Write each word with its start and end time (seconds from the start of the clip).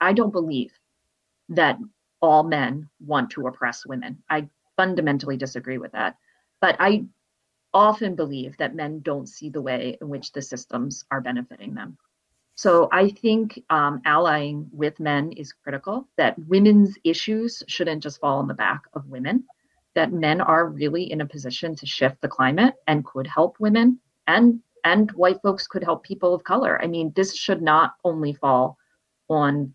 I 0.00 0.12
don't 0.12 0.32
believe 0.32 0.72
that 1.50 1.78
all 2.22 2.42
men 2.42 2.88
want 3.00 3.30
to 3.30 3.46
oppress 3.46 3.86
women. 3.86 4.22
I 4.28 4.48
fundamentally 4.76 5.36
disagree 5.36 5.78
with 5.78 5.92
that. 5.92 6.16
But 6.60 6.76
I 6.78 7.04
often 7.72 8.14
believe 8.14 8.56
that 8.56 8.74
men 8.74 9.00
don't 9.00 9.28
see 9.28 9.48
the 9.48 9.62
way 9.62 9.96
in 10.00 10.08
which 10.08 10.32
the 10.32 10.42
systems 10.42 11.04
are 11.10 11.20
benefiting 11.20 11.74
them. 11.74 11.96
So 12.54 12.88
I 12.92 13.08
think 13.08 13.62
um, 13.70 14.02
allying 14.04 14.68
with 14.72 15.00
men 15.00 15.32
is 15.32 15.52
critical, 15.52 16.08
that 16.16 16.38
women's 16.46 16.98
issues 17.04 17.62
shouldn't 17.68 18.02
just 18.02 18.20
fall 18.20 18.38
on 18.38 18.48
the 18.48 18.54
back 18.54 18.82
of 18.92 19.06
women, 19.06 19.44
that 19.94 20.12
men 20.12 20.40
are 20.40 20.68
really 20.68 21.10
in 21.10 21.22
a 21.22 21.26
position 21.26 21.74
to 21.76 21.86
shift 21.86 22.20
the 22.20 22.28
climate 22.28 22.74
and 22.86 23.04
could 23.04 23.26
help 23.26 23.58
women 23.60 23.98
and 24.26 24.60
and 24.84 25.10
white 25.12 25.40
folks 25.42 25.66
could 25.66 25.84
help 25.84 26.02
people 26.02 26.32
of 26.32 26.44
color. 26.44 26.80
I 26.82 26.86
mean, 26.86 27.12
this 27.14 27.36
should 27.36 27.60
not 27.60 27.94
only 28.02 28.32
fall 28.32 28.78
on 29.28 29.74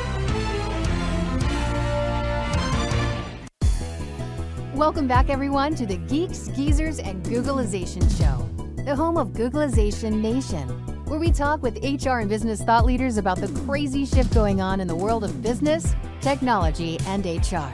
Welcome 4.81 5.07
back, 5.07 5.29
everyone, 5.29 5.75
to 5.75 5.85
the 5.85 5.97
Geeks, 5.97 6.47
Geezers, 6.55 6.97
and 6.97 7.23
Googlization 7.23 8.01
Show, 8.17 8.49
the 8.83 8.95
home 8.95 9.15
of 9.15 9.27
Googlization 9.27 10.19
Nation, 10.19 10.67
where 11.05 11.19
we 11.19 11.31
talk 11.31 11.61
with 11.61 11.77
HR 11.83 12.17
and 12.17 12.27
business 12.27 12.63
thought 12.63 12.83
leaders 12.83 13.17
about 13.17 13.37
the 13.37 13.47
crazy 13.61 14.07
shift 14.07 14.33
going 14.33 14.59
on 14.59 14.79
in 14.79 14.87
the 14.87 14.95
world 14.95 15.23
of 15.23 15.39
business, 15.43 15.93
technology, 16.19 16.97
and 17.05 17.23
HR. 17.23 17.71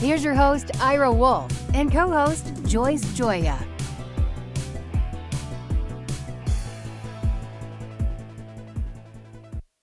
Here's 0.00 0.24
your 0.24 0.34
host, 0.34 0.72
Ira 0.80 1.12
Wolfe, 1.12 1.52
and 1.74 1.92
co 1.92 2.10
host, 2.10 2.52
Joyce 2.66 3.04
Gioia. 3.14 3.75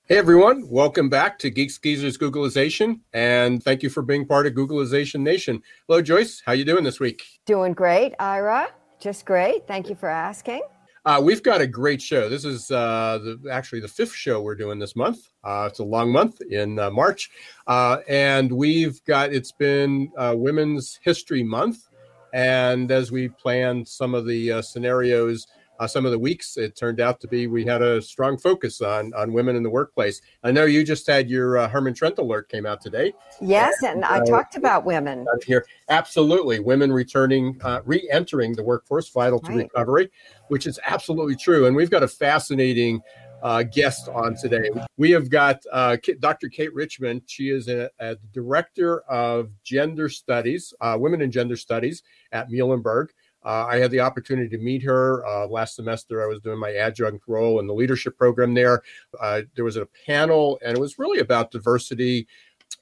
Hey 0.09 0.17
everyone, 0.17 0.67
welcome 0.67 1.07
back 1.07 1.39
to 1.39 1.49
Geek 1.49 1.71
Geezers 1.81 2.17
Googlization, 2.17 2.99
and 3.13 3.63
thank 3.63 3.81
you 3.81 3.89
for 3.89 4.01
being 4.01 4.27
part 4.27 4.45
of 4.45 4.51
Googlization 4.51 5.21
Nation. 5.21 5.63
Hello, 5.87 6.01
Joyce. 6.01 6.43
How 6.45 6.51
you 6.51 6.65
doing 6.65 6.83
this 6.83 6.99
week? 6.99 7.23
Doing 7.45 7.71
great, 7.71 8.13
Ira. 8.19 8.67
Just 8.99 9.25
great. 9.25 9.65
Thank 9.65 9.87
you 9.87 9.95
for 9.95 10.09
asking. 10.09 10.61
Uh, 11.05 11.21
we've 11.23 11.41
got 11.41 11.61
a 11.61 11.67
great 11.67 12.01
show. 12.01 12.27
This 12.27 12.43
is 12.43 12.69
uh, 12.69 13.19
the, 13.23 13.49
actually 13.49 13.79
the 13.79 13.87
fifth 13.87 14.13
show 14.13 14.41
we're 14.41 14.55
doing 14.55 14.77
this 14.77 14.93
month. 14.97 15.29
Uh, 15.41 15.69
it's 15.71 15.79
a 15.79 15.85
long 15.85 16.11
month 16.11 16.41
in 16.49 16.79
uh, 16.79 16.89
March, 16.89 17.31
uh, 17.67 17.99
and 18.09 18.51
we've 18.51 19.01
got 19.05 19.31
it's 19.31 19.53
been 19.53 20.11
uh, 20.17 20.33
Women's 20.35 20.99
History 21.01 21.43
Month, 21.43 21.87
and 22.33 22.91
as 22.91 23.09
we 23.09 23.29
planned 23.29 23.87
some 23.87 24.13
of 24.13 24.27
the 24.27 24.61
scenarios 24.63 25.47
uh, 25.79 25.87
some 25.87 26.05
of 26.05 26.11
the 26.11 26.19
weeks 26.19 26.57
it 26.57 26.75
turned 26.75 26.99
out 26.99 27.19
to 27.19 27.27
be 27.27 27.47
we 27.47 27.65
had 27.65 27.81
a 27.81 28.01
strong 28.01 28.37
focus 28.37 28.81
on 28.81 29.13
on 29.13 29.33
women 29.33 29.55
in 29.55 29.63
the 29.63 29.69
workplace 29.69 30.21
i 30.43 30.51
know 30.51 30.65
you 30.65 30.83
just 30.83 31.07
had 31.07 31.29
your 31.29 31.57
uh, 31.57 31.67
Herman 31.67 31.93
Trend 31.93 32.17
Alert 32.19 32.49
came 32.49 32.65
out 32.65 32.81
today 32.81 33.13
yes 33.41 33.75
and, 33.83 33.95
and 33.95 34.05
i 34.05 34.19
uh, 34.19 34.25
talked 34.25 34.55
about 34.55 34.85
women 34.85 35.25
here 35.45 35.65
absolutely 35.89 36.59
women 36.59 36.91
returning 36.91 37.59
uh, 37.63 37.81
re-entering 37.85 38.53
the 38.53 38.63
workforce 38.63 39.09
vital 39.09 39.39
to 39.39 39.49
right. 39.49 39.63
recovery 39.63 40.09
which 40.47 40.67
is 40.67 40.79
absolutely 40.85 41.35
true 41.35 41.65
and 41.65 41.75
we've 41.75 41.91
got 41.91 42.03
a 42.03 42.07
fascinating 42.07 43.01
uh, 43.43 43.61
guest 43.61 44.07
on 44.07 44.35
today. 44.35 44.69
We 44.95 45.11
have 45.11 45.29
got 45.29 45.61
uh, 45.71 45.97
Dr. 46.19 46.47
Kate 46.47 46.73
Richmond. 46.73 47.23
She 47.27 47.49
is 47.49 47.67
a, 47.67 47.89
a 47.99 48.15
director 48.31 49.01
of 49.01 49.49
gender 49.63 50.07
studies, 50.07 50.73
uh, 50.79 50.97
women 50.97 51.21
in 51.21 51.29
gender 51.29 51.57
studies 51.57 52.03
at 52.31 52.49
Muhlenberg. 52.49 53.09
Uh, 53.45 53.65
I 53.65 53.77
had 53.77 53.91
the 53.91 53.99
opportunity 53.99 54.49
to 54.49 54.63
meet 54.63 54.83
her 54.83 55.25
uh, 55.25 55.47
last 55.47 55.75
semester. 55.75 56.23
I 56.23 56.27
was 56.27 56.39
doing 56.39 56.59
my 56.59 56.73
adjunct 56.73 57.23
role 57.27 57.59
in 57.59 57.67
the 57.67 57.73
leadership 57.73 58.17
program 58.17 58.53
there. 58.53 58.81
Uh, 59.19 59.41
there 59.55 59.65
was 59.65 59.77
a 59.77 59.87
panel, 60.05 60.59
and 60.65 60.77
it 60.77 60.81
was 60.81 60.99
really 60.99 61.19
about 61.19 61.51
diversity 61.51 62.27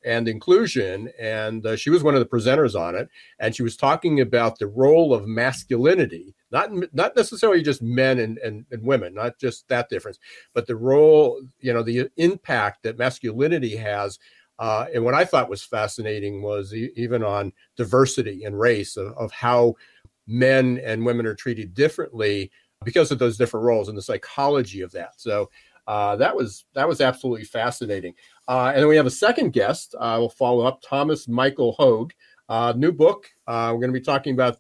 and 0.06 0.28
inclusion. 0.28 1.12
And 1.20 1.66
uh, 1.66 1.76
she 1.76 1.90
was 1.90 2.04
one 2.04 2.16
of 2.16 2.20
the 2.20 2.26
presenters 2.26 2.80
on 2.80 2.96
it, 2.96 3.10
and 3.40 3.56
she 3.56 3.64
was 3.64 3.78
talking 3.78 4.22
about 4.22 4.60
the 4.60 4.68
role 4.68 5.14
of 5.14 5.28
masculinity, 5.28 6.34
not 6.52 6.70
not 6.94 7.16
necessarily 7.16 7.62
just 7.62 7.82
men 7.82 8.20
and, 8.20 8.38
and, 8.40 8.66
and 8.72 8.84
women, 8.84 9.14
not 9.14 9.38
just 9.40 9.68
that 9.68 9.90
difference, 9.90 10.20
but 10.54 10.68
the 10.68 10.76
role, 10.76 11.42
you 11.60 11.74
know, 11.74 11.84
the 11.84 12.10
impact 12.18 12.84
that 12.84 12.98
masculinity 12.98 13.76
has 13.76 14.20
uh, 14.62 14.86
and 14.94 15.04
what 15.04 15.16
I 15.16 15.26
thought 15.26 15.50
was 15.50 15.64
fascinating 15.64 16.44
was 16.44 16.72
e- 16.72 16.92
even 16.96 17.24
on 17.24 17.52
diversity 17.78 18.44
and 18.44 18.60
race 18.60 18.96
of, 18.96 19.12
of, 19.18 19.32
how 19.32 19.74
men 20.32 20.80
and 20.84 21.06
women 21.06 21.26
are 21.26 21.36
treated 21.36 21.74
differently 21.74 22.52
because 22.84 23.12
of 23.12 23.20
those 23.20 23.38
different 23.38 23.66
roles 23.66 23.90
and 23.90 23.98
the 23.98 24.02
psychology 24.02 24.82
of 24.82 24.92
that. 24.92 25.20
So 25.20 25.50
uh, 25.88 26.16
that 26.16 26.36
was 26.36 26.66
that 26.74 26.88
was 26.88 27.02
absolutely 27.02 27.46
fascinating. 27.46 28.14
Uh, 28.48 28.72
and 28.74 28.82
then 28.82 28.88
we 28.88 28.96
have 28.96 29.06
a 29.06 29.12
second 29.12 29.52
guest. 29.52 29.96
Uh, 30.00 30.16
we'll 30.20 30.30
follow 30.30 30.66
up 30.66 30.82
Thomas 30.82 31.28
Michael 31.28 31.74
Hogg, 31.74 32.14
uh, 32.50 32.74
new 32.76 32.92
book. 32.92 33.28
Uh, 33.48 33.72
we're 33.74 33.82
going 33.82 33.94
to 33.94 34.00
be 34.00 34.04
talking 34.04 34.34
about 34.34 34.58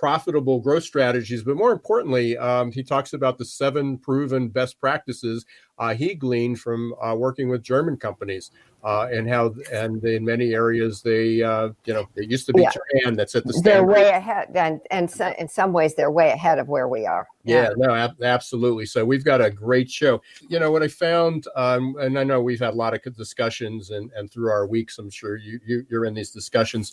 profitable 0.00 0.60
growth 0.60 0.82
strategies, 0.82 1.42
but 1.42 1.56
more 1.56 1.72
importantly, 1.72 2.34
um, 2.38 2.72
he 2.72 2.82
talks 2.82 3.12
about 3.12 3.36
the 3.36 3.44
seven 3.44 3.98
proven 3.98 4.48
best 4.48 4.80
practices 4.80 5.44
uh, 5.80 5.94
he 5.94 6.14
gleaned 6.14 6.58
from 6.58 6.94
uh, 7.02 7.14
working 7.14 7.50
with 7.50 7.62
German 7.62 7.98
companies 7.98 8.50
uh, 8.82 9.08
and 9.12 9.28
how, 9.28 9.54
and 9.70 10.02
in 10.04 10.24
many 10.24 10.54
areas 10.54 11.02
they, 11.02 11.42
uh, 11.42 11.68
you 11.84 11.92
know, 11.92 12.06
it 12.16 12.30
used 12.30 12.46
to 12.46 12.52
be 12.54 12.62
yeah. 12.62 12.70
Japan 12.70 13.14
that's 13.14 13.34
at 13.34 13.44
the 13.44 13.52
standard. 13.52 13.72
They're 13.72 13.84
way 13.84 14.08
ahead, 14.08 14.48
and 14.54 14.80
and 14.90 15.10
so, 15.10 15.34
in 15.38 15.48
some 15.48 15.72
ways 15.72 15.94
they're 15.94 16.10
way 16.10 16.30
ahead 16.30 16.58
of 16.58 16.68
where 16.68 16.88
we 16.88 17.06
are. 17.06 17.26
Yeah, 17.44 17.62
yeah 17.62 17.70
no, 17.76 17.94
ab- 17.94 18.22
absolutely. 18.22 18.86
So 18.86 19.04
we've 19.04 19.24
got 19.24 19.42
a 19.42 19.50
great 19.50 19.90
show. 19.90 20.22
You 20.48 20.60
know 20.60 20.70
what 20.70 20.82
I 20.82 20.88
found, 20.88 21.46
um, 21.56 21.96
and 22.00 22.18
I 22.18 22.24
know 22.24 22.40
we've 22.40 22.60
had 22.60 22.74
a 22.74 22.76
lot 22.76 22.94
of 22.94 23.16
discussions, 23.16 23.90
and 23.90 24.10
and 24.12 24.30
through 24.30 24.50
our 24.50 24.66
weeks, 24.66 24.98
I'm 24.98 25.10
sure 25.10 25.36
you, 25.36 25.60
you 25.66 25.86
you're 25.90 26.06
in 26.06 26.14
these 26.14 26.30
discussions 26.30 26.92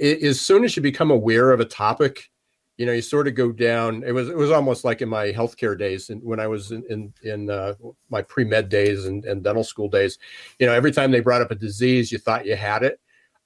as 0.00 0.40
soon 0.40 0.64
as 0.64 0.76
you 0.76 0.82
become 0.82 1.10
aware 1.10 1.52
of 1.52 1.60
a 1.60 1.64
topic, 1.64 2.30
you 2.76 2.84
know, 2.84 2.92
you 2.92 3.02
sort 3.02 3.26
of 3.26 3.34
go 3.34 3.52
down. 3.52 4.02
It 4.04 4.12
was 4.12 4.28
it 4.28 4.36
was 4.36 4.50
almost 4.50 4.84
like 4.84 5.00
in 5.00 5.08
my 5.08 5.32
healthcare 5.32 5.78
days, 5.78 6.10
and 6.10 6.22
when 6.22 6.40
I 6.40 6.46
was 6.46 6.72
in 6.72 6.84
in, 6.90 7.12
in 7.22 7.50
uh, 7.50 7.74
my 8.10 8.22
pre 8.22 8.44
med 8.44 8.68
days 8.68 9.06
and, 9.06 9.24
and 9.24 9.42
dental 9.42 9.64
school 9.64 9.88
days, 9.88 10.18
you 10.58 10.66
know, 10.66 10.72
every 10.72 10.92
time 10.92 11.10
they 11.10 11.20
brought 11.20 11.42
up 11.42 11.50
a 11.50 11.54
disease, 11.54 12.12
you 12.12 12.18
thought 12.18 12.46
you 12.46 12.56
had 12.56 12.82
it. 12.82 13.00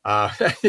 Uh, 0.05 0.31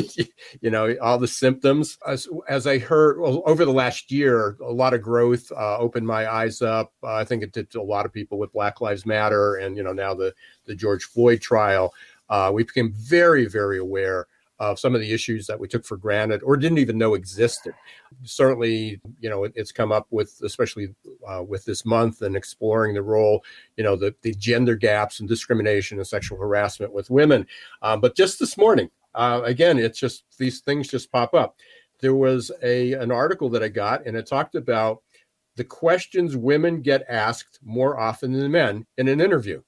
you 0.62 0.70
know, 0.70 0.96
all 1.02 1.18
the 1.18 1.28
symptoms. 1.28 1.98
As, 2.06 2.28
as 2.50 2.68
I 2.68 2.78
heard 2.78 3.20
well, 3.20 3.42
over 3.46 3.66
the 3.66 3.74
last 3.74 4.12
year, 4.12 4.58
a 4.62 4.72
lot 4.72 4.94
of 4.94 5.02
growth 5.02 5.52
uh, 5.54 5.78
opened 5.78 6.06
my 6.06 6.32
eyes 6.32 6.62
up. 6.62 6.94
Uh, 7.02 7.16
I 7.16 7.24
think 7.24 7.42
it 7.42 7.54
did 7.54 7.72
to 7.72 7.82
a 7.82 7.84
lot 7.84 8.06
of 8.06 8.14
people 8.14 8.38
with 8.38 8.54
Black 8.54 8.82
Lives 8.82 9.06
Matter, 9.06 9.56
and 9.56 9.76
you 9.76 9.84
know, 9.84 9.94
now 9.94 10.14
the 10.14 10.34
the 10.66 10.76
George 10.76 11.06
Floyd 11.06 11.42
trial. 11.42 11.94
Uh, 12.30 12.52
we 12.54 12.64
became 12.64 12.94
very, 12.94 13.46
very 13.46 13.80
aware 13.80 14.28
of 14.62 14.78
some 14.78 14.94
of 14.94 15.02
the 15.02 15.12
issues 15.12 15.48
that 15.48 15.60
we 15.60 15.68
took 15.68 15.84
for 15.84 15.98
granted 15.98 16.44
or 16.44 16.56
didn't 16.56 16.78
even 16.78 16.96
know 16.96 17.16
existed. 17.16 17.74
Certainly, 18.24 19.02
you 19.20 19.28
know, 19.28 19.44
it, 19.46 19.54
it's 19.56 19.72
come 19.72 19.92
up 19.92 20.06
with, 20.12 20.40
especially 20.44 20.94
uh, 21.28 21.42
with 21.42 21.66
this 21.66 21.84
month 21.84 22.22
and 22.22 22.36
exploring 22.36 22.94
the 22.94 23.02
role, 23.02 23.44
you 23.76 23.84
know, 23.84 23.96
the, 23.96 24.14
the 24.22 24.36
gender 24.36 24.76
gaps 24.76 25.20
and 25.20 25.28
discrimination 25.28 25.98
and 25.98 26.06
sexual 26.06 26.38
harassment 26.38 26.94
with 26.94 27.10
women. 27.10 27.48
Um, 27.82 28.02
but 28.02 28.16
just 28.16 28.40
this 28.40 28.56
morning, 28.56 28.92
uh, 29.16 29.42
again, 29.44 29.80
it's 29.80 30.00
just 30.00 30.26
these 30.38 30.60
things 30.60 30.88
just 30.88 31.12
pop 31.12 31.34
up. 31.34 31.58
There 32.00 32.16
was 32.16 32.52
a 32.62 32.94
an 32.94 33.12
article 33.12 33.50
that 33.50 33.64
I 33.64 33.68
got, 33.68 34.06
and 34.06 34.16
it 34.16 34.28
talked 34.28 34.54
about 34.54 35.02
the 35.56 35.64
questions 35.64 36.38
women 36.38 36.82
get 36.82 37.04
asked 37.10 37.60
more 37.64 38.00
often 38.00 38.32
than 38.32 38.52
men 38.52 38.86
in 38.98 39.08
an 39.08 39.20
interview. 39.20 39.62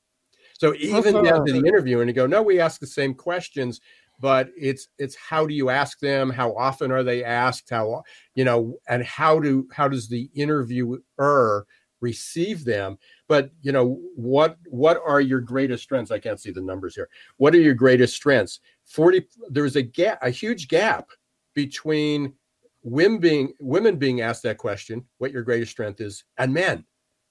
So 0.53 0.73
even 0.75 1.23
down 1.23 1.45
to 1.45 1.51
the 1.51 1.67
interview, 1.67 1.99
and 1.99 2.09
you 2.09 2.13
go, 2.13 2.25
no, 2.25 2.41
we 2.41 2.59
ask 2.59 2.79
the 2.79 2.87
same 2.87 3.13
questions, 3.13 3.81
but 4.23 4.51
it's 4.55 4.87
it's 4.97 5.17
how 5.17 5.45
do 5.45 5.53
you 5.53 5.69
ask 5.69 5.99
them? 5.99 6.29
How 6.29 6.55
often 6.55 6.93
are 6.93 7.03
they 7.03 7.25
asked? 7.25 7.69
How 7.69 8.03
you 8.35 8.45
know 8.45 8.77
and 8.87 9.03
how 9.03 9.37
do 9.37 9.67
how 9.73 9.89
does 9.89 10.07
the 10.07 10.29
interviewer 10.33 11.67
receive 11.99 12.63
them? 12.63 12.97
But 13.27 13.51
you 13.61 13.73
know 13.73 13.99
what 14.15 14.55
what 14.69 15.01
are 15.05 15.19
your 15.19 15.41
greatest 15.41 15.83
strengths? 15.83 16.09
I 16.09 16.19
can't 16.19 16.39
see 16.39 16.51
the 16.51 16.61
numbers 16.61 16.95
here. 16.95 17.09
What 17.35 17.53
are 17.53 17.59
your 17.59 17.73
greatest 17.73 18.15
strengths? 18.15 18.61
40 18.85 19.27
there's 19.49 19.75
a 19.75 19.81
gap 19.81 20.19
a 20.21 20.29
huge 20.29 20.69
gap 20.69 21.09
between 21.53 22.33
women 22.81 23.19
being 23.19 23.53
women 23.59 23.97
being 23.97 24.21
asked 24.21 24.43
that 24.43 24.57
question 24.57 25.03
what 25.17 25.33
your 25.33 25.43
greatest 25.43 25.71
strength 25.71 25.99
is 25.99 26.23
and 26.37 26.53
men. 26.53 26.85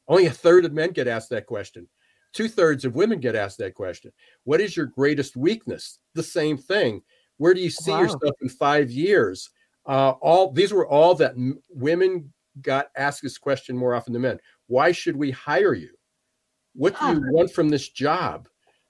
Only 0.08 0.26
a 0.26 0.30
third 0.30 0.66
of 0.66 0.74
men 0.74 0.90
get 0.90 1.08
asked 1.08 1.30
that 1.30 1.46
question 1.46 1.88
Two 2.32 2.48
thirds 2.48 2.84
of 2.84 2.94
women 2.94 3.20
get 3.20 3.36
asked 3.36 3.58
that 3.58 3.74
question. 3.74 4.12
What 4.44 4.60
is 4.60 4.76
your 4.76 4.86
greatest 4.86 5.36
weakness? 5.36 5.98
The 6.14 6.22
same 6.22 6.56
thing. 6.56 7.02
Where 7.36 7.54
do 7.54 7.60
you 7.60 7.70
see 7.70 7.90
wow. 7.90 8.02
yourself 8.02 8.36
in 8.40 8.48
five 8.48 8.90
years? 8.90 9.50
Uh, 9.86 10.10
all 10.20 10.50
these 10.52 10.72
were 10.72 10.86
all 10.86 11.14
that 11.16 11.32
m- 11.32 11.60
women 11.70 12.32
got 12.60 12.88
asked 12.96 13.22
this 13.22 13.38
question 13.38 13.76
more 13.76 13.94
often 13.94 14.12
than 14.12 14.22
men. 14.22 14.38
Why 14.66 14.92
should 14.92 15.16
we 15.16 15.30
hire 15.30 15.74
you? 15.74 15.90
What 16.74 16.98
do 16.98 17.06
you 17.06 17.22
want 17.32 17.52
from 17.52 17.68
this 17.68 17.88
job? 17.88 18.48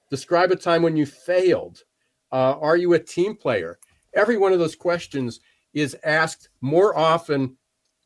Describe 0.09 0.51
a 0.51 0.55
time 0.55 0.81
when 0.83 0.95
you 0.95 1.05
failed. 1.05 1.83
Uh, 2.31 2.57
are 2.59 2.77
you 2.77 2.93
a 2.93 2.99
team 2.99 3.35
player? 3.35 3.77
Every 4.13 4.37
one 4.37 4.53
of 4.53 4.59
those 4.59 4.75
questions 4.75 5.39
is 5.73 5.97
asked 6.03 6.49
more 6.61 6.97
often 6.97 7.57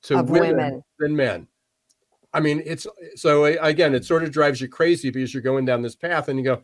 to 0.04 0.24
women, 0.24 0.56
women, 0.56 0.84
than 1.00 1.16
men. 1.16 1.48
I 2.34 2.40
mean, 2.40 2.62
it's 2.66 2.86
so 3.16 3.46
again, 3.46 3.96
it 3.96 4.06
sort 4.06 4.24
of 4.24 4.32
drives 4.32 4.62
you 4.62 4.68
crazy 4.68 5.10
because 5.10 5.34
you're 5.34 5.44
going 5.44 5.66
down 5.66 5.82
this 5.82 5.96
path 5.96 6.28
and 6.28 6.38
you 6.38 6.46
go, 6.46 6.62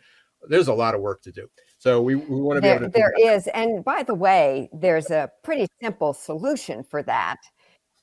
there's 0.48 0.68
a 0.68 0.74
lot 0.74 0.96
of 0.96 1.02
work 1.02 1.22
to 1.24 1.32
do. 1.32 1.48
So 1.78 2.02
we, 2.02 2.16
we 2.16 2.40
want 2.40 2.58
to 2.58 2.62
be 2.62 2.68
there, 2.68 2.78
able 2.78 2.86
to. 2.86 2.92
There 2.92 3.14
is. 3.18 3.48
And 3.48 3.84
by 3.84 4.04
the 4.04 4.14
way, 4.14 4.70
there's 4.72 5.10
a 5.10 5.30
pretty 5.44 5.68
simple 5.82 6.14
solution 6.14 6.84
for 6.84 7.04
that. 7.04 7.38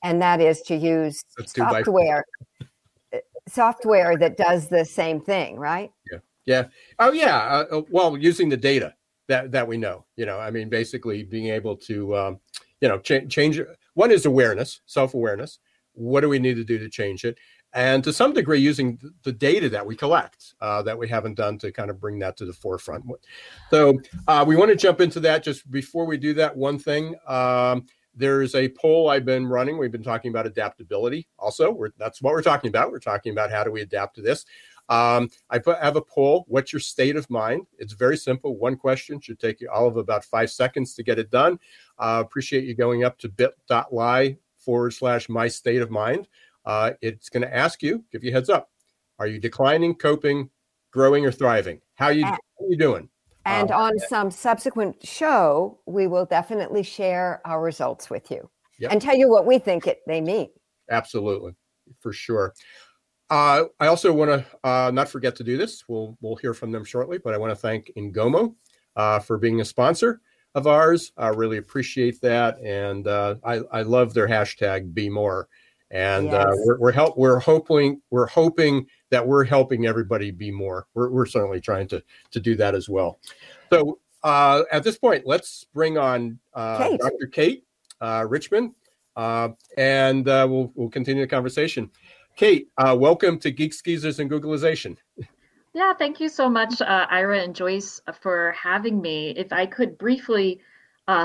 And 0.03 0.21
that 0.21 0.41
is 0.41 0.61
to 0.63 0.75
use 0.75 1.23
software, 1.47 2.25
uh, 3.13 3.17
software 3.47 4.17
that 4.17 4.37
does 4.37 4.67
the 4.67 4.85
same 4.85 5.19
thing, 5.21 5.57
right? 5.57 5.91
Yeah. 6.11 6.19
Yeah. 6.45 6.63
Oh, 6.99 7.11
yeah. 7.11 7.37
Uh, 7.37 7.77
uh, 7.77 7.81
well, 7.89 8.17
using 8.17 8.49
the 8.49 8.57
data 8.57 8.95
that, 9.27 9.51
that 9.51 9.67
we 9.67 9.77
know, 9.77 10.05
you 10.15 10.25
know, 10.25 10.37
I 10.39 10.49
mean, 10.51 10.69
basically 10.69 11.23
being 11.23 11.47
able 11.47 11.75
to, 11.77 12.15
um, 12.17 12.39
you 12.81 12.87
know, 12.87 12.97
ch- 12.97 13.29
change. 13.29 13.59
One 13.93 14.11
is 14.11 14.25
awareness, 14.25 14.81
self 14.85 15.13
awareness. 15.13 15.59
What 15.93 16.21
do 16.21 16.29
we 16.29 16.39
need 16.39 16.55
to 16.55 16.63
do 16.63 16.77
to 16.77 16.89
change 16.89 17.25
it? 17.25 17.37
and 17.73 18.03
to 18.03 18.11
some 18.11 18.33
degree 18.33 18.59
using 18.59 18.99
the 19.23 19.31
data 19.31 19.69
that 19.69 19.85
we 19.85 19.95
collect 19.95 20.55
uh, 20.61 20.81
that 20.81 20.97
we 20.97 21.07
haven't 21.07 21.35
done 21.35 21.57
to 21.59 21.71
kind 21.71 21.89
of 21.89 21.99
bring 21.99 22.19
that 22.19 22.35
to 22.37 22.45
the 22.45 22.53
forefront. 22.53 23.05
So 23.69 23.99
uh, 24.27 24.43
we 24.45 24.55
want 24.55 24.71
to 24.71 24.75
jump 24.75 24.99
into 24.99 25.19
that. 25.21 25.43
Just 25.43 25.69
before 25.71 26.05
we 26.05 26.17
do 26.17 26.33
that, 26.35 26.55
one 26.55 26.79
thing. 26.79 27.15
Um, 27.27 27.85
there's 28.13 28.55
a 28.55 28.67
poll 28.67 29.09
I've 29.09 29.23
been 29.23 29.47
running. 29.47 29.77
We've 29.77 29.91
been 29.91 30.03
talking 30.03 30.31
about 30.31 30.45
adaptability. 30.45 31.29
Also, 31.39 31.71
we're, 31.71 31.91
that's 31.97 32.21
what 32.21 32.33
we're 32.33 32.41
talking 32.41 32.67
about. 32.67 32.91
We're 32.91 32.99
talking 32.99 33.31
about 33.31 33.51
how 33.51 33.63
do 33.63 33.71
we 33.71 33.81
adapt 33.81 34.15
to 34.15 34.21
this. 34.21 34.45
Um, 34.89 35.29
I 35.49 35.59
put, 35.59 35.77
have 35.77 35.95
a 35.95 36.01
poll. 36.01 36.43
What's 36.49 36.73
your 36.73 36.81
state 36.81 37.15
of 37.15 37.29
mind? 37.29 37.67
It's 37.77 37.93
very 37.93 38.17
simple. 38.17 38.57
One 38.57 38.75
question 38.75 39.21
should 39.21 39.39
take 39.39 39.61
you 39.61 39.69
all 39.69 39.87
of 39.87 39.95
about 39.95 40.25
five 40.25 40.51
seconds 40.51 40.93
to 40.95 41.03
get 41.03 41.19
it 41.19 41.31
done. 41.31 41.57
Uh, 41.97 42.21
appreciate 42.25 42.65
you 42.65 42.75
going 42.75 43.05
up 43.05 43.17
to 43.19 43.29
bit.ly 43.29 44.37
forward 44.63 44.93
slash 44.93 45.29
my 45.29 45.47
state 45.47 45.81
of 45.81 45.91
mind 45.91 46.27
uh, 46.65 46.91
it's 47.01 47.29
going 47.29 47.41
to 47.41 47.55
ask 47.55 47.81
you, 47.81 48.03
give 48.11 48.23
you 48.23 48.31
heads 48.31 48.49
up. 48.49 48.69
Are 49.19 49.27
you 49.27 49.39
declining, 49.39 49.95
coping, 49.95 50.49
growing, 50.91 51.25
or 51.25 51.31
thriving? 51.31 51.81
How 51.95 52.09
you, 52.09 52.25
how 52.25 52.37
you 52.67 52.77
doing? 52.77 53.09
And 53.45 53.71
um, 53.71 53.81
on 53.81 53.99
some 53.99 54.31
subsequent 54.31 55.05
show, 55.05 55.79
we 55.85 56.07
will 56.07 56.25
definitely 56.25 56.83
share 56.83 57.41
our 57.45 57.61
results 57.61 58.09
with 58.09 58.29
you 58.29 58.49
yep. 58.79 58.91
and 58.91 59.01
tell 59.01 59.15
you 59.15 59.29
what 59.29 59.45
we 59.45 59.57
think 59.57 59.87
it 59.87 60.01
they 60.05 60.21
mean. 60.21 60.49
Absolutely, 60.89 61.55
for 61.99 62.13
sure. 62.13 62.53
Uh, 63.29 63.65
I 63.79 63.87
also 63.87 64.11
want 64.11 64.29
to 64.29 64.67
uh, 64.67 64.91
not 64.91 65.07
forget 65.07 65.35
to 65.37 65.43
do 65.43 65.57
this. 65.57 65.85
We'll 65.87 66.17
we'll 66.21 66.35
hear 66.35 66.53
from 66.53 66.71
them 66.71 66.83
shortly, 66.83 67.17
but 67.17 67.33
I 67.33 67.37
want 67.37 67.51
to 67.51 67.55
thank 67.55 67.89
Ngomo 67.97 68.53
uh, 68.95 69.19
for 69.19 69.37
being 69.37 69.61
a 69.61 69.65
sponsor 69.65 70.21
of 70.55 70.67
ours. 70.67 71.11
I 71.17 71.29
really 71.29 71.57
appreciate 71.57 72.21
that, 72.21 72.59
and 72.61 73.07
uh, 73.07 73.35
I 73.43 73.61
I 73.71 73.81
love 73.83 74.13
their 74.13 74.27
hashtag 74.27 74.93
Be 74.93 75.09
More 75.09 75.47
and 75.91 76.29
uh, 76.29 76.31
yes. 76.31 76.45
uh, 76.47 76.55
we're 76.65 76.79
we're 76.79 76.91
help 76.91 77.17
we're 77.17 77.39
hoping 77.39 78.01
we're 78.09 78.27
hoping 78.27 78.87
that 79.09 79.25
we're 79.25 79.43
helping 79.43 79.85
everybody 79.85 80.31
be 80.31 80.49
more. 80.49 80.87
We're 80.93 81.09
we're 81.09 81.25
certainly 81.25 81.59
trying 81.59 81.87
to 81.89 82.01
to 82.31 82.39
do 82.39 82.55
that 82.55 82.73
as 82.75 82.87
well. 82.87 83.19
So 83.71 83.99
uh, 84.23 84.63
at 84.71 84.83
this 84.83 84.97
point, 84.97 85.27
let's 85.27 85.65
bring 85.73 85.97
on 85.97 86.39
uh, 86.53 86.77
Kate. 86.77 86.99
Dr. 86.99 87.27
Kate 87.31 87.65
uh, 87.99 88.25
Richmond, 88.27 88.73
uh, 89.17 89.49
and 89.77 90.25
we'll 90.25 90.71
we'll 90.75 90.89
continue 90.89 91.23
the 91.23 91.27
conversation. 91.27 91.91
Kate, 92.37 92.69
welcome 92.77 93.37
to 93.39 93.51
Geeks 93.51 93.81
Geezers 93.81 94.19
and 94.19 94.31
Googlization. 94.31 94.95
Yeah, 95.73 95.93
thank 95.93 96.19
you 96.19 96.27
so 96.27 96.49
much, 96.49 96.81
Ira 96.81 97.39
and 97.39 97.55
Joyce, 97.55 98.01
for 98.21 98.51
having 98.51 99.01
me. 99.01 99.29
If 99.31 99.53
I 99.53 99.65
could 99.65 99.97
briefly 99.97 100.59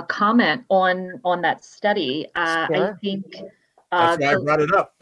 comment 0.09 0.65
on 0.69 1.21
on 1.25 1.43
that 1.43 1.65
study, 1.65 2.27
sure. 2.35 2.93
I 2.93 2.93
think 3.03 3.25
that's 3.91 4.15
uh, 4.15 4.17
why 4.19 4.33
I 4.33 4.37
brought 4.37 4.61
it 4.61 4.73
up. 4.75 4.95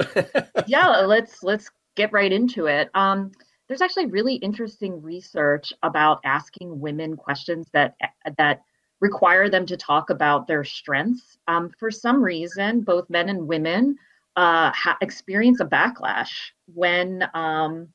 yeah, 0.66 0.88
let's 1.00 1.42
let's 1.42 1.70
get 1.94 2.12
right 2.12 2.32
into 2.32 2.66
it. 2.66 2.90
Um, 2.94 3.32
there's 3.68 3.80
actually 3.80 4.06
really 4.06 4.36
interesting 4.36 5.00
research 5.02 5.72
about 5.82 6.20
asking 6.24 6.80
women 6.80 7.16
questions 7.16 7.68
that 7.72 7.96
that 8.36 8.62
require 9.00 9.48
them 9.48 9.66
to 9.66 9.76
talk 9.76 10.10
about 10.10 10.46
their 10.46 10.64
strengths. 10.64 11.36
Um, 11.48 11.70
for 11.78 11.90
some 11.90 12.22
reason, 12.22 12.82
both 12.82 13.08
men 13.10 13.28
and 13.28 13.46
women 13.46 13.96
uh, 14.36 14.70
ha- 14.72 14.98
experience 15.00 15.60
a 15.60 15.64
backlash 15.64 16.32
when 16.72 17.28
um, 17.34 17.88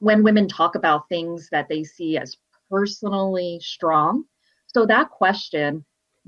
when 0.00 0.22
women 0.22 0.48
talk 0.48 0.74
about 0.74 1.08
things 1.08 1.48
that 1.50 1.68
they 1.68 1.84
see 1.84 2.16
as 2.16 2.36
personally 2.70 3.60
strong. 3.62 4.24
So 4.66 4.86
that 4.86 5.10
question, 5.10 5.84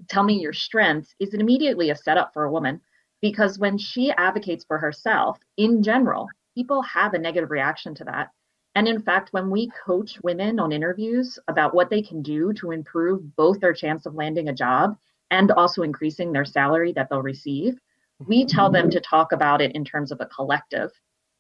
"Tell 0.09 0.23
me 0.23 0.41
your 0.41 0.53
strengths," 0.53 1.15
is 1.19 1.35
immediately 1.35 1.91
a 1.91 1.97
setup 1.97 2.33
for 2.33 2.45
a 2.45 2.53
woman 2.53 2.81
because 3.21 3.59
when 3.59 3.77
she 3.77 4.11
advocates 4.13 4.65
for 4.65 4.79
herself 4.79 5.39
in 5.57 5.83
general 5.83 6.29
people 6.55 6.83
have 6.83 7.15
a 7.15 7.19
negative 7.19 7.51
reaction 7.51 7.95
to 7.95 8.05
that 8.05 8.31
and 8.75 8.89
in 8.89 9.01
fact 9.01 9.33
when 9.33 9.51
we 9.51 9.71
coach 9.85 10.19
women 10.23 10.59
on 10.59 10.73
interviews 10.73 11.39
about 11.49 11.75
what 11.75 11.91
they 11.91 12.03
can 12.03 12.23
do 12.23 12.53
to 12.53 12.71
improve 12.71 13.37
both 13.37 13.61
their 13.61 13.73
chance 13.73 14.07
of 14.07 14.15
landing 14.15 14.49
a 14.49 14.53
job 14.53 14.97
and 15.31 15.51
also 15.53 15.83
increasing 15.83 16.33
their 16.33 16.45
salary 16.45 16.93
that 16.93 17.09
they'll 17.09 17.23
receive 17.23 17.79
we 18.27 18.45
tell 18.45 18.71
them 18.71 18.91
to 18.91 19.01
talk 19.01 19.33
about 19.33 19.61
it 19.61 19.75
in 19.75 19.85
terms 19.85 20.13
of 20.13 20.21
a 20.21 20.27
collective 20.27 20.91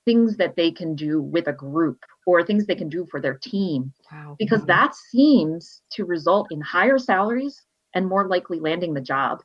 things 0.05 0.37
that 0.37 0.57
they 0.57 0.71
can 0.71 0.95
do 0.95 1.21
with 1.21 1.47
a 1.47 1.53
group 1.53 2.05
or 2.27 2.43
things 2.43 2.67
they 2.67 2.75
can 2.75 2.89
do 2.89 3.07
for 3.11 3.21
their 3.21 3.39
team 3.43 3.93
wow. 4.11 4.35
because 4.39 4.65
that 4.65 4.95
seems 4.95 5.83
to 5.91 6.05
result 6.05 6.49
in 6.51 6.61
higher 6.61 6.99
salaries 6.99 7.67
and 7.95 8.07
more 8.07 8.27
likely 8.27 8.59
landing 8.61 8.95
the 8.95 9.01
job 9.01 9.41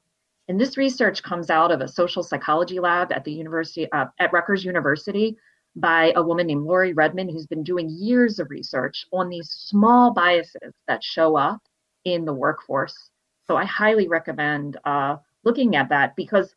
and 0.48 0.60
this 0.60 0.78
research 0.78 1.24
comes 1.24 1.50
out 1.50 1.72
of 1.72 1.82
a 1.82 1.88
social 1.88 2.22
psychology 2.22 2.80
lab 2.80 3.12
at 3.12 3.24
the 3.24 3.32
university 3.32 3.92
uh, 3.92 4.06
at 4.20 4.32
Rutgers 4.32 4.64
University 4.64 5.38
by 5.76 6.14
a 6.16 6.22
woman 6.22 6.48
named 6.48 6.66
Laurie 6.66 6.94
Rudman, 6.94 7.32
who's 7.32 7.48
been 7.48 7.64
doing 7.64 7.90
years 7.90 8.40
of 8.40 8.50
research 8.50 9.06
on 9.12 9.30
these 9.30 9.50
small 9.50 10.14
biases 10.14 10.74
that 10.88 11.04
show 11.04 11.36
up 11.36 11.62
in 12.06 12.26
the 12.26 12.34
workforce. 12.34 13.10
So 13.48 13.58
I 13.58 13.66
highly 13.66 14.08
recommend 14.08 14.78
uh, 14.86 15.18
looking 15.44 15.76
at 15.76 15.90
that 15.90 16.16
because 16.16 16.54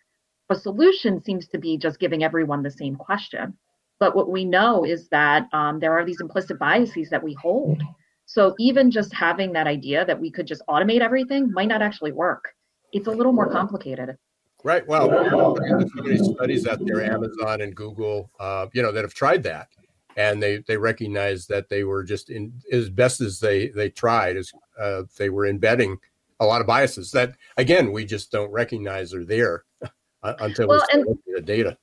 a 0.50 0.54
solution 0.54 1.22
seems 1.22 1.49
to 1.49 1.58
be 1.58 1.76
just 1.76 1.99
giving 1.99 2.23
everyone 2.23 2.62
the 2.62 2.70
same 2.70 2.94
question. 2.94 3.56
But 4.00 4.14
what 4.14 4.31
we 4.31 4.45
know 4.45 4.85
is 4.85 5.09
that 5.09 5.49
um, 5.52 5.81
there 5.81 5.93
are 5.93 6.05
these 6.05 6.21
implicit 6.21 6.59
biases 6.59 7.11
that 7.11 7.23
we 7.23 7.35
hold. 7.35 7.83
So 8.26 8.55
even 8.59 8.90
just 8.90 9.12
having 9.14 9.52
that 9.55 9.67
idea 9.67 10.05
that 10.05 10.21
we 10.21 10.31
could 10.31 10.47
just 10.47 10.62
automate 10.69 11.00
everything 11.00 11.50
might 11.52 11.69
not 11.69 11.83
actually 11.83 12.12
work 12.12 12.55
it's 12.93 13.07
a 13.07 13.11
little 13.11 13.33
more 13.33 13.50
complicated. 13.50 14.17
Right. 14.64 14.87
Well, 14.87 15.09
there's 15.09 15.93
so 15.93 16.02
many 16.02 16.19
studies 16.19 16.67
out 16.67 16.85
there, 16.85 17.02
Amazon 17.05 17.61
and 17.61 17.75
Google, 17.75 18.31
uh, 18.40 18.67
you 18.73 18.83
know, 18.83 18.90
that 18.90 19.05
have 19.05 19.14
tried 19.14 19.43
that, 19.45 19.69
and 20.17 20.43
they 20.43 20.59
they 20.67 20.76
recognize 20.76 21.47
that 21.47 21.69
they 21.69 21.85
were 21.85 22.02
just 22.02 22.28
in 22.28 22.52
as 22.73 22.90
best 22.90 23.21
as 23.21 23.38
they 23.38 23.69
they 23.69 23.88
tried, 23.88 24.37
as 24.37 24.52
uh, 24.78 25.02
they 25.17 25.31
were 25.31 25.47
embedding 25.47 25.99
a 26.40 26.47
lot 26.47 26.61
of 26.61 26.67
biases 26.67 27.11
that 27.11 27.35
again 27.57 27.90
we 27.90 28.05
just 28.05 28.31
don't 28.31 28.50
recognize 28.52 29.12
are 29.12 29.25
there 29.25 29.64
until 30.23 30.69
well, 30.69 30.85
we 30.95 31.00
look 31.05 31.19
at 31.28 31.35
the 31.37 31.40
data. 31.40 31.78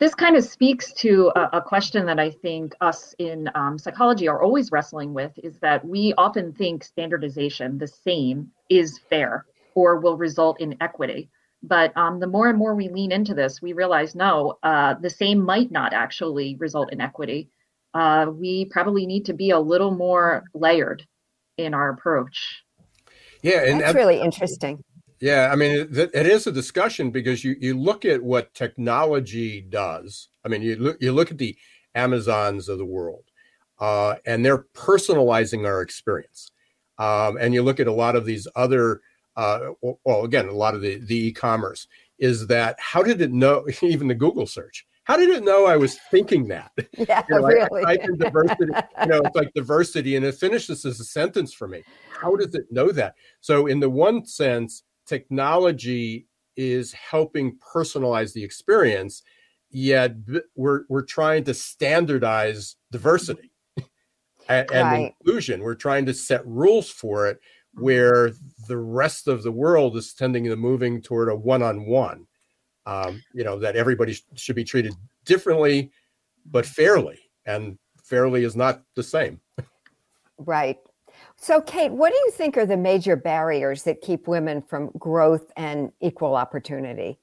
This 0.00 0.14
kind 0.14 0.36
of 0.36 0.44
speaks 0.44 0.92
to 0.94 1.30
a, 1.36 1.58
a 1.58 1.62
question 1.62 2.04
that 2.06 2.18
I 2.18 2.30
think 2.30 2.74
us 2.80 3.14
in 3.18 3.48
um, 3.54 3.78
psychology 3.78 4.28
are 4.28 4.42
always 4.42 4.72
wrestling 4.72 5.14
with: 5.14 5.32
is 5.42 5.58
that 5.58 5.84
we 5.84 6.12
often 6.18 6.52
think 6.52 6.84
standardization, 6.84 7.78
the 7.78 7.86
same, 7.86 8.50
is 8.68 8.98
fair 9.10 9.46
or 9.74 10.00
will 10.00 10.16
result 10.16 10.60
in 10.60 10.76
equity. 10.80 11.30
But 11.62 11.96
um, 11.96 12.20
the 12.20 12.26
more 12.26 12.48
and 12.48 12.58
more 12.58 12.74
we 12.74 12.88
lean 12.88 13.10
into 13.10 13.34
this, 13.34 13.62
we 13.62 13.72
realize 13.72 14.14
no, 14.14 14.58
uh, 14.62 14.94
the 15.00 15.10
same 15.10 15.42
might 15.42 15.70
not 15.70 15.94
actually 15.94 16.56
result 16.56 16.92
in 16.92 17.00
equity. 17.00 17.48
Uh, 17.94 18.26
we 18.30 18.66
probably 18.66 19.06
need 19.06 19.24
to 19.26 19.32
be 19.32 19.50
a 19.50 19.58
little 19.58 19.90
more 19.90 20.44
layered 20.52 21.06
in 21.56 21.72
our 21.72 21.90
approach. 21.90 22.62
Yeah, 23.42 23.64
and 23.64 23.80
that's 23.80 23.94
really 23.94 24.20
interesting. 24.20 24.82
Yeah, 25.24 25.48
I 25.50 25.56
mean, 25.56 25.88
it, 25.90 26.10
it 26.12 26.26
is 26.26 26.46
a 26.46 26.52
discussion 26.52 27.10
because 27.10 27.42
you, 27.42 27.56
you 27.58 27.78
look 27.78 28.04
at 28.04 28.22
what 28.22 28.52
technology 28.52 29.62
does. 29.62 30.28
I 30.44 30.48
mean, 30.48 30.60
you 30.60 30.76
look 30.76 30.98
you 31.00 31.12
look 31.12 31.30
at 31.30 31.38
the 31.38 31.56
Amazons 31.94 32.68
of 32.68 32.76
the 32.76 32.84
world, 32.84 33.24
uh, 33.78 34.16
and 34.26 34.44
they're 34.44 34.66
personalizing 34.74 35.66
our 35.66 35.80
experience. 35.80 36.50
Um, 36.98 37.38
and 37.40 37.54
you 37.54 37.62
look 37.62 37.80
at 37.80 37.86
a 37.86 37.92
lot 37.92 38.16
of 38.16 38.26
these 38.26 38.46
other 38.54 39.00
uh, 39.34 39.70
well, 39.80 40.24
again, 40.24 40.46
a 40.46 40.52
lot 40.52 40.74
of 40.74 40.82
the, 40.82 40.96
the 40.96 41.28
e-commerce 41.28 41.88
is 42.18 42.46
that 42.48 42.76
how 42.78 43.02
did 43.02 43.22
it 43.22 43.32
know, 43.32 43.64
even 43.80 44.08
the 44.08 44.14
Google 44.14 44.46
search, 44.46 44.86
how 45.04 45.16
did 45.16 45.30
it 45.30 45.42
know 45.42 45.64
I 45.64 45.78
was 45.78 45.98
thinking 46.10 46.48
that? 46.48 46.70
Yeah, 46.98 47.22
you 47.30 47.40
know, 47.40 47.46
really. 47.46 47.84
I, 47.86 47.92
I 47.92 47.96
diversity, 47.96 48.72
you 49.00 49.06
know, 49.06 49.22
it's 49.24 49.34
like 49.34 49.52
diversity, 49.54 50.16
and 50.16 50.26
it 50.26 50.34
finishes 50.34 50.84
as 50.84 51.00
a 51.00 51.04
sentence 51.04 51.54
for 51.54 51.66
me. 51.66 51.82
How 52.10 52.36
does 52.36 52.54
it 52.54 52.70
know 52.70 52.92
that? 52.92 53.14
So, 53.40 53.68
in 53.68 53.80
the 53.80 53.88
one 53.88 54.26
sense, 54.26 54.82
technology 55.06 56.26
is 56.56 56.92
helping 56.92 57.58
personalize 57.58 58.32
the 58.32 58.44
experience, 58.44 59.22
yet 59.70 60.14
we're 60.54 60.82
we're 60.88 61.02
trying 61.02 61.44
to 61.44 61.54
standardize 61.54 62.76
diversity 62.90 63.50
and, 64.48 64.70
right. 64.70 65.14
inclusion. 65.20 65.60
We're 65.62 65.74
trying 65.74 66.06
to 66.06 66.14
set 66.14 66.46
rules 66.46 66.90
for 66.90 67.26
it 67.26 67.40
where 67.74 68.30
the 68.68 68.76
rest 68.76 69.26
of 69.26 69.42
the 69.42 69.52
world 69.52 69.96
is 69.96 70.14
tending 70.14 70.44
to 70.44 70.56
moving 70.56 71.02
toward 71.02 71.28
a 71.28 71.34
one-on-one. 71.34 72.26
Um, 72.86 73.22
you 73.32 73.44
know 73.44 73.58
that 73.58 73.76
everybody 73.76 74.12
sh- 74.12 74.24
should 74.36 74.56
be 74.56 74.64
treated 74.64 74.94
differently, 75.24 75.90
but 76.44 76.66
fairly, 76.66 77.18
and 77.46 77.78
fairly 78.04 78.44
is 78.44 78.54
not 78.54 78.82
the 78.94 79.02
same. 79.02 79.40
Right. 80.38 80.78
So, 81.44 81.60
Kate, 81.60 81.92
what 81.92 82.08
do 82.08 82.16
you 82.24 82.30
think 82.30 82.56
are 82.56 82.64
the 82.64 82.74
major 82.74 83.16
barriers 83.16 83.82
that 83.82 84.00
keep 84.00 84.26
women 84.26 84.62
from 84.62 84.90
growth 84.98 85.52
and 85.58 85.92
equal 86.00 86.36
opportunity? 86.36 87.18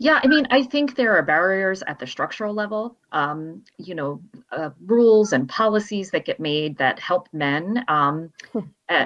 Yeah, 0.00 0.18
I 0.24 0.26
mean, 0.26 0.48
I 0.50 0.64
think 0.64 0.96
there 0.96 1.16
are 1.16 1.22
barriers 1.22 1.84
at 1.86 2.00
the 2.00 2.06
structural 2.08 2.52
level. 2.52 2.96
Um, 3.12 3.62
you 3.78 3.94
know, 3.94 4.20
uh, 4.50 4.70
rules 4.86 5.32
and 5.32 5.48
policies 5.48 6.10
that 6.10 6.24
get 6.24 6.40
made 6.40 6.76
that 6.78 6.98
help 6.98 7.28
men 7.32 7.84
um, 7.86 8.32
hmm. 8.52 8.58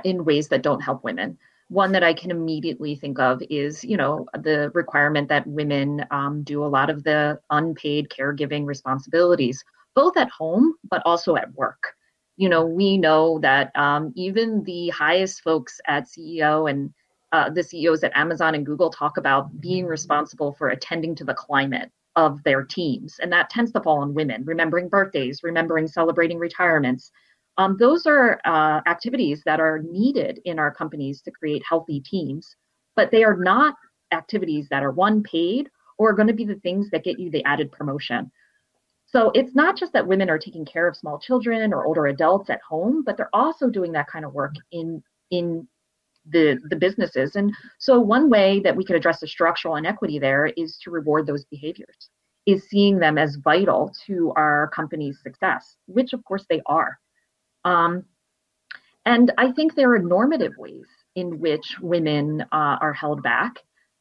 in 0.04 0.24
ways 0.24 0.48
that 0.48 0.62
don't 0.62 0.80
help 0.80 1.04
women. 1.04 1.36
One 1.68 1.92
that 1.92 2.02
I 2.02 2.14
can 2.14 2.30
immediately 2.30 2.96
think 2.96 3.18
of 3.18 3.42
is, 3.50 3.84
you 3.84 3.98
know, 3.98 4.26
the 4.32 4.70
requirement 4.72 5.28
that 5.28 5.46
women 5.46 6.06
um, 6.10 6.42
do 6.42 6.64
a 6.64 6.72
lot 6.78 6.88
of 6.88 7.04
the 7.04 7.38
unpaid 7.50 8.08
caregiving 8.08 8.64
responsibilities, 8.64 9.62
both 9.94 10.16
at 10.16 10.30
home 10.30 10.72
but 10.88 11.02
also 11.04 11.36
at 11.36 11.52
work 11.52 11.95
you 12.36 12.48
know, 12.48 12.64
we 12.64 12.98
know 12.98 13.38
that 13.40 13.74
um, 13.76 14.12
even 14.14 14.62
the 14.64 14.88
highest 14.90 15.42
folks 15.42 15.80
at 15.86 16.04
CEO 16.04 16.70
and 16.70 16.92
uh, 17.32 17.50
the 17.50 17.62
CEOs 17.62 18.04
at 18.04 18.16
Amazon 18.16 18.54
and 18.54 18.64
Google 18.64 18.90
talk 18.90 19.16
about 19.16 19.60
being 19.60 19.86
responsible 19.86 20.52
for 20.52 20.68
attending 20.68 21.14
to 21.16 21.24
the 21.24 21.34
climate 21.34 21.90
of 22.14 22.42
their 22.44 22.62
teams. 22.62 23.18
And 23.20 23.32
that 23.32 23.50
tends 23.50 23.72
to 23.72 23.80
fall 23.80 23.98
on 23.98 24.14
women, 24.14 24.44
remembering 24.44 24.88
birthdays, 24.88 25.42
remembering 25.42 25.86
celebrating 25.86 26.38
retirements. 26.38 27.10
Um, 27.58 27.76
those 27.78 28.06
are 28.06 28.40
uh, 28.44 28.80
activities 28.86 29.42
that 29.44 29.60
are 29.60 29.80
needed 29.80 30.40
in 30.44 30.58
our 30.58 30.72
companies 30.72 31.22
to 31.22 31.30
create 31.30 31.62
healthy 31.68 32.00
teams, 32.00 32.56
but 32.94 33.10
they 33.10 33.24
are 33.24 33.36
not 33.36 33.74
activities 34.12 34.68
that 34.70 34.82
are 34.82 34.92
one 34.92 35.22
paid 35.22 35.68
or 35.98 36.10
are 36.10 36.14
going 36.14 36.28
to 36.28 36.34
be 36.34 36.44
the 36.44 36.56
things 36.56 36.90
that 36.90 37.04
get 37.04 37.18
you 37.18 37.30
the 37.30 37.44
added 37.44 37.72
promotion. 37.72 38.30
So 39.16 39.30
it's 39.34 39.54
not 39.54 39.78
just 39.78 39.94
that 39.94 40.06
women 40.06 40.28
are 40.28 40.38
taking 40.38 40.66
care 40.66 40.86
of 40.86 40.94
small 40.94 41.18
children 41.18 41.72
or 41.72 41.86
older 41.86 42.08
adults 42.08 42.50
at 42.50 42.60
home, 42.60 43.02
but 43.02 43.16
they're 43.16 43.34
also 43.34 43.70
doing 43.70 43.90
that 43.92 44.08
kind 44.08 44.26
of 44.26 44.34
work 44.34 44.52
in 44.72 45.02
in 45.30 45.66
the 46.28 46.58
the 46.68 46.76
businesses. 46.76 47.34
And 47.34 47.50
so 47.78 47.98
one 47.98 48.28
way 48.28 48.60
that 48.60 48.76
we 48.76 48.84
could 48.84 48.94
address 48.94 49.20
the 49.20 49.26
structural 49.26 49.76
inequity 49.76 50.18
there 50.18 50.48
is 50.58 50.76
to 50.82 50.90
reward 50.90 51.26
those 51.26 51.46
behaviors, 51.46 52.10
is 52.44 52.68
seeing 52.68 52.98
them 52.98 53.16
as 53.16 53.36
vital 53.36 53.90
to 54.06 54.34
our 54.36 54.68
company's 54.74 55.18
success, 55.22 55.76
which 55.86 56.12
of 56.12 56.22
course 56.24 56.44
they 56.50 56.60
are. 56.66 56.98
Um, 57.64 58.04
and 59.06 59.32
I 59.38 59.50
think 59.50 59.76
there 59.76 59.92
are 59.94 59.98
normative 59.98 60.58
ways 60.58 60.88
in 61.14 61.40
which 61.40 61.78
women 61.80 62.42
uh, 62.52 62.76
are 62.82 62.92
held 62.92 63.22
back 63.22 63.54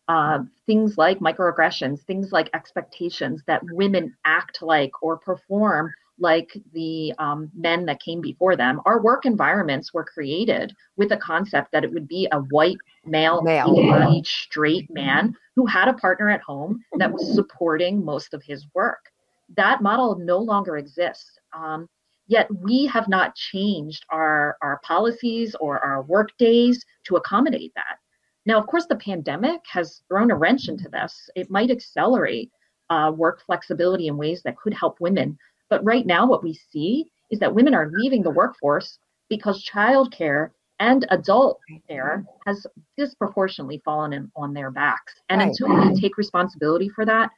uh, 0.07 0.39
things 0.65 0.97
like 0.97 1.19
microaggressions, 1.19 2.01
things 2.01 2.31
like 2.31 2.50
expectations 2.53 3.41
that 3.47 3.62
women 3.71 4.15
act 4.25 4.62
like 4.62 4.91
or 5.01 5.17
perform 5.17 5.91
like 6.19 6.55
the 6.74 7.13
um, 7.19 7.51
men 7.55 7.85
that 7.85 8.00
came 8.00 8.21
before 8.21 8.55
them. 8.55 8.79
Our 8.85 9.01
work 9.01 9.25
environments 9.25 9.93
were 9.93 10.05
created 10.05 10.74
with 10.95 11.12
a 11.12 11.17
concept 11.17 11.71
that 11.71 11.83
it 11.83 11.91
would 11.91 12.07
be 12.07 12.27
a 12.31 12.39
white 12.39 12.77
male, 13.05 13.41
male. 13.41 14.21
straight 14.24 14.89
man 14.89 15.35
who 15.55 15.65
had 15.65 15.88
a 15.88 15.93
partner 15.93 16.29
at 16.29 16.41
home 16.41 16.81
that 16.97 17.12
was 17.12 17.33
supporting 17.33 18.03
most 18.03 18.33
of 18.33 18.43
his 18.43 18.65
work. 18.74 19.12
That 19.57 19.81
model 19.81 20.17
no 20.17 20.38
longer 20.38 20.77
exists. 20.77 21.38
Um, 21.53 21.88
yet 22.27 22.47
we 22.62 22.85
have 22.88 23.07
not 23.07 23.35
changed 23.35 24.05
our, 24.09 24.57
our 24.62 24.79
policies 24.83 25.55
or 25.59 25.79
our 25.79 26.01
work 26.03 26.29
days 26.38 26.83
to 27.05 27.17
accommodate 27.17 27.74
that. 27.75 27.97
Now, 28.45 28.59
of 28.59 28.67
course, 28.67 28.85
the 28.87 28.95
pandemic 28.95 29.61
has 29.71 30.01
thrown 30.07 30.31
a 30.31 30.35
wrench 30.35 30.67
into 30.67 30.89
this. 30.89 31.29
It 31.35 31.49
might 31.49 31.71
accelerate 31.71 32.51
uh, 32.89 33.11
work 33.15 33.41
flexibility 33.45 34.07
in 34.07 34.17
ways 34.17 34.43
that 34.43 34.57
could 34.57 34.73
help 34.73 34.99
women. 34.99 35.37
But 35.69 35.83
right 35.83 36.05
now, 36.05 36.27
what 36.27 36.43
we 36.43 36.53
see 36.53 37.05
is 37.31 37.39
that 37.39 37.55
women 37.55 37.73
are 37.73 37.91
leaving 37.91 38.21
the 38.21 38.29
workforce 38.29 38.99
because 39.29 39.67
childcare 39.67 40.51
and 40.79 41.07
adult 41.09 41.59
care 41.87 42.23
has 42.45 42.67
disproportionately 42.97 43.81
fallen 43.83 44.13
in, 44.13 44.31
on 44.35 44.53
their 44.53 44.69
backs. 44.69 45.13
And 45.29 45.39
right. 45.39 45.47
until 45.47 45.69
we 45.69 45.99
take 45.99 46.17
responsibility 46.17 46.89
for 46.89 47.05
that, 47.05 47.31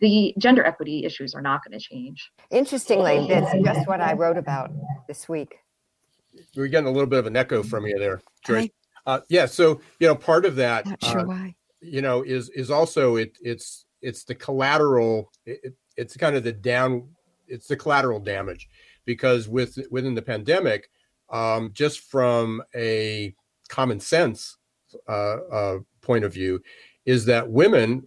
the 0.00 0.34
gender 0.38 0.64
equity 0.64 1.04
issues 1.04 1.34
are 1.34 1.42
not 1.42 1.60
going 1.64 1.78
to 1.78 1.84
change. 1.84 2.32
Interestingly, 2.50 3.28
that's 3.28 3.52
just 3.62 3.86
what 3.86 4.00
I 4.00 4.14
wrote 4.14 4.38
about 4.38 4.72
this 5.06 5.28
week. 5.28 5.54
We're 6.56 6.68
getting 6.68 6.88
a 6.88 6.90
little 6.90 7.06
bit 7.06 7.18
of 7.18 7.26
an 7.26 7.36
echo 7.36 7.62
from 7.62 7.86
you 7.86 7.98
there, 7.98 8.22
Joyce. 8.44 8.70
Uh, 9.06 9.20
yeah, 9.28 9.46
so 9.46 9.80
you 9.98 10.06
know, 10.06 10.14
part 10.14 10.44
of 10.44 10.56
that, 10.56 10.86
Not 10.86 11.04
sure 11.04 11.20
uh, 11.20 11.24
why, 11.24 11.54
you 11.80 12.02
know, 12.02 12.22
is 12.22 12.48
is 12.50 12.70
also 12.70 13.16
it 13.16 13.36
it's 13.40 13.84
it's 14.00 14.24
the 14.24 14.34
collateral. 14.34 15.30
It, 15.44 15.74
it's 15.96 16.16
kind 16.16 16.36
of 16.36 16.44
the 16.44 16.52
down. 16.52 17.08
It's 17.48 17.66
the 17.66 17.76
collateral 17.76 18.20
damage 18.20 18.68
because 19.04 19.48
with 19.48 19.78
within 19.90 20.14
the 20.14 20.22
pandemic, 20.22 20.88
um, 21.30 21.70
just 21.72 22.00
from 22.00 22.62
a 22.74 23.34
common 23.68 24.00
sense 24.00 24.58
uh, 25.08 25.36
uh, 25.52 25.78
point 26.00 26.24
of 26.24 26.32
view, 26.32 26.62
is 27.04 27.24
that 27.26 27.50
women 27.50 28.06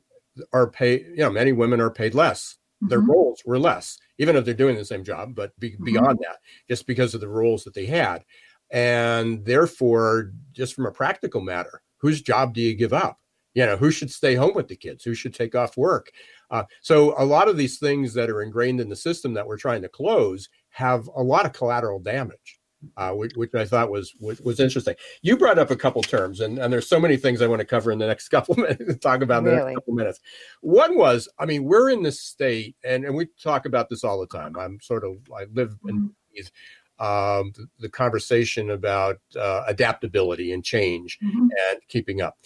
are 0.54 0.70
paid. 0.70 1.06
You 1.10 1.24
know, 1.24 1.32
many 1.32 1.52
women 1.52 1.82
are 1.82 1.92
paid 1.92 2.16
less. 2.16 2.56
Mm-hmm. 2.78 2.90
Their 2.90 3.02
roles 3.02 3.42
were 3.46 3.60
less, 3.60 3.98
even 4.18 4.36
if 4.36 4.46
they're 4.46 4.54
doing 4.54 4.76
the 4.76 4.86
same 4.86 5.04
job, 5.04 5.36
but 5.36 5.58
be, 5.60 5.72
mm-hmm. 5.72 5.84
beyond 5.84 6.20
that, 6.20 6.38
just 6.70 6.88
because 6.88 7.14
of 7.14 7.22
the 7.22 7.28
roles 7.28 7.64
that 7.64 7.74
they 7.74 7.86
had. 7.86 8.24
And 8.72 9.46
therefore, 9.46 10.32
just 10.52 10.74
from 10.74 10.86
a 10.86 10.92
practical 10.92 11.42
matter, 11.42 11.82
whose 11.98 12.22
job 12.22 12.54
do 12.54 12.62
you 12.62 12.76
give 12.76 12.94
up? 12.94 13.20
You 13.54 13.66
know, 13.66 13.78
who 13.78 13.90
should 13.90 14.12
stay 14.12 14.36
home 14.36 14.54
with 14.54 14.68
the 14.68 14.76
kids? 14.76 15.04
Who 15.04 15.14
should 15.14 15.34
take 15.34 15.56
off 15.56 15.78
work? 15.78 16.12
Uh, 16.52 16.64
so, 16.82 17.16
a 17.18 17.24
lot 17.24 17.48
of 17.48 17.58
these 17.58 17.80
things 17.80 18.14
that 18.14 18.30
are 18.30 18.42
ingrained 18.42 18.82
in 18.82 18.90
the 18.90 18.96
system 18.96 19.34
that 19.34 19.48
we're 19.48 19.58
trying 19.58 19.82
to 19.82 19.90
close 19.90 20.50
have 20.70 21.08
a 21.16 21.24
lot 21.24 21.46
of 21.46 21.54
collateral 21.54 22.00
damage. 22.00 22.60
Uh, 22.98 23.12
which, 23.12 23.32
which, 23.36 23.56
I 23.56 23.66
thought 23.66 23.90
was, 23.90 24.14
was, 24.20 24.40
was 24.42 24.60
interesting. 24.60 24.94
You 25.24 25.38
brought 25.38 25.58
up 25.58 25.72
a 25.72 25.76
couple 25.76 26.04
terms, 26.04 26.42
and, 26.42 26.60
and 26.60 26.72
there's 26.72 26.88
so 26.88 27.00
many 27.00 27.18
things 27.18 27.42
I 27.42 27.48
want 27.48 27.62
to 27.62 27.66
cover 27.66 27.92
in 27.92 27.98
the 27.98 28.06
next 28.06 28.28
couple 28.30 28.56
minutes. 28.56 29.00
Talk 29.00 29.22
about 29.22 29.40
in 29.40 29.46
the 29.46 29.56
next 29.56 29.76
couple 29.76 29.94
minutes. 29.96 30.20
One 30.62 30.96
was, 30.96 31.28
I 31.40 31.46
mean, 31.46 31.64
we're 31.64 31.90
in 31.90 32.04
this 32.04 32.22
state, 32.22 32.76
and 32.84 33.04
and 33.06 33.16
we 33.16 33.28
talk 33.42 33.66
about 33.66 33.90
this 33.90 34.04
all 34.04 34.20
the 34.20 34.28
time. 34.28 34.56
I'm 34.60 34.80
sort 34.82 35.04
of 35.04 35.18
I 35.36 35.46
live 35.54 35.76
in 35.88 35.96
mm-hmm. 35.96 36.08
these 36.32 36.52
um, 37.00 37.52
the, 37.56 37.68
the, 37.80 37.90
conversation 37.90 38.72
about 38.72 39.20
uh, 39.36 39.64
adaptability 39.68 40.54
and 40.54 40.64
change 40.64 41.20
mm-hmm. 41.22 41.48
and 41.70 41.80
keeping 41.90 42.22
up. 42.22 42.38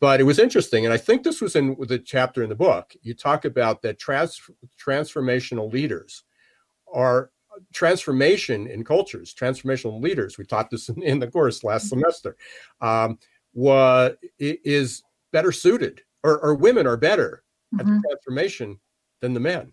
But 0.00 0.20
it 0.20 0.24
was 0.24 0.38
interesting, 0.38 0.84
and 0.84 0.92
I 0.92 0.96
think 0.96 1.22
this 1.22 1.40
was 1.40 1.54
in 1.54 1.76
the 1.78 1.98
chapter 1.98 2.42
in 2.42 2.48
the 2.48 2.56
book. 2.56 2.94
You 3.02 3.14
talk 3.14 3.44
about 3.44 3.82
that 3.82 3.98
trans- 3.98 4.40
transformational 4.84 5.72
leaders 5.72 6.24
are 6.92 7.30
transformation 7.72 8.66
in 8.66 8.84
cultures, 8.84 9.34
transformational 9.34 10.02
leaders. 10.02 10.38
We 10.38 10.44
taught 10.44 10.70
this 10.70 10.88
in, 10.88 11.02
in 11.02 11.18
the 11.18 11.30
course 11.30 11.62
last 11.62 11.84
mm-hmm. 11.84 12.00
semester. 12.00 12.36
Um, 12.80 13.18
what 13.52 14.18
is 14.38 15.02
better 15.32 15.52
suited, 15.52 16.02
or, 16.22 16.38
or 16.40 16.54
women 16.54 16.86
are 16.86 16.96
better 16.96 17.44
mm-hmm. 17.74 17.80
at 17.80 17.86
the 17.86 18.02
transformation 18.08 18.78
than 19.20 19.34
the 19.34 19.40
men. 19.40 19.72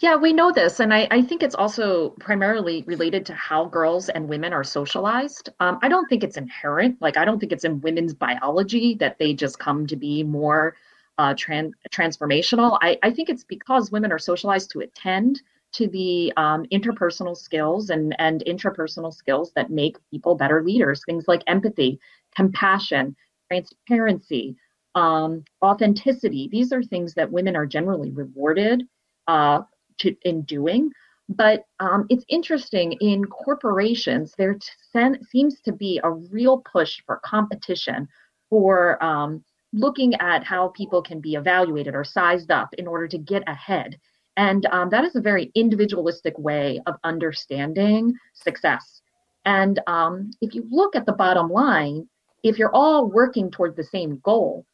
Yeah, 0.00 0.16
we 0.16 0.32
know 0.32 0.50
this. 0.50 0.80
And 0.80 0.94
I, 0.94 1.06
I 1.10 1.20
think 1.20 1.42
it's 1.42 1.54
also 1.54 2.10
primarily 2.20 2.82
related 2.86 3.26
to 3.26 3.34
how 3.34 3.66
girls 3.66 4.08
and 4.08 4.30
women 4.30 4.54
are 4.54 4.64
socialized. 4.64 5.50
Um, 5.60 5.78
I 5.82 5.90
don't 5.90 6.08
think 6.08 6.24
it's 6.24 6.38
inherent. 6.38 6.96
Like, 7.02 7.18
I 7.18 7.26
don't 7.26 7.38
think 7.38 7.52
it's 7.52 7.64
in 7.64 7.82
women's 7.82 8.14
biology 8.14 8.94
that 8.94 9.18
they 9.18 9.34
just 9.34 9.58
come 9.58 9.86
to 9.86 9.96
be 9.96 10.22
more 10.22 10.74
uh, 11.18 11.34
trans- 11.36 11.74
transformational. 11.92 12.78
I, 12.80 12.98
I 13.02 13.10
think 13.10 13.28
it's 13.28 13.44
because 13.44 13.92
women 13.92 14.10
are 14.10 14.18
socialized 14.18 14.70
to 14.70 14.80
attend 14.80 15.42
to 15.72 15.86
the 15.86 16.32
um, 16.38 16.64
interpersonal 16.72 17.36
skills 17.36 17.90
and, 17.90 18.16
and 18.18 18.42
intrapersonal 18.46 19.12
skills 19.12 19.52
that 19.54 19.70
make 19.70 19.98
people 20.10 20.34
better 20.34 20.62
leaders. 20.62 21.02
Things 21.04 21.28
like 21.28 21.42
empathy, 21.46 22.00
compassion, 22.34 23.14
transparency, 23.50 24.56
um, 24.94 25.44
authenticity. 25.62 26.48
These 26.50 26.72
are 26.72 26.82
things 26.82 27.12
that 27.14 27.30
women 27.30 27.54
are 27.54 27.66
generally 27.66 28.10
rewarded 28.12 28.84
uh, 29.28 29.60
to, 30.00 30.14
in 30.22 30.42
doing. 30.42 30.90
But 31.28 31.64
um, 31.78 32.06
it's 32.08 32.24
interesting 32.28 32.92
in 33.00 33.24
corporations, 33.24 34.34
there 34.36 34.54
t- 34.54 35.18
seems 35.30 35.60
to 35.60 35.72
be 35.72 36.00
a 36.02 36.10
real 36.10 36.58
push 36.58 37.00
for 37.06 37.20
competition, 37.24 38.08
for 38.48 39.02
um, 39.02 39.44
looking 39.72 40.14
at 40.16 40.42
how 40.42 40.68
people 40.68 41.00
can 41.00 41.20
be 41.20 41.34
evaluated 41.34 41.94
or 41.94 42.02
sized 42.02 42.50
up 42.50 42.74
in 42.74 42.88
order 42.88 43.06
to 43.06 43.18
get 43.18 43.44
ahead. 43.46 43.96
And 44.36 44.66
um, 44.72 44.90
that 44.90 45.04
is 45.04 45.14
a 45.14 45.20
very 45.20 45.52
individualistic 45.54 46.36
way 46.38 46.80
of 46.86 46.96
understanding 47.04 48.14
success. 48.34 49.00
And 49.44 49.80
um, 49.86 50.32
if 50.40 50.54
you 50.54 50.66
look 50.70 50.96
at 50.96 51.06
the 51.06 51.12
bottom 51.12 51.48
line, 51.48 52.08
if 52.42 52.58
you're 52.58 52.74
all 52.74 53.08
working 53.08 53.50
toward 53.50 53.76
the 53.76 53.84
same 53.84 54.20
goal, 54.24 54.66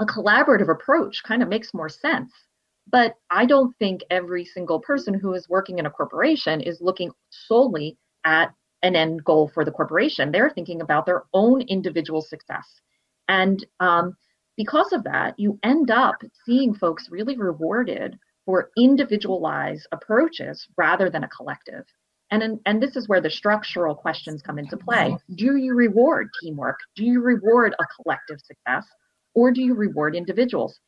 a 0.00 0.06
collaborative 0.06 0.70
approach 0.70 1.22
kind 1.24 1.42
of 1.42 1.48
makes 1.48 1.74
more 1.74 1.88
sense. 1.88 2.32
But 2.90 3.14
I 3.30 3.46
don't 3.46 3.76
think 3.78 4.02
every 4.10 4.44
single 4.44 4.80
person 4.80 5.14
who 5.14 5.34
is 5.34 5.48
working 5.48 5.78
in 5.78 5.86
a 5.86 5.90
corporation 5.90 6.60
is 6.60 6.80
looking 6.80 7.12
solely 7.30 7.96
at 8.24 8.54
an 8.82 8.94
end 8.94 9.24
goal 9.24 9.48
for 9.48 9.64
the 9.64 9.72
corporation. 9.72 10.30
They're 10.30 10.50
thinking 10.50 10.82
about 10.82 11.06
their 11.06 11.24
own 11.32 11.62
individual 11.62 12.20
success. 12.20 12.66
And 13.28 13.64
um, 13.80 14.16
because 14.56 14.92
of 14.92 15.04
that, 15.04 15.38
you 15.38 15.58
end 15.62 15.90
up 15.90 16.16
seeing 16.44 16.74
folks 16.74 17.08
really 17.10 17.36
rewarded 17.36 18.18
for 18.44 18.70
individualized 18.76 19.86
approaches 19.90 20.68
rather 20.76 21.08
than 21.08 21.24
a 21.24 21.28
collective. 21.28 21.84
And, 22.30 22.60
and 22.66 22.82
this 22.82 22.96
is 22.96 23.08
where 23.08 23.20
the 23.20 23.30
structural 23.30 23.94
questions 23.94 24.42
come 24.42 24.58
into 24.58 24.76
play. 24.76 25.16
Do 25.34 25.56
you 25.56 25.74
reward 25.74 26.28
teamwork? 26.42 26.78
Do 26.96 27.04
you 27.04 27.20
reward 27.20 27.74
a 27.78 28.02
collective 28.02 28.40
success? 28.40 28.86
Or 29.34 29.50
do 29.50 29.62
you 29.62 29.74
reward 29.74 30.14
individuals? 30.14 30.78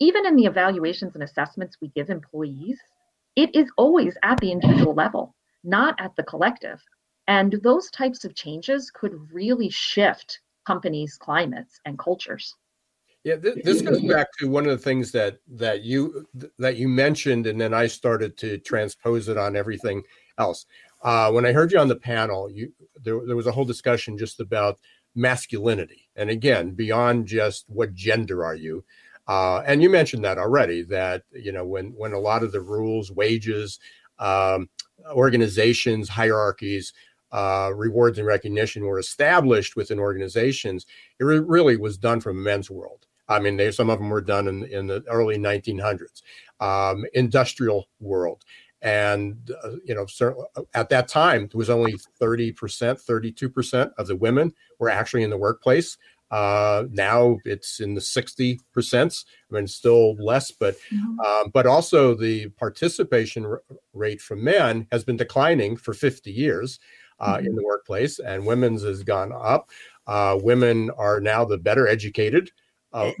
Even 0.00 0.26
in 0.26 0.34
the 0.34 0.46
evaluations 0.46 1.14
and 1.14 1.22
assessments 1.22 1.76
we 1.80 1.88
give 1.88 2.08
employees, 2.08 2.80
it 3.36 3.54
is 3.54 3.70
always 3.76 4.16
at 4.22 4.40
the 4.40 4.50
individual 4.50 4.94
level, 4.94 5.34
not 5.62 5.94
at 6.00 6.16
the 6.16 6.22
collective. 6.22 6.80
And 7.28 7.52
those 7.62 7.90
types 7.90 8.24
of 8.24 8.34
changes 8.34 8.90
could 8.90 9.32
really 9.32 9.68
shift 9.68 10.40
companies' 10.66 11.16
climates 11.16 11.80
and 11.84 11.98
cultures. 11.98 12.56
Yeah, 13.24 13.36
th- 13.36 13.62
this 13.62 13.82
goes 13.82 14.00
back 14.00 14.28
to 14.38 14.48
one 14.48 14.64
of 14.64 14.70
the 14.70 14.82
things 14.82 15.12
that 15.12 15.38
that 15.48 15.82
you 15.82 16.26
that 16.58 16.76
you 16.76 16.88
mentioned, 16.88 17.46
and 17.46 17.60
then 17.60 17.74
I 17.74 17.86
started 17.86 18.38
to 18.38 18.56
transpose 18.58 19.28
it 19.28 19.36
on 19.36 19.56
everything 19.56 20.02
else. 20.38 20.64
Uh, 21.02 21.30
when 21.30 21.44
I 21.44 21.52
heard 21.52 21.70
you 21.70 21.78
on 21.78 21.88
the 21.88 21.96
panel, 21.96 22.50
you 22.50 22.72
there, 23.02 23.20
there 23.26 23.36
was 23.36 23.46
a 23.46 23.52
whole 23.52 23.66
discussion 23.66 24.16
just 24.16 24.40
about 24.40 24.78
masculinity, 25.14 26.08
and 26.16 26.30
again, 26.30 26.70
beyond 26.70 27.26
just 27.26 27.66
what 27.68 27.94
gender 27.94 28.42
are 28.42 28.54
you. 28.54 28.84
Uh, 29.30 29.62
and 29.64 29.80
you 29.80 29.88
mentioned 29.88 30.24
that 30.24 30.38
already. 30.38 30.82
That 30.82 31.22
you 31.30 31.52
know 31.52 31.64
when 31.64 31.94
when 31.96 32.12
a 32.12 32.18
lot 32.18 32.42
of 32.42 32.50
the 32.50 32.60
rules, 32.60 33.12
wages, 33.12 33.78
um, 34.18 34.68
organizations, 35.12 36.08
hierarchies 36.08 36.92
uh, 37.30 37.70
rewards 37.72 38.18
and 38.18 38.26
recognition 38.26 38.84
were 38.84 38.98
established 38.98 39.76
within 39.76 40.00
organizations, 40.00 40.84
it 41.20 41.24
re- 41.24 41.38
really 41.38 41.76
was 41.76 41.96
done 41.96 42.20
from 42.20 42.42
men's 42.42 42.72
world. 42.72 43.06
I 43.28 43.38
mean, 43.38 43.56
they, 43.56 43.70
some 43.70 43.88
of 43.88 44.00
them 44.00 44.10
were 44.10 44.20
done 44.20 44.48
in, 44.48 44.64
in 44.64 44.88
the 44.88 45.04
early 45.08 45.38
1900s, 45.38 46.22
um, 46.58 47.04
industrial 47.14 47.88
world. 48.00 48.44
And, 48.82 49.48
uh, 49.62 49.76
you 49.84 49.94
know, 49.94 50.06
at 50.74 50.88
that 50.88 51.06
time, 51.06 51.48
there 51.52 51.58
was 51.58 51.70
only 51.70 51.94
30%, 52.20 52.54
32% 52.56 53.90
of 53.96 54.06
the 54.08 54.16
women 54.16 54.52
were 54.80 54.90
actually 54.90 55.22
in 55.22 55.30
the 55.30 55.36
workplace. 55.36 55.98
Uh, 56.30 56.84
now 56.90 57.38
it's 57.44 57.80
in 57.80 57.94
the 57.94 58.00
60%. 58.00 59.24
I 59.50 59.54
mean, 59.54 59.66
still 59.66 60.14
less, 60.14 60.50
but 60.50 60.76
mm-hmm. 60.92 61.20
um, 61.20 61.50
but 61.52 61.66
also 61.66 62.14
the 62.14 62.48
participation 62.50 63.44
r- 63.44 63.62
rate 63.92 64.20
for 64.20 64.36
men 64.36 64.86
has 64.92 65.04
been 65.04 65.16
declining 65.16 65.76
for 65.76 65.92
50 65.92 66.30
years 66.30 66.78
uh, 67.18 67.36
mm-hmm. 67.36 67.46
in 67.46 67.54
the 67.56 67.64
workplace, 67.64 68.18
and 68.20 68.46
women's 68.46 68.82
has 68.84 69.02
gone 69.02 69.32
up. 69.32 69.70
Uh, 70.06 70.38
women 70.40 70.90
are 70.90 71.20
now 71.20 71.44
the 71.44 71.58
better 71.58 71.88
educated. 71.88 72.50
Uh, 72.92 73.12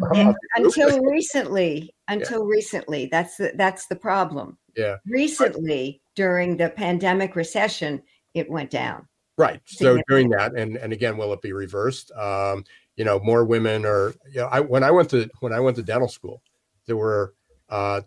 until 0.56 1.00
recently, 1.02 1.94
until 2.08 2.40
yeah. 2.40 2.54
recently, 2.56 3.06
that's 3.06 3.36
the, 3.36 3.52
that's 3.56 3.86
the 3.86 3.96
problem. 3.96 4.56
Yeah. 4.76 4.96
Recently, 5.06 6.00
during 6.16 6.56
the 6.56 6.70
pandemic 6.70 7.36
recession, 7.36 8.02
it 8.34 8.50
went 8.50 8.70
down. 8.70 9.06
Right. 9.38 9.60
So 9.64 9.98
during 10.06 10.28
that, 10.30 10.54
and 10.54 10.76
and 10.76 10.92
again, 10.92 11.16
will 11.16 11.32
it 11.32 11.40
be 11.40 11.52
reversed? 11.52 12.12
Um, 12.12 12.64
you 13.00 13.04
know, 13.06 13.18
more 13.20 13.46
women 13.46 13.86
are. 13.86 14.12
You 14.30 14.42
know, 14.42 14.48
I 14.48 14.60
when 14.60 14.84
I 14.84 14.90
went 14.90 15.08
to 15.08 15.26
when 15.40 15.54
I 15.54 15.60
went 15.60 15.74
to 15.78 15.82
dental 15.82 16.06
school, 16.06 16.42
there 16.84 16.98
were 16.98 17.32
uh, 17.70 18.02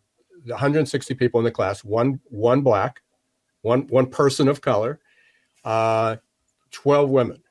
160 0.45 1.15
people 1.15 1.39
in 1.39 1.45
the 1.45 1.50
class. 1.50 1.83
One 1.83 2.20
one 2.25 2.61
black, 2.61 3.01
one 3.63 3.87
one 3.87 4.05
person 4.05 4.48
of 4.48 4.61
color, 4.61 5.00
uh, 5.65 6.18
12 6.70 7.09
women. 7.09 7.41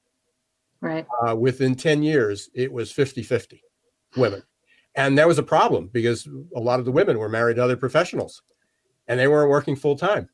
Right. 0.81 1.05
Uh, 1.27 1.35
within 1.35 1.75
10 1.75 2.05
years, 2.05 2.49
it 2.55 2.73
was 2.73 2.93
50 2.93 3.25
50 3.25 3.61
women. 4.17 4.45
And 4.95 5.19
that 5.19 5.27
was 5.27 5.41
a 5.41 5.43
problem 5.43 5.91
because 5.93 6.29
a 6.55 6.61
lot 6.61 6.79
of 6.79 6.85
the 6.85 6.93
women 6.93 7.19
were 7.19 7.29
married 7.29 7.57
to 7.57 7.65
other 7.65 7.77
professionals 7.77 8.43
and 9.09 9.19
they 9.19 9.27
weren't 9.27 9.51
working 9.51 9.75
full 9.75 9.97
time. 9.97 10.29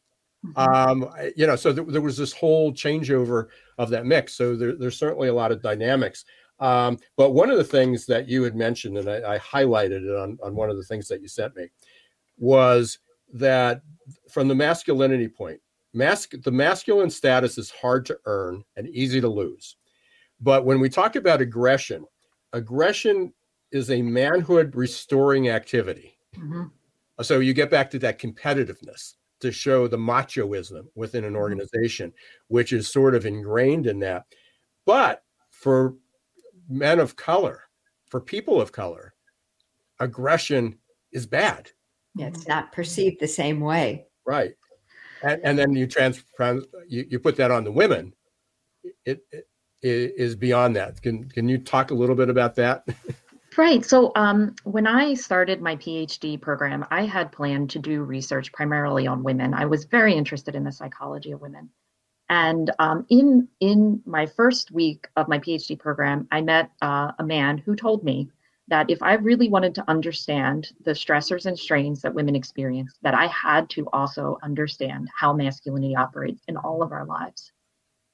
Mm-hmm. 0.44 0.58
Um, 0.58 1.10
you 1.36 1.46
know, 1.46 1.56
so 1.56 1.72
th- 1.72 1.88
there 1.88 2.02
was 2.02 2.18
this 2.18 2.34
whole 2.34 2.70
changeover 2.72 3.46
of 3.78 3.88
that 3.90 4.04
mix. 4.04 4.34
So 4.34 4.56
there, 4.56 4.76
there's 4.76 4.98
certainly 4.98 5.28
a 5.28 5.34
lot 5.34 5.52
of 5.52 5.62
dynamics. 5.62 6.26
Um, 6.60 6.98
but 7.16 7.30
one 7.30 7.50
of 7.50 7.56
the 7.56 7.64
things 7.64 8.06
that 8.06 8.28
you 8.28 8.42
had 8.42 8.56
mentioned, 8.56 8.98
and 8.98 9.08
I, 9.08 9.34
I 9.34 9.38
highlighted 9.38 10.02
it 10.02 10.16
on, 10.16 10.38
on 10.42 10.54
one 10.54 10.70
of 10.70 10.76
the 10.76 10.84
things 10.84 11.08
that 11.08 11.22
you 11.22 11.28
sent 11.28 11.54
me, 11.56 11.68
was 12.36 12.98
that 13.32 13.82
from 14.30 14.48
the 14.48 14.54
masculinity 14.54 15.28
point, 15.28 15.60
mask 15.94 16.32
the 16.42 16.50
masculine 16.50 17.10
status 17.10 17.58
is 17.58 17.70
hard 17.70 18.04
to 18.06 18.18
earn 18.26 18.64
and 18.76 18.88
easy 18.88 19.20
to 19.20 19.28
lose. 19.28 19.76
But 20.40 20.64
when 20.64 20.80
we 20.80 20.88
talk 20.88 21.16
about 21.16 21.40
aggression, 21.40 22.04
aggression 22.52 23.32
is 23.72 23.90
a 23.90 24.02
manhood 24.02 24.74
restoring 24.74 25.48
activity. 25.48 26.18
Mm-hmm. 26.36 26.64
So 27.22 27.40
you 27.40 27.52
get 27.52 27.70
back 27.70 27.90
to 27.90 27.98
that 28.00 28.20
competitiveness 28.20 29.14
to 29.40 29.52
show 29.52 29.88
the 29.88 29.96
machoism 29.96 30.86
within 30.94 31.24
an 31.24 31.30
mm-hmm. 31.30 31.40
organization, 31.40 32.12
which 32.48 32.72
is 32.72 32.90
sort 32.90 33.14
of 33.14 33.26
ingrained 33.26 33.86
in 33.86 33.98
that. 34.00 34.24
But 34.86 35.22
for 35.50 35.94
men 36.68 36.98
of 36.98 37.16
color, 37.16 37.62
for 38.06 38.20
people 38.20 38.60
of 38.60 38.72
color, 38.72 39.14
aggression 40.00 40.78
is 41.12 41.26
bad. 41.26 41.70
Yeah, 42.14 42.26
it's 42.26 42.48
not 42.48 42.72
perceived 42.72 43.20
the 43.20 43.28
same 43.28 43.60
way. 43.60 44.06
Right. 44.26 44.52
And, 45.22 45.40
and 45.44 45.58
then 45.58 45.74
you 45.74 45.86
trans 45.86 46.22
you, 46.88 47.06
you 47.08 47.18
put 47.18 47.36
that 47.36 47.50
on 47.50 47.64
the 47.64 47.72
women. 47.72 48.14
It, 49.04 49.20
it, 49.32 49.48
it 49.82 50.14
is 50.16 50.34
beyond 50.34 50.76
that. 50.76 51.00
Can 51.02 51.28
can 51.28 51.48
you 51.48 51.58
talk 51.58 51.90
a 51.90 51.94
little 51.94 52.16
bit 52.16 52.28
about 52.28 52.54
that? 52.56 52.84
Right. 53.56 53.84
So 53.84 54.12
um, 54.14 54.54
when 54.62 54.86
i 54.86 55.14
started 55.14 55.60
my 55.60 55.74
phd 55.74 56.40
program 56.40 56.86
i 56.92 57.04
had 57.04 57.32
planned 57.32 57.70
to 57.70 57.80
do 57.80 58.04
research 58.04 58.52
primarily 58.52 59.08
on 59.08 59.24
women. 59.24 59.52
I 59.52 59.64
was 59.64 59.84
very 59.84 60.14
interested 60.14 60.54
in 60.54 60.62
the 60.62 60.70
psychology 60.70 61.32
of 61.32 61.40
women 61.40 61.68
and 62.28 62.70
um, 62.78 63.06
in 63.08 63.48
in 63.60 64.02
my 64.06 64.26
first 64.26 64.70
week 64.70 65.08
of 65.16 65.28
my 65.28 65.38
phd 65.38 65.78
program 65.78 66.26
i 66.30 66.40
met 66.40 66.70
uh, 66.82 67.12
a 67.18 67.24
man 67.24 67.58
who 67.58 67.74
told 67.74 68.04
me 68.04 68.28
that 68.68 68.90
if 68.90 69.02
I 69.02 69.14
really 69.14 69.48
wanted 69.48 69.74
to 69.76 69.84
understand 69.88 70.72
the 70.84 70.90
stressors 70.90 71.46
and 71.46 71.58
strains 71.58 72.02
that 72.02 72.14
women 72.14 72.36
experience, 72.36 72.98
that 73.02 73.14
I 73.14 73.26
had 73.26 73.68
to 73.70 73.88
also 73.92 74.38
understand 74.42 75.08
how 75.18 75.32
masculinity 75.32 75.96
operates 75.96 76.42
in 76.48 76.56
all 76.58 76.82
of 76.82 76.92
our 76.92 77.06
lives. 77.06 77.50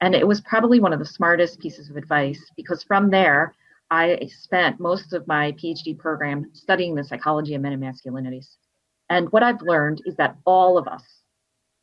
And 0.01 0.15
it 0.15 0.27
was 0.27 0.41
probably 0.41 0.79
one 0.79 0.93
of 0.93 0.99
the 0.99 1.05
smartest 1.05 1.59
pieces 1.59 1.89
of 1.89 1.97
advice 1.97 2.41
because 2.55 2.83
from 2.83 3.09
there, 3.09 3.53
I 3.91 4.27
spent 4.27 4.79
most 4.79 5.13
of 5.13 5.27
my 5.27 5.51
PhD 5.53 5.97
program 5.97 6.49
studying 6.53 6.95
the 6.95 7.03
psychology 7.03 7.53
of 7.53 7.61
men 7.61 7.73
and 7.73 7.83
masculinities. 7.83 8.55
And 9.09 9.31
what 9.31 9.43
I've 9.43 9.61
learned 9.61 10.01
is 10.05 10.15
that 10.15 10.37
all 10.45 10.77
of 10.77 10.87
us, 10.87 11.03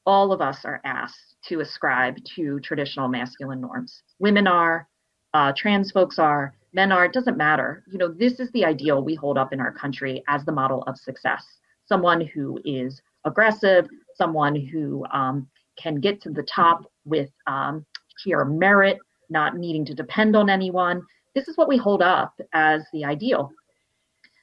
all 0.06 0.32
of 0.32 0.40
us 0.40 0.64
are 0.64 0.80
asked 0.84 1.36
to 1.48 1.60
ascribe 1.60 2.16
to 2.36 2.60
traditional 2.60 3.08
masculine 3.08 3.60
norms. 3.60 4.02
Women 4.18 4.46
are, 4.46 4.88
uh, 5.34 5.52
trans 5.56 5.90
folks 5.90 6.18
are, 6.18 6.54
men 6.72 6.92
are, 6.92 7.04
it 7.04 7.12
doesn't 7.12 7.36
matter. 7.36 7.84
You 7.90 7.98
know, 7.98 8.08
this 8.08 8.40
is 8.40 8.50
the 8.52 8.64
ideal 8.64 9.02
we 9.02 9.14
hold 9.14 9.38
up 9.38 9.52
in 9.52 9.60
our 9.60 9.72
country 9.72 10.22
as 10.28 10.44
the 10.44 10.52
model 10.52 10.82
of 10.84 10.96
success. 10.96 11.44
Someone 11.86 12.20
who 12.20 12.60
is 12.64 13.00
aggressive, 13.24 13.86
someone 14.14 14.56
who 14.56 15.04
um, 15.12 15.48
can 15.76 15.96
get 15.96 16.20
to 16.22 16.30
the 16.30 16.42
top 16.42 16.84
with 17.04 17.30
um, 17.46 17.84
sheer 18.18 18.44
merit, 18.44 18.98
not 19.30 19.56
needing 19.56 19.84
to 19.86 19.94
depend 19.94 20.36
on 20.36 20.50
anyone. 20.50 21.02
This 21.34 21.48
is 21.48 21.56
what 21.56 21.68
we 21.68 21.76
hold 21.76 22.02
up 22.02 22.38
as 22.52 22.82
the 22.92 23.04
ideal. 23.04 23.50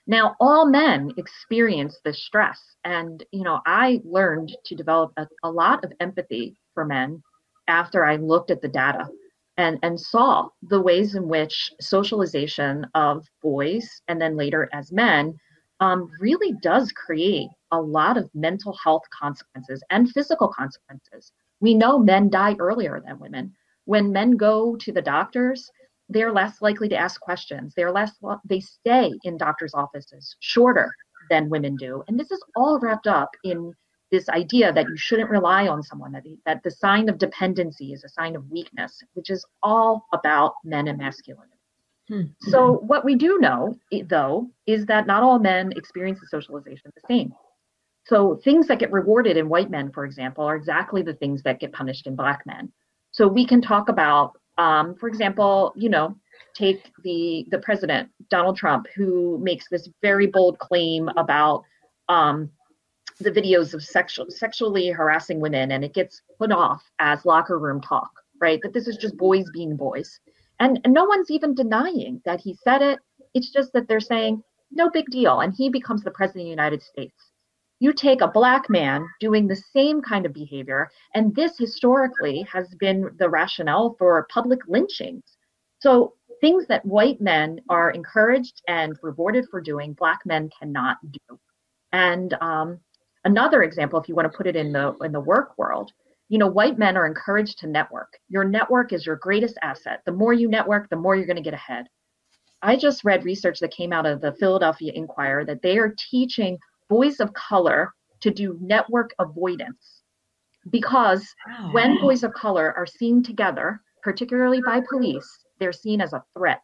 Now, 0.10 0.36
all 0.40 0.66
men 0.66 1.12
experience 1.18 2.00
this 2.04 2.26
stress. 2.26 2.60
And, 2.84 3.24
you 3.32 3.44
know, 3.44 3.62
I 3.68 4.02
learned 4.04 4.58
to 4.66 4.76
develop 4.76 5.14
a, 5.18 5.28
a 5.44 5.52
lot 5.52 5.86
of 5.86 5.94
empathy 6.00 6.58
for 6.74 6.84
men 6.84 7.22
after 7.68 8.04
I 8.04 8.16
looked 8.16 8.50
at 8.50 8.60
the 8.60 8.70
data 8.70 9.08
and, 9.58 9.78
and 9.84 10.00
saw 10.00 10.50
the 10.64 10.82
ways 10.82 11.14
in 11.14 11.28
which 11.28 11.72
socialization 11.80 12.88
of 12.96 13.24
boys 13.44 14.02
and 14.08 14.20
then 14.20 14.36
later 14.36 14.68
as 14.74 14.92
men 14.92 15.38
um, 15.80 16.10
really 16.20 16.54
does 16.64 16.92
create 16.92 17.50
a 17.72 17.80
lot 17.80 18.18
of 18.18 18.34
mental 18.34 18.76
health 18.84 19.04
consequences 19.12 19.84
and 19.92 20.10
physical 20.10 20.48
consequences. 20.48 21.32
We 21.60 21.76
know 21.76 22.00
men 22.00 22.32
die 22.32 22.56
earlier 22.58 23.00
than 23.06 23.20
women. 23.20 23.54
When 23.86 24.12
men 24.12 24.38
go 24.38 24.76
to 24.76 24.92
the 24.92 25.04
doctors, 25.04 25.70
they're 26.10 26.34
less 26.34 26.62
likely 26.62 26.90
to 26.90 26.98
ask 26.98 27.22
questions. 27.22 27.74
They're 27.76 27.92
less 27.92 28.12
they 28.46 28.60
stay 28.60 29.12
in 29.24 29.38
doctors' 29.38 29.74
offices 29.74 30.36
shorter 30.40 30.94
than 31.30 31.50
women 31.50 31.76
do. 31.76 32.04
And 32.08 32.20
this 32.20 32.32
is 32.32 32.44
all 32.56 32.80
wrapped 32.80 33.08
up 33.08 33.30
in 33.44 33.74
this 34.12 34.28
idea 34.30 34.74
that 34.74 34.88
you 34.90 34.98
shouldn't 34.98 35.30
rely 35.30 35.68
on 35.68 35.84
someone 35.84 36.12
that, 36.14 36.24
that 36.46 36.64
the 36.64 36.72
sign 36.72 37.10
of 37.10 37.20
dependency 37.20 37.94
is 37.94 38.04
a 38.04 38.10
sign 38.10 38.36
of 38.36 38.50
weakness 38.50 39.04
which 39.14 39.30
is 39.30 39.46
all 39.62 40.08
about 40.12 40.54
men 40.64 40.88
and 40.88 40.98
masculinity 40.98 41.60
Hmm. 42.10 42.24
So, 42.40 42.80
what 42.88 43.06
we 43.06 43.16
do 43.16 43.38
know, 43.38 43.78
though, 44.08 44.50
is 44.66 44.86
that 44.88 45.06
not 45.06 45.22
all 45.22 45.38
men 45.38 45.72
experience 45.76 46.20
the 46.20 46.28
socialization 46.28 46.92
the 46.96 47.02
same. 47.08 47.34
So, 48.06 48.40
things 48.44 48.68
that 48.68 48.80
get 48.80 48.92
rewarded 48.92 49.38
in 49.38 49.48
white 49.48 49.70
men, 49.70 49.92
for 49.92 50.06
example, 50.06 50.44
are 50.44 50.56
exactly 50.56 51.04
the 51.04 51.14
things 51.14 51.44
that 51.44 51.60
get 51.60 51.72
punished 51.72 52.08
in 52.08 52.16
black 52.16 52.42
men. 52.48 52.72
So, 53.12 53.28
we 53.28 53.46
can 53.46 53.62
talk 53.62 53.90
about, 53.90 54.39
um, 54.60 54.94
for 54.96 55.08
example, 55.08 55.74
you 55.76 55.90
know, 55.90 56.16
take 56.54 56.92
the 57.04 57.48
the 57.50 57.60
president 57.60 58.10
Donald 58.30 58.58
Trump, 58.58 58.88
who 58.96 59.40
makes 59.42 59.70
this 59.70 59.90
very 60.02 60.28
bold 60.28 60.60
claim 60.60 61.10
about 61.16 61.64
um, 62.10 62.50
the 63.22 63.32
videos 63.32 63.74
of 63.74 63.82
sexual 63.82 64.26
sexually 64.30 64.90
harassing 64.90 65.40
women, 65.40 65.72
and 65.72 65.84
it 65.86 65.94
gets 65.94 66.22
put 66.38 66.52
off 66.52 66.84
as 67.00 67.26
locker 67.26 67.58
room 67.58 67.80
talk, 67.80 68.12
right? 68.42 68.60
That 68.62 68.74
this 68.74 68.88
is 68.88 68.98
just 68.98 69.18
boys 69.18 69.50
being 69.54 69.78
boys. 69.78 70.20
And, 70.60 70.78
and 70.84 70.94
no 70.94 71.06
one's 71.06 71.32
even 71.32 71.56
denying 71.56 72.22
that 72.26 72.42
he 72.42 72.54
said 72.54 72.82
it. 72.82 73.00
It's 73.34 73.52
just 73.54 73.72
that 73.72 73.88
they're 73.88 74.02
saying, 74.02 74.44
no 74.72 74.90
big 74.90 75.06
deal. 75.10 75.40
And 75.40 75.54
he 75.54 75.70
becomes 75.70 76.04
the 76.04 76.12
president 76.12 76.42
of 76.42 76.46
the 76.48 76.50
United 76.50 76.84
States. 76.84 77.29
You 77.80 77.94
take 77.94 78.22
a 78.22 78.28
black 78.28 78.70
man 78.70 79.08
doing 79.20 79.48
the 79.48 79.56
same 79.56 80.02
kind 80.02 80.26
of 80.26 80.34
behavior, 80.34 80.90
and 81.16 81.34
this 81.34 81.58
historically 81.58 82.42
has 82.52 82.68
been 82.76 83.10
the 83.18 83.30
rationale 83.30 83.96
for 83.98 84.28
public 84.32 84.60
lynchings. 84.68 85.24
So 85.80 86.14
things 86.42 86.68
that 86.68 86.86
white 86.86 87.22
men 87.22 87.62
are 87.70 87.92
encouraged 87.92 88.62
and 88.68 88.98
rewarded 89.02 89.46
for 89.50 89.62
doing, 89.62 89.94
black 89.94 90.20
men 90.26 90.50
cannot 90.60 90.98
do. 91.10 91.40
And 91.94 92.34
um, 92.42 92.80
another 93.24 93.64
example, 93.64 94.00
if 94.00 94.10
you 94.10 94.16
want 94.16 94.30
to 94.32 94.38
put 94.38 94.48
it 94.48 94.56
in 94.56 94.74
the 94.74 94.96
in 95.02 95.12
the 95.12 95.20
work 95.20 95.58
world, 95.58 95.92
you 96.28 96.38
know, 96.38 96.48
white 96.48 96.78
men 96.78 96.98
are 96.98 97.08
encouraged 97.08 97.60
to 97.60 97.68
network. 97.68 98.20
Your 98.28 98.44
network 98.44 98.94
is 98.94 99.06
your 99.06 99.16
greatest 99.16 99.58
asset. 99.62 100.02
The 100.06 100.12
more 100.12 100.34
you 100.34 100.48
network, 100.48 100.90
the 100.90 100.96
more 100.96 101.16
you're 101.16 101.26
going 101.26 101.38
to 101.38 101.42
get 101.42 101.54
ahead. 101.54 101.88
I 102.62 102.76
just 102.76 103.06
read 103.06 103.24
research 103.24 103.60
that 103.62 103.72
came 103.72 103.94
out 103.94 104.06
of 104.06 104.20
the 104.22 104.34
Philadelphia 104.34 104.92
Inquirer 104.94 105.46
that 105.46 105.62
they 105.62 105.78
are 105.78 105.96
teaching 106.12 106.60
boys 106.90 107.20
of 107.20 107.34
color 107.34 107.94
to 108.22 108.32
do 108.32 108.58
network 108.62 109.12
avoidance 109.20 110.02
because 110.70 111.26
when 111.72 112.00
boys 112.02 112.24
of 112.24 112.34
color 112.34 112.74
are 112.76 112.86
seen 112.86 113.24
together, 113.24 113.82
particularly 114.04 114.62
by 114.66 114.82
police, 114.90 115.46
they're 115.60 115.72
seen 115.72 116.02
as 116.02 116.14
a 116.14 116.24
threat. 116.38 116.62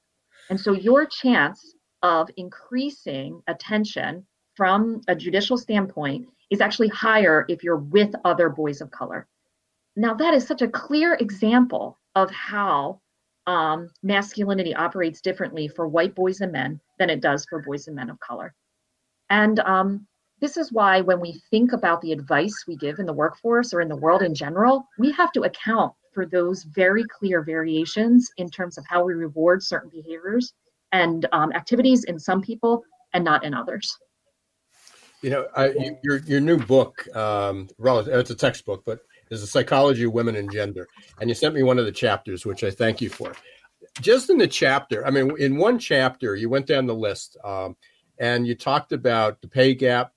And 0.50 0.60
so 0.60 0.74
your 0.74 1.06
chance 1.06 1.76
of 2.04 2.30
increasing 2.38 3.42
attention 3.48 4.26
from 4.56 5.02
a 5.08 5.16
judicial 5.16 5.58
standpoint 5.58 6.28
is 6.50 6.62
actually 6.62 6.90
higher 6.90 7.46
if 7.50 7.64
you're 7.64 7.78
with 7.78 8.14
other 8.24 8.50
boys 8.50 8.82
of 8.82 8.92
color. 8.92 9.28
Now, 9.96 10.14
that 10.14 10.34
is 10.34 10.46
such 10.46 10.62
a 10.62 10.68
clear 10.68 11.16
example 11.16 11.98
of 12.16 12.30
how 12.32 13.02
um, 13.48 13.90
masculinity 14.04 14.76
operates 14.76 15.22
differently 15.22 15.68
for 15.68 15.88
white 15.88 16.16
boys 16.16 16.42
and 16.42 16.52
men 16.52 16.80
than 17.00 17.10
it 17.10 17.22
does 17.22 17.46
for 17.50 17.62
boys 17.62 17.88
and 17.88 17.96
men 17.96 18.10
of 18.10 18.20
color. 18.20 18.54
And 19.30 19.60
um, 19.60 20.08
this 20.42 20.58
is 20.58 20.72
why, 20.72 21.02
when 21.02 21.20
we 21.20 21.42
think 21.50 21.74
about 21.74 22.02
the 22.02 22.12
advice 22.12 22.66
we 22.68 22.76
give 22.76 23.00
in 23.00 23.06
the 23.06 23.14
workforce 23.14 23.74
or 23.74 23.82
in 23.82 23.88
the 23.88 23.96
world 23.96 24.22
in 24.22 24.36
general, 24.36 24.86
we 25.00 25.12
have 25.14 25.32
to 25.34 25.42
account 25.42 25.94
for 26.14 26.26
those 26.26 26.64
very 26.64 27.04
clear 27.04 27.42
variations 27.42 28.30
in 28.38 28.50
terms 28.50 28.78
of 28.78 28.86
how 28.88 29.04
we 29.04 29.14
reward 29.14 29.64
certain 29.64 29.90
behaviors 29.90 30.54
and 30.92 31.28
um, 31.32 31.52
activities 31.54 32.06
in 32.06 32.20
some 32.20 32.42
people 32.42 32.84
and 33.14 33.24
not 33.24 33.44
in 33.44 33.54
others. 33.54 33.98
You 35.22 35.30
know, 35.32 35.48
I, 35.56 35.74
your 36.04 36.18
your 36.20 36.40
new 36.40 36.58
book, 36.58 37.08
um, 37.16 37.68
it's 37.80 38.30
a 38.30 38.36
textbook, 38.36 38.84
but 38.86 39.00
is 39.32 39.42
the 39.42 39.48
psychology 39.48 40.04
of 40.04 40.14
women 40.14 40.36
and 40.36 40.52
gender. 40.52 40.88
And 41.20 41.30
you 41.30 41.34
sent 41.34 41.56
me 41.56 41.64
one 41.64 41.80
of 41.80 41.86
the 41.86 41.92
chapters, 41.92 42.46
which 42.46 42.64
I 42.64 42.70
thank 42.70 43.02
you 43.02 43.10
for. 43.10 43.34
Just 44.02 44.30
in 44.30 44.38
the 44.38 44.48
chapter, 44.48 45.06
I 45.06 45.10
mean, 45.10 45.36
in 45.40 45.58
one 45.58 45.80
chapter, 45.80 46.36
you 46.36 46.50
went 46.50 46.68
down 46.68 46.86
the 46.86 46.94
list 46.94 47.38
um, 47.44 47.76
and 48.20 48.46
you 48.46 48.56
talked 48.56 48.92
about 48.92 49.42
the 49.42 49.48
pay 49.48 49.74
gap, 49.74 50.12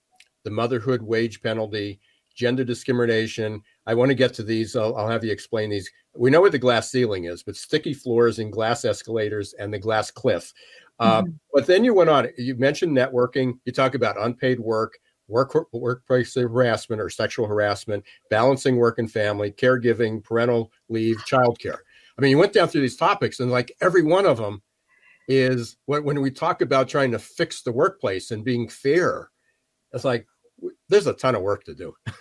the 0.44 0.50
motherhood 0.50 1.02
wage 1.02 1.42
penalty, 1.42 2.00
gender 2.34 2.64
discrimination. 2.64 3.60
I 3.86 3.94
want 3.94 4.10
to 4.10 4.14
get 4.14 4.32
to 4.34 4.42
these. 4.42 4.76
I'll, 4.76 4.96
I'll, 4.96 5.08
have 5.08 5.24
you 5.24 5.32
explain 5.32 5.70
these. 5.70 5.90
We 6.14 6.30
know 6.30 6.40
what 6.40 6.52
the 6.52 6.58
glass 6.58 6.90
ceiling 6.90 7.24
is, 7.24 7.42
but 7.42 7.56
sticky 7.56 7.94
floors 7.94 8.38
and 8.38 8.52
glass 8.52 8.84
escalators 8.84 9.54
and 9.54 9.74
the 9.74 9.78
glass 9.78 10.10
cliff. 10.10 10.52
Uh, 11.00 11.22
mm-hmm. 11.22 11.32
But 11.52 11.66
then 11.66 11.84
you 11.84 11.94
went 11.94 12.10
on, 12.10 12.28
you 12.38 12.54
mentioned 12.56 12.96
networking, 12.96 13.58
you 13.64 13.72
talk 13.72 13.94
about 13.94 14.20
unpaid 14.20 14.60
work, 14.60 14.98
work 15.28 15.54
workplace 15.72 16.34
harassment 16.34 17.00
or 17.00 17.10
sexual 17.10 17.46
harassment, 17.46 18.04
balancing 18.30 18.76
work 18.76 18.98
and 18.98 19.10
family, 19.10 19.52
caregiving, 19.52 20.22
parental 20.22 20.72
leave, 20.88 21.16
childcare. 21.18 21.78
I 22.16 22.20
mean, 22.20 22.30
you 22.30 22.38
went 22.38 22.52
down 22.52 22.68
through 22.68 22.80
these 22.80 22.96
topics, 22.96 23.38
and 23.38 23.50
like 23.50 23.72
every 23.80 24.02
one 24.02 24.26
of 24.26 24.38
them 24.38 24.62
is 25.28 25.76
when, 25.86 26.02
when 26.04 26.20
we 26.20 26.30
talk 26.30 26.62
about 26.62 26.88
trying 26.88 27.12
to 27.12 27.18
fix 27.18 27.62
the 27.62 27.72
workplace 27.72 28.30
and 28.30 28.44
being 28.44 28.68
fair, 28.68 29.30
it's 29.92 30.04
like 30.04 30.26
there's 30.88 31.06
a 31.06 31.12
ton 31.12 31.34
of 31.34 31.42
work 31.42 31.64
to 31.64 31.74
do. 31.74 31.94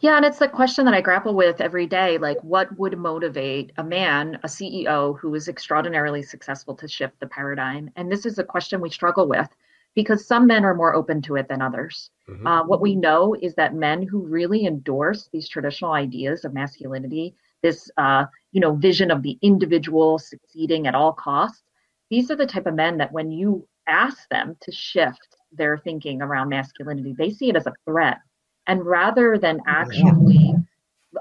yeah, 0.00 0.16
and 0.16 0.24
it's 0.24 0.38
the 0.38 0.48
question 0.48 0.84
that 0.84 0.94
I 0.94 1.00
grapple 1.00 1.34
with 1.34 1.60
every 1.60 1.86
day. 1.86 2.18
Like, 2.18 2.42
what 2.42 2.76
would 2.78 2.98
motivate 2.98 3.72
a 3.76 3.84
man, 3.84 4.38
a 4.42 4.46
CEO 4.46 5.18
who 5.18 5.34
is 5.34 5.48
extraordinarily 5.48 6.22
successful 6.22 6.74
to 6.76 6.88
shift 6.88 7.18
the 7.20 7.26
paradigm? 7.26 7.90
And 7.96 8.10
this 8.10 8.26
is 8.26 8.38
a 8.38 8.44
question 8.44 8.80
we 8.80 8.90
struggle 8.90 9.28
with 9.28 9.48
because 9.94 10.26
some 10.26 10.46
men 10.46 10.64
are 10.64 10.74
more 10.74 10.94
open 10.94 11.20
to 11.22 11.36
it 11.36 11.48
than 11.48 11.60
others. 11.60 12.10
Mm-hmm. 12.28 12.46
Uh, 12.46 12.64
what 12.64 12.80
we 12.80 12.94
know 12.94 13.34
is 13.34 13.54
that 13.56 13.74
men 13.74 14.02
who 14.02 14.20
really 14.20 14.66
endorse 14.66 15.28
these 15.32 15.48
traditional 15.48 15.92
ideas 15.92 16.44
of 16.44 16.54
masculinity, 16.54 17.34
this 17.62 17.90
uh, 17.96 18.24
you 18.52 18.60
know 18.60 18.74
vision 18.74 19.10
of 19.10 19.22
the 19.22 19.38
individual 19.42 20.18
succeeding 20.18 20.86
at 20.86 20.94
all 20.94 21.12
costs, 21.12 21.62
these 22.08 22.30
are 22.30 22.36
the 22.36 22.46
type 22.46 22.66
of 22.66 22.74
men 22.74 22.98
that 22.98 23.12
when 23.12 23.30
you 23.30 23.66
ask 23.86 24.28
them 24.28 24.56
to 24.60 24.70
shift 24.70 25.29
their 25.52 25.78
thinking 25.78 26.22
around 26.22 26.48
masculinity, 26.48 27.14
they 27.16 27.30
see 27.30 27.48
it 27.48 27.56
as 27.56 27.66
a 27.66 27.74
threat, 27.84 28.18
and 28.66 28.84
rather 28.84 29.38
than 29.38 29.60
actually 29.66 30.54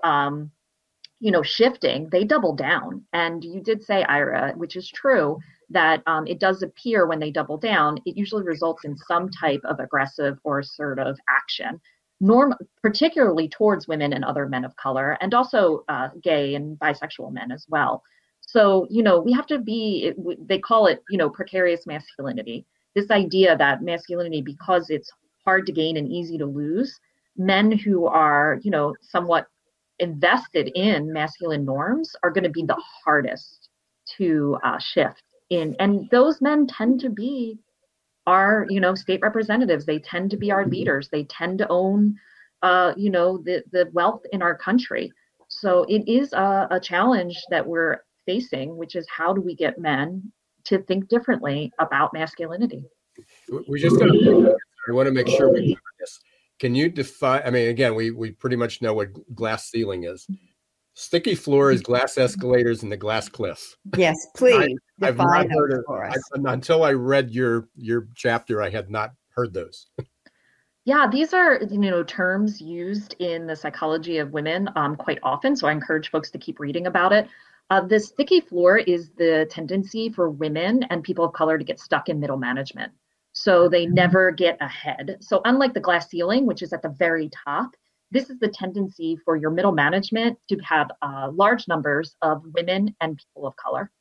um, 0.04 0.52
you 1.20 1.32
know 1.32 1.44
shifting, 1.44 2.10
they 2.12 2.24
double 2.24 2.56
down. 2.56 3.04
And 3.14 3.44
you 3.44 3.62
did 3.62 3.84
say, 3.84 4.04
Ira, 4.04 4.54
which 4.56 4.76
is 4.76 4.90
true 4.90 5.40
that 5.70 6.02
um, 6.08 6.26
it 6.28 6.40
does 6.40 6.64
appear 6.64 7.06
when 7.06 7.20
they 7.20 7.32
double 7.32 7.58
down, 7.58 8.00
it 8.06 8.18
usually 8.18 8.44
results 8.44 8.86
in 8.86 8.98
some 8.98 9.30
type 9.30 9.62
of 9.66 9.80
aggressive 9.80 10.38
or 10.44 10.60
assertive 10.60 11.18
action, 11.30 11.80
norm 12.20 12.56
particularly 12.82 13.48
towards 13.48 13.88
women 13.88 14.14
and 14.14 14.26
other 14.26 14.48
men 14.48 14.66
of 14.66 14.76
color, 14.78 15.18
and 15.22 15.34
also 15.34 15.84
uh, 15.90 16.10
gay 16.24 16.56
and 16.56 16.78
bisexual 16.80 17.32
men 17.32 17.52
as 17.52 17.66
well. 17.70 18.04
So 18.42 18.88
you 18.90 19.04
know 19.04 19.20
we 19.20 19.32
have 19.34 19.48
to 19.48 19.60
be. 19.60 20.14
They 20.46 20.60
call 20.60 20.88
it 20.88 21.04
you 21.10 21.18
know 21.18 21.30
precarious 21.30 21.86
masculinity. 21.86 22.66
This 22.96 23.12
idea 23.12 23.56
that 23.58 23.84
masculinity, 23.84 24.42
because 24.42 24.90
it's 24.90 25.12
hard 25.46 25.66
to 25.68 25.72
gain 25.72 25.98
and 25.98 26.08
easy 26.08 26.38
to 26.38 26.46
lose, 26.46 27.00
men 27.38 27.72
who 27.72 28.06
are 28.06 28.60
you 28.64 28.72
know 28.72 28.96
somewhat 29.02 29.48
invested 30.00 30.72
in 30.76 31.12
masculine 31.12 31.66
norms 31.66 32.16
are 32.24 32.32
going 32.32 32.44
to 32.44 32.50
be 32.50 32.64
the 32.64 32.82
hardest 33.04 33.70
to 34.18 34.58
uh, 34.64 34.80
shift 34.80 35.24
in 35.50 35.76
and 35.80 36.10
those 36.10 36.42
men 36.42 36.66
tend 36.68 37.00
to 37.02 37.10
be 37.10 37.60
our 38.28 38.66
you 38.70 38.80
know 38.80 38.96
state 38.96 39.22
representatives. 39.22 39.86
They 39.86 40.00
tend 40.00 40.32
to 40.32 40.38
be 40.38 40.52
our 40.52 40.62
mm-hmm. 40.62 40.72
leaders. 40.72 41.10
They 41.10 41.24
tend 41.26 41.58
to 41.60 41.68
own 41.70 42.16
uh, 42.62 42.94
you 42.96 43.10
know 43.10 43.40
the 43.40 43.64
the 43.72 43.90
wealth 43.94 44.22
in 44.32 44.42
our 44.42 44.56
country. 44.56 45.12
So 45.48 45.84
it 45.90 46.08
is 46.08 46.32
a, 46.34 46.68
a 46.70 46.80
challenge 46.80 47.36
that 47.50 47.66
we're 47.66 47.98
facing 48.26 48.78
which 48.78 48.96
is 48.96 49.08
how 49.10 49.34
do 49.34 49.42
we 49.42 49.56
get 49.56 49.80
men 49.80 50.32
to 50.70 50.80
think 50.84 51.08
differently 51.10 51.72
about 51.80 52.14
masculinity 52.14 52.84
we 53.68 53.80
just 53.80 54.00
got 54.00 54.06
to 54.06 54.56
i 54.88 54.92
want 54.92 55.08
to 55.08 55.14
make 55.14 55.28
sure 55.28 55.52
we 55.52 55.78
this 56.00 56.20
can 56.60 56.74
you 56.74 56.90
define 56.90 57.42
i 57.46 57.50
mean 57.50 57.70
again 57.70 57.96
we 57.96 58.12
we 58.12 58.32
pretty 58.32 58.56
much 58.56 58.82
know 58.82 58.94
what 58.94 59.10
glass 59.36 59.70
ceiling 59.70 60.04
is 60.04 60.28
Sticky 61.00 61.34
floors, 61.34 61.82
glass 61.82 62.18
escalators, 62.18 62.84
and 62.84 62.92
the 62.92 62.98
glass 62.98 63.30
cliff. 63.30 63.78
Yes, 63.96 64.28
please. 64.36 64.78
I, 65.02 65.06
have 65.06 65.16
not 65.16 65.50
heard 65.50 65.72
of, 65.72 65.86
I, 65.90 66.14
until 66.52 66.84
I 66.84 66.92
read 66.92 67.32
your 67.32 67.70
your 67.78 68.10
chapter. 68.16 68.62
I 68.62 68.70
had 68.70 68.90
not 68.90 69.12
heard 69.30 69.54
those. 69.54 69.88
Yeah, 70.86 71.08
these 71.08 71.36
are 71.36 71.62
you 71.70 71.78
know 71.78 72.04
terms 72.04 72.60
used 72.60 73.16
in 73.20 73.46
the 73.46 73.56
psychology 73.56 74.18
of 74.18 74.32
women 74.32 74.70
um, 74.76 74.96
quite 74.96 75.20
often. 75.22 75.56
So 75.56 75.68
I 75.68 75.72
encourage 75.72 76.10
folks 76.10 76.32
to 76.32 76.40
keep 76.40 76.60
reading 76.60 76.88
about 76.88 77.14
it. 77.14 77.28
Uh, 77.70 77.82
the 77.82 78.00
sticky 78.00 78.42
floor 78.42 78.78
is 78.78 79.12
the 79.12 79.48
tendency 79.52 80.10
for 80.10 80.30
women 80.30 80.84
and 80.90 81.04
people 81.04 81.26
of 81.26 81.34
color 81.34 81.58
to 81.58 81.64
get 81.64 81.80
stuck 81.80 82.10
in 82.10 82.20
middle 82.20 82.38
management. 82.38 82.92
So 83.34 83.70
they 83.70 83.86
mm-hmm. 83.86 83.94
never 83.94 84.32
get 84.32 84.58
ahead. 84.60 85.18
So 85.22 85.42
unlike 85.46 85.74
the 85.74 85.80
glass 85.80 86.10
ceiling, 86.10 86.46
which 86.46 86.62
is 86.62 86.74
at 86.74 86.82
the 86.82 86.90
very 86.90 87.30
top, 87.30 87.72
this 88.12 88.30
is 88.30 88.40
the 88.40 88.48
tendency 88.48 89.18
for 89.24 89.36
your 89.36 89.52
middle 89.52 89.72
management 89.72 90.38
to 90.50 90.58
have 90.60 90.90
uh, 91.04 91.30
large 91.32 91.68
numbers 91.68 92.16
of 92.24 92.42
women 92.56 92.96
and 93.02 93.18
people 93.18 93.48
of 93.48 93.56
color. 93.56 93.92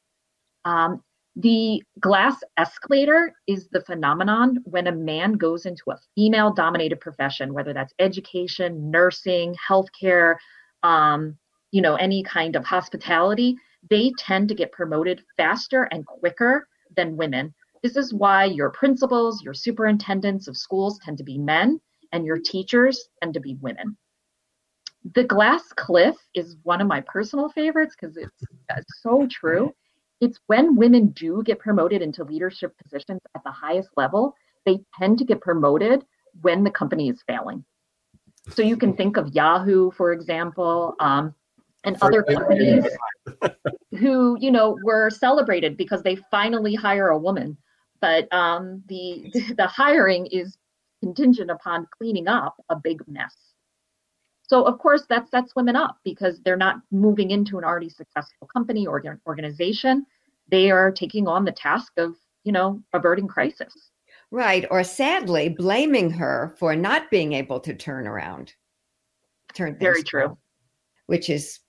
Um, 0.65 1.03
the 1.37 1.83
glass 2.01 2.37
escalator 2.57 3.35
is 3.47 3.69
the 3.69 3.83
phenomenon 3.83 4.59
when 4.65 4.89
a 4.89 4.93
man 4.93 5.35
goes 5.35 5.67
into 5.67 5.91
a 5.91 5.99
female 6.17 6.53
dominated 6.53 7.01
profession, 7.01 7.55
whether 7.55 7.73
that's 7.73 7.93
education, 7.99 8.91
nursing, 8.91 9.55
healthcare, 9.69 10.37
um, 10.83 11.37
you 11.71 11.83
know, 11.83 11.97
any 11.97 12.23
kind 12.23 12.57
of 12.57 12.65
hospitality. 12.65 13.57
they 13.91 14.13
tend 14.19 14.49
to 14.49 14.55
get 14.57 14.73
promoted 14.73 15.23
faster 15.37 15.85
and 15.85 16.05
quicker 16.05 16.67
than 16.97 17.17
women. 17.17 17.55
This 17.83 17.97
is 17.97 18.13
why 18.13 18.45
your 18.45 18.71
principals, 18.71 19.43
your 19.43 19.55
superintendents 19.55 20.49
of 20.49 20.57
schools 20.57 20.99
tend 21.05 21.19
to 21.19 21.25
be 21.25 21.39
men, 21.39 21.81
and 22.13 22.25
your 22.25 22.39
teachers 22.39 23.09
tend 23.23 23.35
to 23.35 23.41
be 23.41 23.55
women. 23.61 23.97
The 25.15 25.25
glass 25.25 25.63
cliff 25.77 26.17
is 26.35 26.57
one 26.65 26.81
of 26.81 26.89
my 26.89 27.01
personal 27.03 27.51
favorites 27.51 27.95
because 27.99 28.17
it's, 28.17 28.43
it's 28.77 29.01
so 29.01 29.29
true. 29.31 29.73
It's 30.21 30.41
when 30.49 30.75
women 30.75 31.09
do 31.09 31.43
get 31.45 31.61
promoted 31.61 32.03
into 32.03 32.25
leadership 32.25 32.77
positions 32.83 33.21
at 33.37 33.45
the 33.45 33.53
highest 33.53 33.91
level, 33.97 34.35
they 34.67 34.81
tend 34.99 35.19
to 35.19 35.25
get 35.25 35.41
promoted 35.41 36.05
when 36.41 36.65
the 36.65 36.71
company 36.71 37.09
is 37.09 37.23
failing. 37.27 37.65
So 38.51 38.63
you 38.63 38.77
can 38.77 38.97
think 38.97 39.17
of 39.17 39.35
Yahoo, 39.35 39.93
for 39.93 40.13
example, 40.13 40.97
um, 40.99 41.35
and 41.85 41.97
other 42.03 42.23
companies 42.23 42.85
who, 43.99 44.37
you 44.41 44.51
know, 44.51 44.77
were 44.83 45.11
celebrated 45.11 45.77
because 45.77 46.03
they 46.03 46.17
finally 46.31 46.75
hire 46.75 47.09
a 47.09 47.19
woman. 47.19 47.57
But 48.01 48.33
um, 48.33 48.83
the 48.88 49.31
the 49.57 49.67
hiring 49.67 50.27
is 50.27 50.57
contingent 51.03 51.51
upon 51.51 51.87
cleaning 51.97 52.29
up 52.29 52.57
a 52.69 52.77
big 52.77 53.03
mess. 53.07 53.35
So 54.43 54.64
of 54.64 54.79
course 54.79 55.05
that 55.09 55.29
sets 55.29 55.55
women 55.55 55.77
up 55.77 55.99
because 56.05 56.41
they're 56.41 56.57
not 56.57 56.81
moving 56.91 57.31
into 57.31 57.59
an 57.59 57.64
already 57.64 57.91
successful 57.91 58.49
company 58.53 58.87
or 58.87 59.03
organization. 59.27 60.07
They 60.51 60.71
are 60.71 60.91
taking 60.91 61.29
on 61.29 61.45
the 61.45 61.53
task 61.53 61.93
of, 61.99 62.17
you 62.45 62.53
know, 62.53 62.83
averting 62.95 63.29
crisis. 63.29 63.91
Right. 64.31 64.67
Or 64.71 64.85
sadly, 64.85 65.49
blaming 65.51 66.11
her 66.11 66.55
for 66.59 66.75
not 66.75 67.11
being 67.11 67.35
able 67.35 67.61
to 67.61 67.75
turn 67.75 68.07
around. 68.07 68.55
Turn 69.55 69.77
very 69.79 70.03
true. 70.03 70.21
Around, 70.21 70.37
which 71.07 71.31
is, 71.31 71.61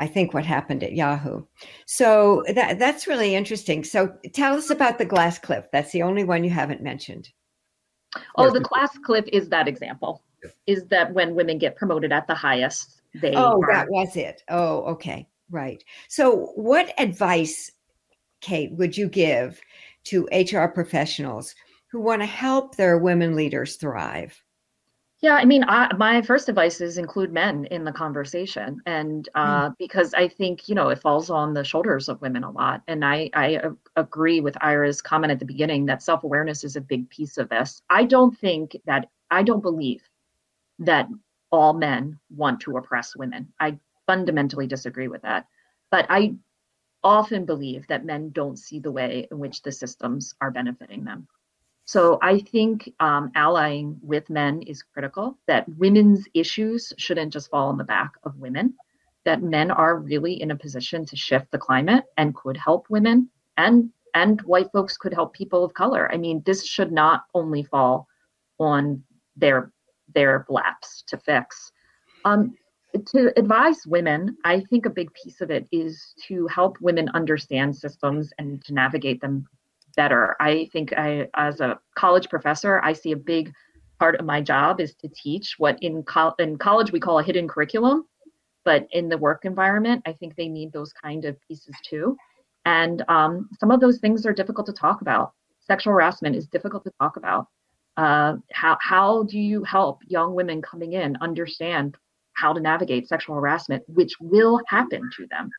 I 0.00 0.06
think, 0.06 0.32
what 0.32 0.46
happened 0.46 0.82
at 0.82 0.94
Yahoo. 0.94 1.44
So 1.86 2.42
that 2.54 2.78
that's 2.78 3.06
really 3.06 3.34
interesting. 3.34 3.84
So 3.84 4.12
tell 4.32 4.54
us 4.56 4.70
about 4.70 4.98
the 4.98 5.04
glass 5.04 5.38
cliff. 5.38 5.66
That's 5.72 5.92
the 5.92 6.02
only 6.02 6.24
one 6.24 6.42
you 6.42 6.50
haven't 6.50 6.82
mentioned. 6.82 7.28
Oh, 8.36 8.50
the 8.50 8.60
glass 8.60 8.96
cliff 9.04 9.26
is 9.32 9.48
that 9.50 9.68
example. 9.68 10.24
Is 10.66 10.86
that 10.86 11.12
when 11.12 11.34
women 11.34 11.58
get 11.58 11.76
promoted 11.76 12.12
at 12.12 12.26
the 12.26 12.34
highest, 12.34 13.02
they 13.14 13.34
Oh, 13.34 13.62
are- 13.62 13.72
that 13.72 13.90
was 13.90 14.16
it. 14.16 14.42
Oh, 14.48 14.84
okay. 14.92 15.28
Right. 15.50 15.84
So 16.08 16.52
what 16.54 16.92
advice, 16.98 17.70
Kate, 18.40 18.72
would 18.72 18.96
you 18.96 19.08
give 19.08 19.60
to 20.04 20.26
HR 20.32 20.66
professionals 20.68 21.54
who 21.90 22.00
want 22.00 22.22
to 22.22 22.26
help 22.26 22.76
their 22.76 22.96
women 22.98 23.36
leaders 23.36 23.76
thrive? 23.76 24.40
Yeah, 25.22 25.34
I 25.34 25.44
mean, 25.44 25.64
I, 25.68 25.92
my 25.96 26.22
first 26.22 26.48
advice 26.48 26.80
is 26.80 26.96
include 26.96 27.30
men 27.30 27.66
in 27.66 27.84
the 27.84 27.92
conversation, 27.92 28.80
and 28.86 29.28
uh, 29.34 29.68
mm. 29.68 29.76
because 29.78 30.14
I 30.14 30.28
think 30.28 30.66
you 30.66 30.74
know 30.74 30.88
it 30.88 30.98
falls 30.98 31.28
on 31.28 31.52
the 31.52 31.62
shoulders 31.62 32.08
of 32.08 32.22
women 32.22 32.42
a 32.42 32.50
lot, 32.50 32.82
and 32.88 33.04
I 33.04 33.28
I 33.34 33.60
agree 33.96 34.40
with 34.40 34.56
Ira's 34.62 35.02
comment 35.02 35.30
at 35.30 35.38
the 35.38 35.44
beginning 35.44 35.84
that 35.86 36.02
self 36.02 36.24
awareness 36.24 36.64
is 36.64 36.76
a 36.76 36.80
big 36.80 37.10
piece 37.10 37.36
of 37.36 37.50
this. 37.50 37.82
I 37.90 38.04
don't 38.04 38.36
think 38.38 38.74
that 38.86 39.10
I 39.30 39.42
don't 39.42 39.60
believe 39.60 40.02
that 40.78 41.06
all 41.52 41.74
men 41.74 42.18
want 42.34 42.60
to 42.60 42.78
oppress 42.78 43.14
women. 43.14 43.52
I 43.60 43.78
fundamentally 44.06 44.66
disagree 44.66 45.08
with 45.08 45.20
that, 45.22 45.46
but 45.90 46.06
I 46.08 46.34
often 47.04 47.44
believe 47.44 47.86
that 47.88 48.06
men 48.06 48.30
don't 48.30 48.58
see 48.58 48.78
the 48.78 48.92
way 48.92 49.28
in 49.30 49.38
which 49.38 49.60
the 49.60 49.72
systems 49.72 50.34
are 50.40 50.50
benefiting 50.50 51.04
them. 51.04 51.28
So 51.90 52.20
I 52.22 52.38
think 52.38 52.88
um, 53.00 53.32
allying 53.34 53.98
with 54.00 54.30
men 54.30 54.62
is 54.62 54.80
critical, 54.80 55.36
that 55.48 55.68
women's 55.76 56.24
issues 56.34 56.92
shouldn't 56.98 57.32
just 57.32 57.50
fall 57.50 57.66
on 57.66 57.78
the 57.78 57.90
back 57.96 58.12
of 58.22 58.36
women, 58.36 58.74
that 59.24 59.42
men 59.42 59.72
are 59.72 59.98
really 59.98 60.40
in 60.40 60.52
a 60.52 60.56
position 60.56 61.04
to 61.06 61.16
shift 61.16 61.50
the 61.50 61.58
climate 61.58 62.04
and 62.16 62.32
could 62.32 62.56
help 62.56 62.86
women 62.90 63.28
and 63.56 63.90
and 64.14 64.40
white 64.42 64.70
folks 64.72 64.96
could 64.96 65.12
help 65.12 65.34
people 65.34 65.64
of 65.64 65.74
color. 65.74 66.08
I 66.12 66.16
mean, 66.16 66.44
this 66.46 66.64
should 66.64 66.92
not 66.92 67.24
only 67.34 67.64
fall 67.64 68.06
on 68.60 69.02
their 69.34 69.72
their 70.14 70.46
laps 70.48 71.02
to 71.08 71.18
fix. 71.18 71.72
Um, 72.24 72.54
to 73.06 73.36
advise 73.36 73.84
women, 73.84 74.36
I 74.44 74.60
think 74.70 74.86
a 74.86 74.90
big 74.90 75.12
piece 75.14 75.40
of 75.40 75.50
it 75.50 75.66
is 75.72 76.14
to 76.28 76.46
help 76.46 76.80
women 76.80 77.08
understand 77.14 77.74
systems 77.74 78.32
and 78.38 78.64
to 78.66 78.74
navigate 78.74 79.20
them 79.20 79.48
better. 79.96 80.36
I 80.40 80.68
think 80.72 80.92
I, 80.96 81.28
as 81.34 81.60
a 81.60 81.78
college 81.96 82.28
professor, 82.28 82.80
I 82.82 82.92
see 82.92 83.12
a 83.12 83.16
big 83.16 83.52
part 83.98 84.16
of 84.18 84.24
my 84.24 84.40
job 84.40 84.80
is 84.80 84.94
to 84.94 85.08
teach 85.08 85.56
what 85.58 85.78
in, 85.82 86.04
in 86.38 86.58
college 86.58 86.92
we 86.92 87.00
call 87.00 87.18
a 87.18 87.22
hidden 87.22 87.46
curriculum, 87.46 88.06
but 88.64 88.86
in 88.92 89.08
the 89.08 89.18
work 89.18 89.44
environment, 89.44 90.02
I 90.06 90.12
think 90.12 90.36
they 90.36 90.48
need 90.48 90.72
those 90.72 90.92
kind 90.92 91.24
of 91.24 91.36
pieces 91.46 91.74
too. 91.84 92.16
And 92.64 93.04
um, 93.08 93.48
some 93.58 93.70
of 93.70 93.80
those 93.80 93.98
things 93.98 94.26
are 94.26 94.32
difficult 94.32 94.66
to 94.66 94.72
talk 94.72 95.00
about. 95.02 95.32
Sexual 95.60 95.92
harassment 95.92 96.36
is 96.36 96.46
difficult 96.46 96.84
to 96.84 96.92
talk 97.00 97.16
about. 97.16 97.46
Uh, 97.96 98.36
how 98.52 98.78
how 98.80 99.24
do 99.24 99.38
you 99.38 99.62
help 99.64 100.00
young 100.06 100.34
women 100.34 100.62
coming 100.62 100.94
in 100.94 101.16
understand 101.20 101.96
how 102.34 102.52
to 102.52 102.60
navigate 102.60 103.08
sexual 103.08 103.34
harassment, 103.34 103.82
which 103.88 104.14
will 104.20 104.60
happen 104.68 105.08
to 105.16 105.26
them? 105.30 105.50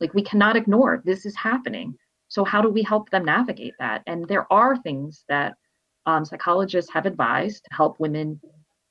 Like 0.00 0.14
we 0.14 0.22
cannot 0.22 0.56
ignore 0.56 1.02
this 1.04 1.26
is 1.26 1.36
happening. 1.36 1.96
So, 2.38 2.44
how 2.44 2.62
do 2.62 2.68
we 2.68 2.84
help 2.84 3.10
them 3.10 3.24
navigate 3.24 3.74
that? 3.80 4.04
And 4.06 4.28
there 4.28 4.46
are 4.52 4.76
things 4.76 5.24
that 5.28 5.56
um, 6.06 6.24
psychologists 6.24 6.88
have 6.92 7.04
advised 7.04 7.64
to 7.64 7.74
help 7.74 7.98
women 7.98 8.40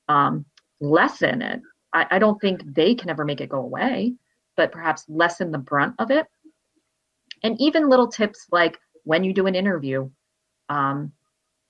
um, 0.06 0.44
lessen 0.82 1.40
it. 1.40 1.62
I, 1.94 2.06
I, 2.10 2.18
don't 2.18 2.38
think 2.42 2.60
they 2.74 2.94
can 2.94 3.08
ever 3.08 3.24
make 3.24 3.40
it 3.40 3.48
go 3.48 3.60
away, 3.60 4.12
but 4.58 4.70
perhaps 4.70 5.06
lessen 5.08 5.50
the 5.50 5.56
brunt 5.56 5.94
of 5.98 6.10
it. 6.10 6.26
And 7.42 7.58
even 7.58 7.88
little 7.88 8.08
tips 8.08 8.48
like 8.52 8.78
when 9.04 9.24
you 9.24 9.32
do 9.32 9.46
an 9.46 9.54
interview, 9.54 10.10
um, 10.68 11.10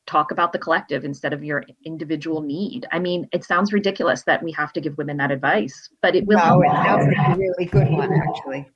talk 0.08 0.32
about 0.32 0.52
the 0.52 0.58
collective 0.58 1.04
instead 1.04 1.32
of 1.32 1.44
your 1.44 1.62
individual 1.86 2.40
need. 2.40 2.88
I 2.90 2.98
mean, 2.98 3.28
it 3.30 3.44
sounds 3.44 3.72
ridiculous 3.72 4.24
that 4.24 4.42
we 4.42 4.50
have 4.50 4.72
to 4.72 4.80
give 4.80 4.98
women 4.98 5.16
that 5.18 5.30
advice, 5.30 5.88
but 6.02 6.16
it 6.16 6.26
will. 6.26 6.38
No, 6.38 6.60
it 6.60 6.72
sounds 6.72 7.06
like 7.06 7.36
a 7.36 7.38
really 7.38 7.66
good 7.66 7.88
one, 7.88 8.12
actually 8.12 8.66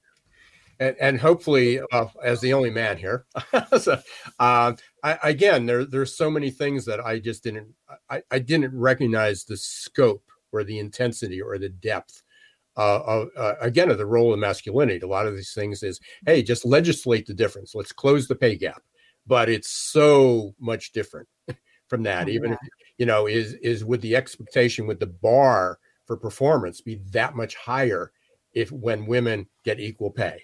and, 0.82 0.96
and 1.00 1.20
hopefully, 1.20 1.80
uh, 1.92 2.06
as 2.24 2.40
the 2.40 2.52
only 2.52 2.70
man 2.70 2.96
here, 2.96 3.26
so, 3.78 4.00
uh, 4.40 4.72
I, 5.04 5.18
again, 5.22 5.66
there 5.66 5.84
there's 5.84 6.16
so 6.16 6.30
many 6.30 6.50
things 6.50 6.84
that 6.86 7.00
I 7.00 7.20
just 7.20 7.44
didn't 7.44 7.68
I, 8.10 8.22
I 8.30 8.38
didn't 8.40 8.76
recognize 8.76 9.44
the 9.44 9.56
scope 9.56 10.24
or 10.50 10.64
the 10.64 10.78
intensity 10.78 11.40
or 11.40 11.56
the 11.58 11.68
depth 11.68 12.22
uh, 12.76 13.00
of 13.06 13.28
uh, 13.36 13.54
again 13.60 13.90
of 13.90 13.98
the 13.98 14.06
role 14.06 14.32
of 14.32 14.40
masculinity. 14.40 15.00
A 15.04 15.06
lot 15.06 15.26
of 15.26 15.36
these 15.36 15.54
things 15.54 15.82
is 15.82 16.00
hey, 16.26 16.42
just 16.42 16.64
legislate 16.64 17.26
the 17.26 17.34
difference. 17.34 17.74
Let's 17.74 17.92
close 17.92 18.26
the 18.26 18.34
pay 18.34 18.56
gap, 18.56 18.82
but 19.26 19.48
it's 19.48 19.70
so 19.70 20.54
much 20.58 20.90
different 20.92 21.28
from 21.88 22.02
that. 22.02 22.26
Oh, 22.26 22.30
Even 22.30 22.50
yeah. 22.50 22.56
if 22.60 22.68
you 22.98 23.06
know 23.06 23.26
is 23.28 23.54
is 23.54 23.84
with 23.84 24.00
the 24.00 24.16
expectation 24.16 24.88
with 24.88 24.98
the 24.98 25.06
bar 25.06 25.78
for 26.06 26.16
performance 26.16 26.80
be 26.80 27.00
that 27.12 27.36
much 27.36 27.54
higher 27.54 28.10
if 28.52 28.72
when 28.72 29.06
women 29.06 29.46
get 29.64 29.80
equal 29.80 30.10
pay 30.10 30.42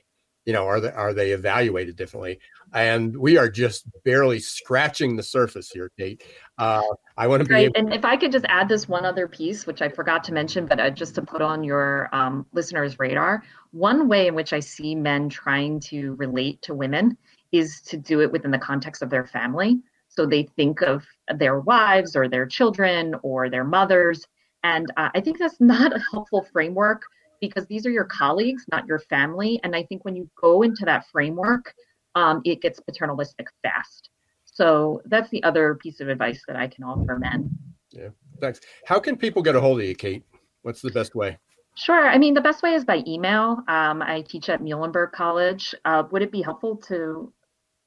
you 0.49 0.55
know 0.55 0.65
are 0.65 0.81
they 0.81 0.91
are 0.93 1.13
they 1.13 1.33
evaluated 1.33 1.95
differently? 1.95 2.41
And 2.73 3.15
we 3.15 3.37
are 3.37 3.51
just 3.51 3.87
barely 4.03 4.39
scratching 4.39 5.15
the 5.15 5.23
surface 5.23 5.71
here 5.71 5.91
kate. 5.99 6.23
Uh, 6.57 6.81
i 7.19 7.27
want 7.27 7.43
to 7.43 7.49
be. 7.49 7.55
Able- 7.55 7.75
and 7.77 7.93
if 7.93 8.05
i 8.07 8.17
could 8.17 8.33
just 8.33 8.47
add 8.49 8.67
this 8.67 8.89
one 8.89 9.05
other 9.05 9.29
piece 9.29 9.67
which 9.67 9.83
i 9.83 9.89
forgot 9.91 10.25
to 10.25 10.33
mention 10.33 10.65
but 10.65 10.81
uh, 10.81 10.89
just 10.89 11.15
to 11.17 11.23
put 11.23 11.43
on 11.43 11.63
your 11.63 12.09
um, 12.15 12.47
listeners 12.55 12.99
radar 12.99 13.43
one 13.73 14.09
way 14.09 14.27
in 14.27 14.35
which 14.35 14.55
i 14.55 14.61
see 14.61 14.95
men 14.95 15.29
trying 15.29 15.79
to 15.81 16.15
relate 16.15 16.61
to 16.63 16.75
women 16.75 17.17
is 17.53 17.83
to 17.83 17.99
do 17.99 18.23
it 18.23 18.33
within 18.33 18.51
the 18.51 18.59
context 18.59 19.03
of 19.03 19.11
their 19.11 19.27
family. 19.27 19.79
So 20.09 20.27
they 20.27 20.45
think 20.57 20.81
of 20.83 21.05
their 21.37 21.61
wives 21.61 22.17
or 22.17 22.27
their 22.29 22.47
children 22.47 23.15
or 23.23 23.51
their 23.51 23.65
mothers 23.65 24.27
and 24.65 24.91
uh, 24.97 25.11
i 25.15 25.21
think 25.21 25.39
that's 25.39 25.61
not 25.61 25.95
a 25.95 26.03
helpful 26.11 26.43
framework 26.53 27.03
because 27.40 27.66
these 27.66 27.87
are 27.87 27.90
your 27.90 28.05
colleagues, 28.05 28.64
not 28.70 28.87
your 28.87 28.98
family. 28.98 29.61
And 29.64 29.74
I 29.74 29.83
think 29.85 30.05
when 30.05 30.16
you 30.16 30.29
go 30.40 30.62
into 30.62 30.85
that 30.85 31.07
framework, 31.11 31.74
um, 32.14 32.40
it 32.44 32.61
gets 32.61 32.81
paternalistic 32.81 33.46
fast. 33.62 34.11
So 34.44 35.03
that's 35.07 35.31
the 35.31 35.42
other 35.44 35.77
piece 35.77 36.01
of 36.01 36.09
advice 36.09 36.42
that 36.48 36.57
I 36.57 36.66
can 36.66 36.85
offer 36.85 37.18
men. 37.18 37.51
Yeah, 37.90 38.09
thanks. 38.40 38.61
How 38.85 38.98
can 38.98 39.16
people 39.16 39.42
get 39.42 39.55
a 39.55 39.61
hold 39.61 39.81
of 39.81 39.87
you, 39.87 39.94
Kate? 39.94 40.24
What's 40.62 40.83
the 40.83 40.90
best 40.90 41.14
way? 41.14 41.38
Sure. 41.77 42.09
I 42.09 42.18
mean, 42.18 42.35
the 42.35 42.40
best 42.40 42.62
way 42.64 42.74
is 42.74 42.85
by 42.85 43.05
email. 43.07 43.62
Um, 43.68 44.03
I 44.03 44.24
teach 44.29 44.48
at 44.48 44.61
Muhlenberg 44.61 45.12
College. 45.12 45.77
Uh, 45.85 46.03
would 46.11 46.22
it 46.22 46.33
be 46.33 46.42
helpful 46.42 46.77
to 46.88 47.33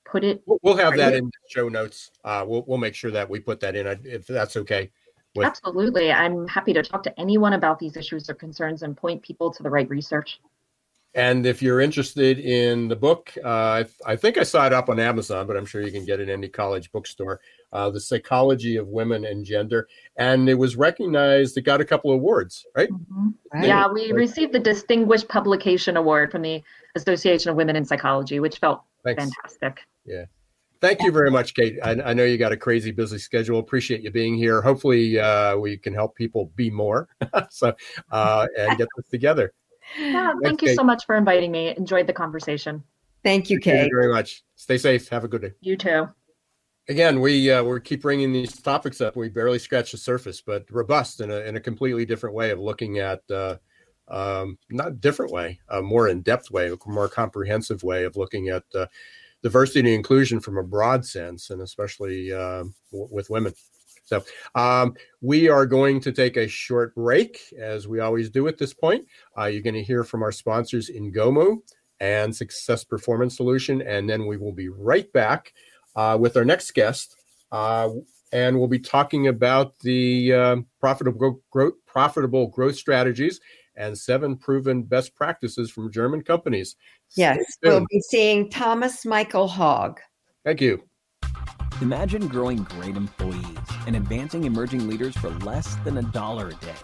put 0.05 0.23
it? 0.23 0.41
We'll 0.45 0.77
have 0.77 0.95
that 0.95 1.13
in 1.13 1.29
show 1.49 1.67
notes. 1.67 2.09
Uh, 2.23 2.45
we'll, 2.47 2.63
we'll 2.67 2.77
make 2.77 2.95
sure 2.95 3.11
that 3.11 3.29
we 3.29 3.41
put 3.41 3.59
that 3.59 3.75
in 3.75 3.87
if 4.05 4.25
that's 4.27 4.55
okay. 4.55 4.91
With- 5.35 5.47
Absolutely. 5.47 6.11
I'm 6.11 6.47
happy 6.47 6.73
to 6.73 6.83
talk 6.83 7.03
to 7.03 7.19
anyone 7.19 7.53
about 7.53 7.79
these 7.79 7.95
issues 7.95 8.29
or 8.29 8.33
concerns 8.33 8.83
and 8.83 8.97
point 8.97 9.21
people 9.21 9.51
to 9.51 9.63
the 9.63 9.69
right 9.69 9.89
research. 9.89 10.39
And 11.13 11.45
if 11.45 11.61
you're 11.61 11.81
interested 11.81 12.39
in 12.39 12.87
the 12.87 12.95
book, 12.95 13.33
uh, 13.43 13.49
I, 13.49 13.85
I, 14.05 14.15
think 14.15 14.37
I 14.37 14.43
saw 14.43 14.65
it 14.65 14.71
up 14.71 14.87
on 14.87 14.97
Amazon, 14.97 15.45
but 15.45 15.57
I'm 15.57 15.65
sure 15.65 15.81
you 15.81 15.91
can 15.91 16.05
get 16.05 16.21
it 16.21 16.29
in 16.29 16.39
any 16.39 16.47
college 16.47 16.89
bookstore. 16.91 17.41
uh, 17.73 17.89
the 17.89 17.99
psychology 17.99 18.77
of 18.77 18.87
women 18.87 19.25
and 19.25 19.45
gender, 19.45 19.87
and 20.17 20.47
it 20.49 20.53
was 20.53 20.75
recognized. 20.75 21.57
It 21.57 21.61
got 21.61 21.81
a 21.81 21.85
couple 21.85 22.11
of 22.11 22.15
awards, 22.15 22.65
right? 22.77 22.89
Mm-hmm. 22.89 23.29
right. 23.53 23.65
Yeah, 23.65 23.87
we 23.91 24.13
received 24.13 24.53
the 24.53 24.59
Distinguished 24.59 25.27
Publication 25.27 25.97
Award 25.97 26.31
from 26.31 26.41
the 26.41 26.61
Association 26.95 27.49
of 27.49 27.57
Women 27.57 27.75
in 27.75 27.83
Psychology, 27.85 28.39
which 28.39 28.59
felt 28.59 28.81
Thanks. 29.03 29.23
fantastic. 29.23 29.79
Yeah. 30.05 30.25
Thank 30.81 31.03
you 31.03 31.11
very 31.11 31.29
much, 31.29 31.53
Kate. 31.53 31.77
I, 31.83 31.91
I, 31.91 32.13
know 32.13 32.23
you 32.23 32.39
got 32.39 32.51
a 32.51 32.57
crazy 32.57 32.91
busy 32.91 33.19
schedule. 33.19 33.59
Appreciate 33.59 34.01
you 34.01 34.09
being 34.09 34.35
here. 34.35 34.63
Hopefully, 34.63 35.19
uh, 35.19 35.55
we 35.55 35.77
can 35.77 35.93
help 35.93 36.15
people 36.15 36.51
be 36.55 36.71
more, 36.71 37.07
so 37.51 37.73
uh, 38.11 38.47
and 38.57 38.79
get 38.79 38.87
this 38.97 39.07
together. 39.09 39.53
Yeah, 39.99 40.31
thank 40.31 40.43
Thanks, 40.43 40.61
you 40.63 40.67
Kate. 40.69 40.75
so 40.75 40.83
much 40.83 41.05
for 41.05 41.15
inviting 41.15 41.51
me. 41.51 41.75
Enjoyed 41.77 42.07
the 42.07 42.13
conversation. 42.13 42.83
Thank 43.23 43.51
you, 43.51 43.59
Kate. 43.59 43.73
Thank 43.73 43.91
you 43.91 43.97
very 43.97 44.11
much. 44.11 44.43
Stay 44.55 44.79
safe. 44.79 45.07
Have 45.09 45.23
a 45.23 45.27
good 45.27 45.43
day. 45.43 45.51
You 45.61 45.77
too. 45.77 46.09
Again, 46.89 47.21
we 47.21 47.51
uh, 47.51 47.63
we 47.63 47.79
keep 47.81 48.01
bringing 48.01 48.33
these 48.33 48.59
topics 48.59 49.01
up. 49.01 49.15
We 49.15 49.29
barely 49.29 49.59
scratch 49.59 49.91
the 49.91 49.99
surface, 49.99 50.41
but 50.41 50.65
robust 50.71 51.21
in 51.21 51.29
a 51.29 51.41
in 51.41 51.57
a 51.57 51.59
completely 51.59 52.05
different 52.05 52.35
way 52.35 52.49
of 52.49 52.59
looking 52.59 52.97
at. 52.97 53.21
Uh, 53.29 53.57
um, 54.07 54.57
not 54.69 54.99
different 54.99 55.31
way, 55.31 55.59
a 55.69 55.81
more 55.81 56.09
in 56.09 56.21
depth 56.21 56.51
way, 56.51 56.69
a 56.69 56.75
more 56.85 57.07
comprehensive 57.07 57.81
way 57.81 58.03
of 58.03 58.17
looking 58.17 58.49
at 58.49 58.63
uh, 58.75 58.87
diversity 59.43 59.79
and 59.79 59.87
inclusion 59.89 60.39
from 60.39 60.57
a 60.57 60.63
broad 60.63 61.05
sense, 61.05 61.49
and 61.49 61.61
especially 61.61 62.31
uh, 62.31 62.63
w- 62.91 63.09
with 63.09 63.29
women. 63.29 63.53
So 64.05 64.23
um, 64.55 64.95
we 65.21 65.47
are 65.49 65.65
going 65.65 66.01
to 66.01 66.11
take 66.11 66.37
a 66.37 66.47
short 66.47 66.93
break, 66.95 67.39
as 67.57 67.87
we 67.87 67.99
always 67.99 68.29
do 68.29 68.47
at 68.47 68.57
this 68.57 68.73
point. 68.73 69.05
Uh, 69.37 69.45
you're 69.45 69.61
going 69.61 69.73
to 69.75 69.83
hear 69.83 70.03
from 70.03 70.21
our 70.21 70.31
sponsors 70.31 70.89
Ngomu 70.89 71.59
and 71.99 72.35
Success 72.35 72.83
Performance 72.83 73.37
Solution, 73.37 73.81
and 73.81 74.09
then 74.09 74.25
we 74.25 74.37
will 74.37 74.51
be 74.51 74.69
right 74.69 75.11
back 75.13 75.53
uh, 75.95 76.17
with 76.19 76.35
our 76.35 76.43
next 76.43 76.71
guest. 76.71 77.15
Uh, 77.51 77.89
and 78.33 78.57
we'll 78.57 78.67
be 78.67 78.79
talking 78.79 79.27
about 79.27 79.77
the 79.79 80.33
uh, 80.33 80.55
profitable 80.79 81.41
growth, 81.49 81.73
profitable 81.85 82.47
growth 82.47 82.75
strategies 82.75 83.39
and 83.75 83.97
seven 83.97 84.35
proven 84.35 84.83
best 84.83 85.15
practices 85.15 85.71
from 85.71 85.91
German 85.91 86.21
companies. 86.23 86.75
Yes, 87.15 87.39
we'll 87.63 87.85
be 87.89 88.01
seeing 88.01 88.49
Thomas 88.49 89.05
Michael 89.05 89.47
Hogg. 89.47 89.99
Thank 90.43 90.61
you. 90.61 90.83
Imagine 91.81 92.27
growing 92.27 92.63
great 92.63 92.95
employees 92.95 93.57
and 93.87 93.95
advancing 93.95 94.43
emerging 94.43 94.87
leaders 94.87 95.17
for 95.17 95.29
less 95.39 95.75
than 95.77 95.97
a 95.97 96.03
dollar 96.03 96.49
a 96.49 96.53
day. 96.55 96.75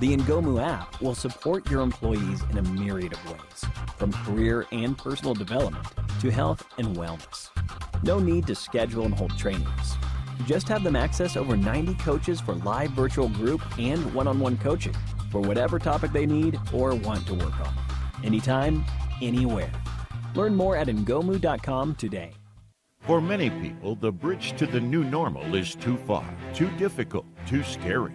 The 0.00 0.16
Ngomu 0.16 0.62
app 0.64 1.00
will 1.00 1.16
support 1.16 1.68
your 1.68 1.80
employees 1.80 2.40
in 2.50 2.58
a 2.58 2.62
myriad 2.62 3.12
of 3.12 3.32
ways, 3.32 3.64
from 3.96 4.12
career 4.12 4.64
and 4.70 4.96
personal 4.96 5.34
development 5.34 5.84
to 6.20 6.30
health 6.30 6.64
and 6.78 6.96
wellness. 6.96 7.50
No 8.04 8.20
need 8.20 8.46
to 8.46 8.54
schedule 8.54 9.04
and 9.04 9.14
hold 9.14 9.36
trainings. 9.36 9.96
Just 10.46 10.68
have 10.68 10.84
them 10.84 10.94
access 10.94 11.36
over 11.36 11.56
90 11.56 11.94
coaches 11.94 12.40
for 12.40 12.54
live 12.54 12.92
virtual 12.92 13.28
group 13.28 13.60
and 13.76 14.14
one 14.14 14.28
on 14.28 14.38
one 14.38 14.56
coaching 14.56 14.94
for 15.30 15.40
whatever 15.40 15.78
topic 15.78 16.12
they 16.12 16.26
need 16.26 16.58
or 16.72 16.94
want 16.94 17.26
to 17.26 17.34
work 17.34 17.58
on. 17.60 17.74
Anytime, 18.24 18.84
anywhere. 19.22 19.70
Learn 20.34 20.54
more 20.54 20.76
at 20.76 20.88
ngomu.com 20.88 21.94
today. 21.94 22.32
For 23.00 23.20
many 23.20 23.48
people, 23.48 23.94
the 23.94 24.12
bridge 24.12 24.56
to 24.58 24.66
the 24.66 24.80
new 24.80 25.02
normal 25.02 25.54
is 25.54 25.74
too 25.74 25.96
far, 25.96 26.24
too 26.52 26.68
difficult, 26.76 27.24
too 27.46 27.62
scary. 27.62 28.12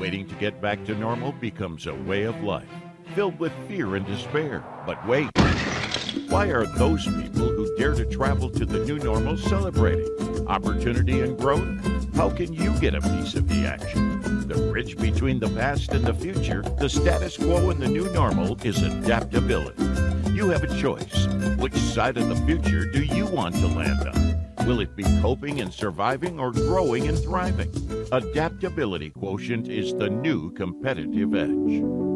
Waiting 0.00 0.26
to 0.26 0.34
get 0.36 0.60
back 0.60 0.84
to 0.86 0.96
normal 0.96 1.32
becomes 1.32 1.86
a 1.86 1.94
way 1.94 2.24
of 2.24 2.42
life, 2.42 2.68
filled 3.14 3.38
with 3.38 3.52
fear 3.68 3.94
and 3.94 4.04
despair. 4.06 4.64
But 4.84 5.06
wait, 5.06 5.30
why 6.28 6.46
are 6.46 6.66
those 6.66 7.04
people 7.04 7.48
who 7.48 7.76
dare 7.76 7.94
to 7.94 8.06
travel 8.06 8.50
to 8.50 8.66
the 8.66 8.84
new 8.84 8.98
normal 8.98 9.36
celebrating? 9.36 10.08
Opportunity 10.48 11.20
and 11.20 11.38
growth? 11.38 12.14
How 12.16 12.30
can 12.30 12.52
you 12.52 12.72
get 12.80 12.94
a 12.94 13.00
piece 13.00 13.34
of 13.34 13.48
the 13.48 13.66
action? 13.66 14.21
The 14.40 14.68
bridge 14.70 14.96
between 14.96 15.38
the 15.38 15.48
past 15.50 15.92
and 15.92 16.04
the 16.04 16.14
future, 16.14 16.62
the 16.78 16.88
status 16.88 17.36
quo 17.36 17.70
and 17.70 17.80
the 17.80 17.88
new 17.88 18.10
normal 18.12 18.58
is 18.62 18.82
adaptability. 18.82 19.82
You 20.32 20.48
have 20.48 20.64
a 20.64 20.80
choice. 20.80 21.26
Which 21.58 21.76
side 21.76 22.16
of 22.16 22.28
the 22.28 22.36
future 22.46 22.84
do 22.84 23.02
you 23.02 23.26
want 23.26 23.54
to 23.56 23.66
land 23.66 24.08
on? 24.08 24.66
Will 24.66 24.80
it 24.80 24.96
be 24.96 25.04
coping 25.20 25.60
and 25.60 25.72
surviving 25.72 26.40
or 26.40 26.50
growing 26.50 27.08
and 27.08 27.18
thriving? 27.18 27.70
Adaptability 28.12 29.10
quotient 29.10 29.68
is 29.68 29.94
the 29.94 30.08
new 30.08 30.50
competitive 30.52 31.34
edge. 31.34 32.11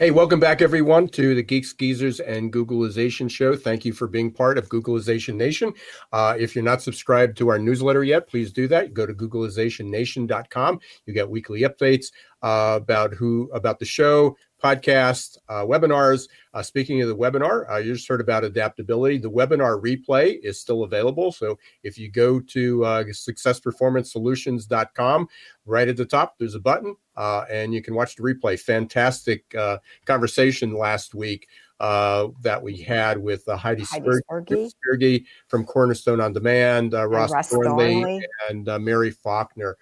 Hey, 0.00 0.10
welcome 0.10 0.40
back, 0.40 0.62
everyone, 0.62 1.08
to 1.08 1.34
the 1.34 1.42
Geeks, 1.42 1.74
Geezers, 1.74 2.20
and 2.20 2.50
Googlization 2.50 3.30
Show. 3.30 3.54
Thank 3.54 3.84
you 3.84 3.92
for 3.92 4.06
being 4.08 4.32
part 4.32 4.56
of 4.56 4.70
Googlization 4.70 5.34
Nation. 5.34 5.74
Uh, 6.10 6.34
if 6.38 6.54
you're 6.54 6.64
not 6.64 6.80
subscribed 6.80 7.36
to 7.36 7.50
our 7.50 7.58
newsletter 7.58 8.02
yet, 8.02 8.26
please 8.26 8.50
do 8.50 8.66
that. 8.68 8.94
Go 8.94 9.04
to 9.04 9.12
googlizationnation.com. 9.12 10.80
You 11.04 11.12
get 11.12 11.28
weekly 11.28 11.60
updates 11.64 12.06
uh, 12.40 12.78
about 12.80 13.12
who 13.12 13.50
about 13.52 13.78
the 13.78 13.84
show, 13.84 14.38
podcasts, 14.60 15.38
uh, 15.48 15.64
webinars. 15.64 16.28
Uh, 16.52 16.62
speaking 16.62 17.00
of 17.02 17.08
the 17.08 17.16
webinar, 17.16 17.70
uh, 17.70 17.76
you 17.76 17.94
just 17.94 18.08
heard 18.08 18.20
about 18.20 18.42
adaptability. 18.44 19.18
The 19.18 19.30
webinar 19.30 19.80
replay 19.80 20.40
is 20.42 20.60
still 20.60 20.82
available. 20.82 21.30
So 21.32 21.58
if 21.82 21.96
you 21.98 22.10
go 22.10 22.40
to 22.40 22.84
uh, 22.84 23.04
successperformancesolutions.com, 23.04 25.28
right 25.66 25.88
at 25.88 25.96
the 25.96 26.06
top, 26.06 26.36
there's 26.38 26.54
a 26.54 26.60
button 26.60 26.96
uh, 27.16 27.44
and 27.50 27.74
you 27.74 27.82
can 27.82 27.94
watch 27.94 28.16
the 28.16 28.22
replay. 28.22 28.58
Fantastic 28.58 29.54
uh, 29.54 29.76
conversation 30.06 30.74
last 30.74 31.14
week. 31.14 31.46
Uh, 31.78 32.28
that 32.42 32.62
we 32.62 32.76
had 32.76 33.16
with 33.16 33.48
uh, 33.48 33.56
Heidi, 33.56 33.84
Heidi 33.84 34.20
Spirgi. 34.30 35.24
from 35.48 35.64
Cornerstone 35.64 36.20
on 36.20 36.34
Demand, 36.34 36.92
Ross, 36.92 37.48
Thornley, 37.48 38.22
and 38.50 38.66
Mary 38.84 39.10
Faulkner 39.10 39.78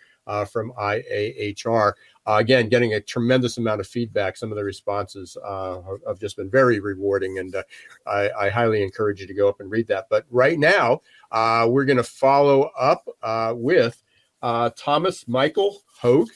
from 0.49 0.71
IAHR. 0.79 1.95
Uh, 2.29 2.37
again, 2.41 2.69
getting 2.69 2.93
a 2.93 3.01
tremendous 3.01 3.57
amount 3.57 3.81
of 3.81 3.87
feedback. 3.87 4.37
Some 4.37 4.53
of 4.53 4.57
the 4.57 4.65
responses 4.65 5.35
uh, 5.43 5.81
have 6.07 6.21
just 6.21 6.37
been 6.37 6.51
very 6.51 6.79
rewarding, 6.79 7.39
and 7.39 7.55
uh, 7.55 7.63
I, 8.07 8.31
I, 8.39 8.49
highly 8.51 8.83
encourage 8.83 9.23
you 9.23 9.27
to 9.27 9.33
go 9.33 9.49
up 9.49 9.61
and 9.61 9.71
read 9.71 9.87
that. 9.87 10.09
But 10.11 10.27
right 10.29 10.59
now, 10.59 11.01
uh, 11.33 11.67
we're 11.71 11.87
going 11.87 11.97
to 11.97 12.03
follow 12.03 12.71
up 12.79 13.09
uh, 13.23 13.55
with 13.57 14.03
uh, 14.43 14.69
Thomas 14.77 15.27
Michael 15.27 15.83
Hogg, 15.87 16.29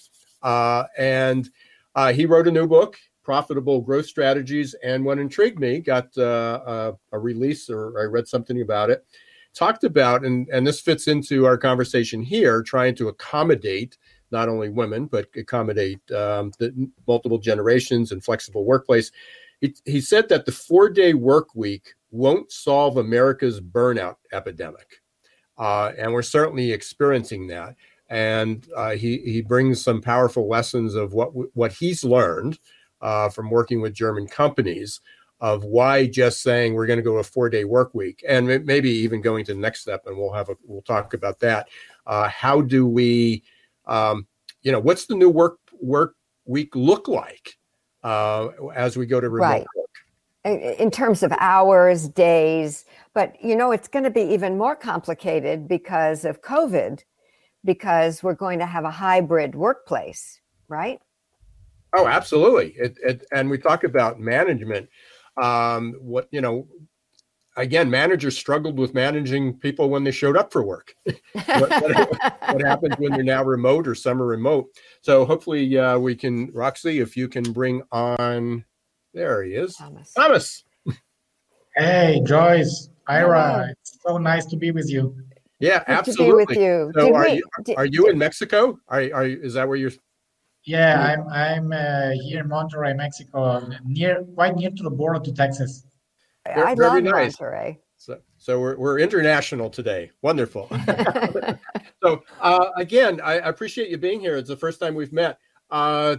and 0.97 1.51
he 2.15 2.25
wrote 2.25 2.49
a 2.49 2.53
new 2.53 2.67
book, 2.67 2.97
Profitable 3.23 3.83
Growth 3.83 4.07
Strategies. 4.07 4.75
And 4.83 5.05
what 5.05 5.19
intrigued 5.19 5.59
me, 5.59 5.81
got 5.81 6.17
a, 6.17 6.97
a 7.13 7.19
release, 7.19 7.69
or 7.69 8.01
I 8.01 8.05
read 8.05 8.27
something 8.27 8.63
about 8.63 8.89
it, 8.89 9.05
talked 9.55 9.85
about, 9.85 10.25
and, 10.25 10.49
and 10.49 10.67
this 10.67 10.81
fits 10.81 11.07
into 11.07 11.45
our 11.45 11.59
conversation 11.59 12.23
here, 12.23 12.63
trying 12.63 12.95
to 12.95 13.09
accommodate 13.09 13.99
not 14.33 14.49
only 14.49 14.69
women, 14.69 15.07
but 15.07 15.29
accommodate 15.37 15.99
um, 16.13 16.53
the 16.59 16.91
multiple 17.07 17.39
generations 17.39 18.13
and 18.13 18.25
flexible 18.25 18.65
workplace. 18.65 19.13
He, 19.61 19.75
he 19.85 20.01
said 20.01 20.29
that 20.29 20.47
the 20.47 20.53
four 20.53 20.89
day 20.89 21.15
work 21.15 21.55
week 21.55 21.95
won't 22.11 22.51
solve 22.51 22.97
America's 22.97 23.61
burnout 23.61 24.17
epidemic. 24.33 25.01
Uh, 25.59 25.93
and 25.99 26.13
we're 26.13 26.23
certainly 26.23 26.73
experiencing 26.73 27.47
that. 27.49 27.77
And 28.09 28.67
uh, 28.77 28.91
he, 28.91 29.19
he 29.19 29.41
brings 29.41 29.83
some 29.83 30.03
powerful 30.03 30.49
lessons 30.49 30.95
of 30.95 31.15
what, 31.15 31.31
what 31.57 31.73
he's 31.73 32.05
learned 32.05 32.59
uh, 33.01 33.29
from 33.29 33.51
working 33.51 33.81
with 33.81 33.95
German 33.95 34.27
companies 34.27 35.01
of 35.43 35.65
why 35.65 36.07
just 36.07 36.41
saying 36.41 36.73
we're 36.73 36.87
going 36.87 36.99
to 36.99 37.03
go 37.03 37.19
a 37.19 37.23
four 37.23 37.51
day 37.51 37.65
work 37.65 37.93
week 37.95 38.25
and 38.27 38.65
maybe 38.65 38.89
even 38.89 39.21
going 39.21 39.45
to 39.45 39.53
the 39.53 39.61
next 39.61 39.81
step 39.81 40.07
and 40.07 40.17
we'll 40.17 40.33
have 40.33 40.49
a 40.49 40.57
we'll 40.65 40.83
talk 40.83 41.13
about 41.15 41.41
that 41.41 41.69
uh, 42.07 42.29
how 42.29 42.61
do 42.61 42.87
we 42.87 43.43
um, 43.87 44.27
you 44.63 44.73
know, 44.73 44.81
what's 44.81 45.07
the 45.07 45.15
new 45.15 45.29
work 45.29 45.59
work 45.81 46.15
week 46.45 46.75
look 46.75 47.09
like 47.09 47.57
uh, 48.03 48.49
as 48.75 48.97
we 48.97 49.07
go 49.07 49.21
to 49.21 49.29
remote 49.29 49.47
right. 49.47 49.67
work? 49.77 49.89
in 50.45 50.91
terms 50.91 51.23
of 51.23 51.33
hours, 51.39 52.09
days, 52.09 52.85
but 53.15 53.33
you 53.43 53.55
know, 53.55 53.71
it's 53.71 53.87
going 53.87 54.03
to 54.03 54.11
be 54.11 54.23
even 54.23 54.59
more 54.59 54.75
complicated 54.75 55.69
because 55.69 56.25
of 56.25 56.43
COVID, 56.43 57.05
because 57.65 58.23
we're 58.23 58.35
going 58.35 58.59
to 58.59 58.67
have 58.67 58.85
a 58.85 58.91
hybrid 58.91 59.55
workplace, 59.55 60.41
right? 60.69 61.01
Oh, 61.95 62.09
absolutely. 62.09 62.75
It, 62.77 62.99
it, 63.05 63.25
and 63.33 63.51
we 63.51 63.59
talk 63.59 63.85
about 63.85 64.19
management. 64.19 64.89
Um, 65.41 65.95
what 66.01 66.29
you 66.31 66.41
know, 66.41 66.67
again, 67.57 67.91
managers 67.91 68.37
struggled 68.37 68.79
with 68.79 68.95
managing 68.95 69.55
people 69.59 69.91
when 69.91 70.05
they 70.05 70.11
showed 70.11 70.37
up 70.37 70.53
for 70.53 70.65
work. 70.65 70.95
what, 71.05 71.71
what, 71.71 72.41
what, 72.49 72.63
happens 72.63 72.95
when 72.99 73.13
they're 73.13 73.23
now 73.23 73.45
remote 73.45 73.87
or 73.87 73.95
some 73.95 74.21
are 74.23 74.27
remote? 74.27 74.69
So 75.03 75.25
hopefully 75.25 75.79
uh, 75.79 75.99
we 75.99 76.15
can, 76.15 76.51
Roxy, 76.53 77.01
if 77.01 77.17
you 77.17 77.29
can 77.29 77.53
bring 77.53 77.83
on, 77.93 78.65
there 79.15 79.43
he 79.43 79.55
is, 79.55 79.77
Thomas. 79.77 80.13
Thomas. 80.13 80.65
Hey, 81.77 82.21
Joyce, 82.27 82.91
Ira, 83.09 83.69
it's 83.71 83.99
so 84.07 84.19
nice 84.19 84.45
to 84.47 84.57
be 84.57 84.73
with 84.73 84.91
you. 84.91 85.17
Yeah, 85.59 85.79
Good 85.85 85.93
absolutely. 85.93 86.45
with 86.49 86.59
you. 86.59 86.93
So 86.95 87.15
are, 87.15 87.25
we, 87.25 87.33
you, 87.35 87.45
did, 87.65 87.77
are 87.77 87.87
you 87.87 88.09
in 88.09 88.19
Mexico? 88.19 88.79
Are, 88.89 89.01
are 89.15 89.27
is 89.27 89.55
that 89.55 89.67
where 89.67 89.77
you're? 89.77 89.93
Yeah, 90.65 91.01
I'm 91.01 91.29
I'm 91.29 91.73
uh, 91.73 92.11
here 92.25 92.41
in 92.41 92.49
Monterrey, 92.49 92.97
Mexico, 92.97 93.67
near 93.85 94.25
quite 94.35 94.57
near 94.57 94.71
to 94.71 94.83
the 94.83 94.91
border 94.91 95.21
to 95.21 95.33
Texas. 95.33 95.87
I 96.47 96.75
very 96.75 97.03
love 97.03 97.03
nice. 97.05 97.37
Monterrey. 97.37 97.79
So, 97.97 98.19
so 98.37 98.59
we're, 98.59 98.77
we're 98.77 98.99
international 98.99 99.71
today. 99.71 100.11
Wonderful. 100.23 100.69
so 102.03 102.23
uh, 102.41 102.71
again, 102.77 103.21
I 103.21 103.35
appreciate 103.35 103.91
you 103.91 103.99
being 103.99 104.21
here. 104.21 104.37
It's 104.37 104.49
the 104.49 104.57
first 104.57 104.81
time 104.81 104.95
we've 104.95 105.13
met. 105.13 105.39
Uh, 105.71 106.17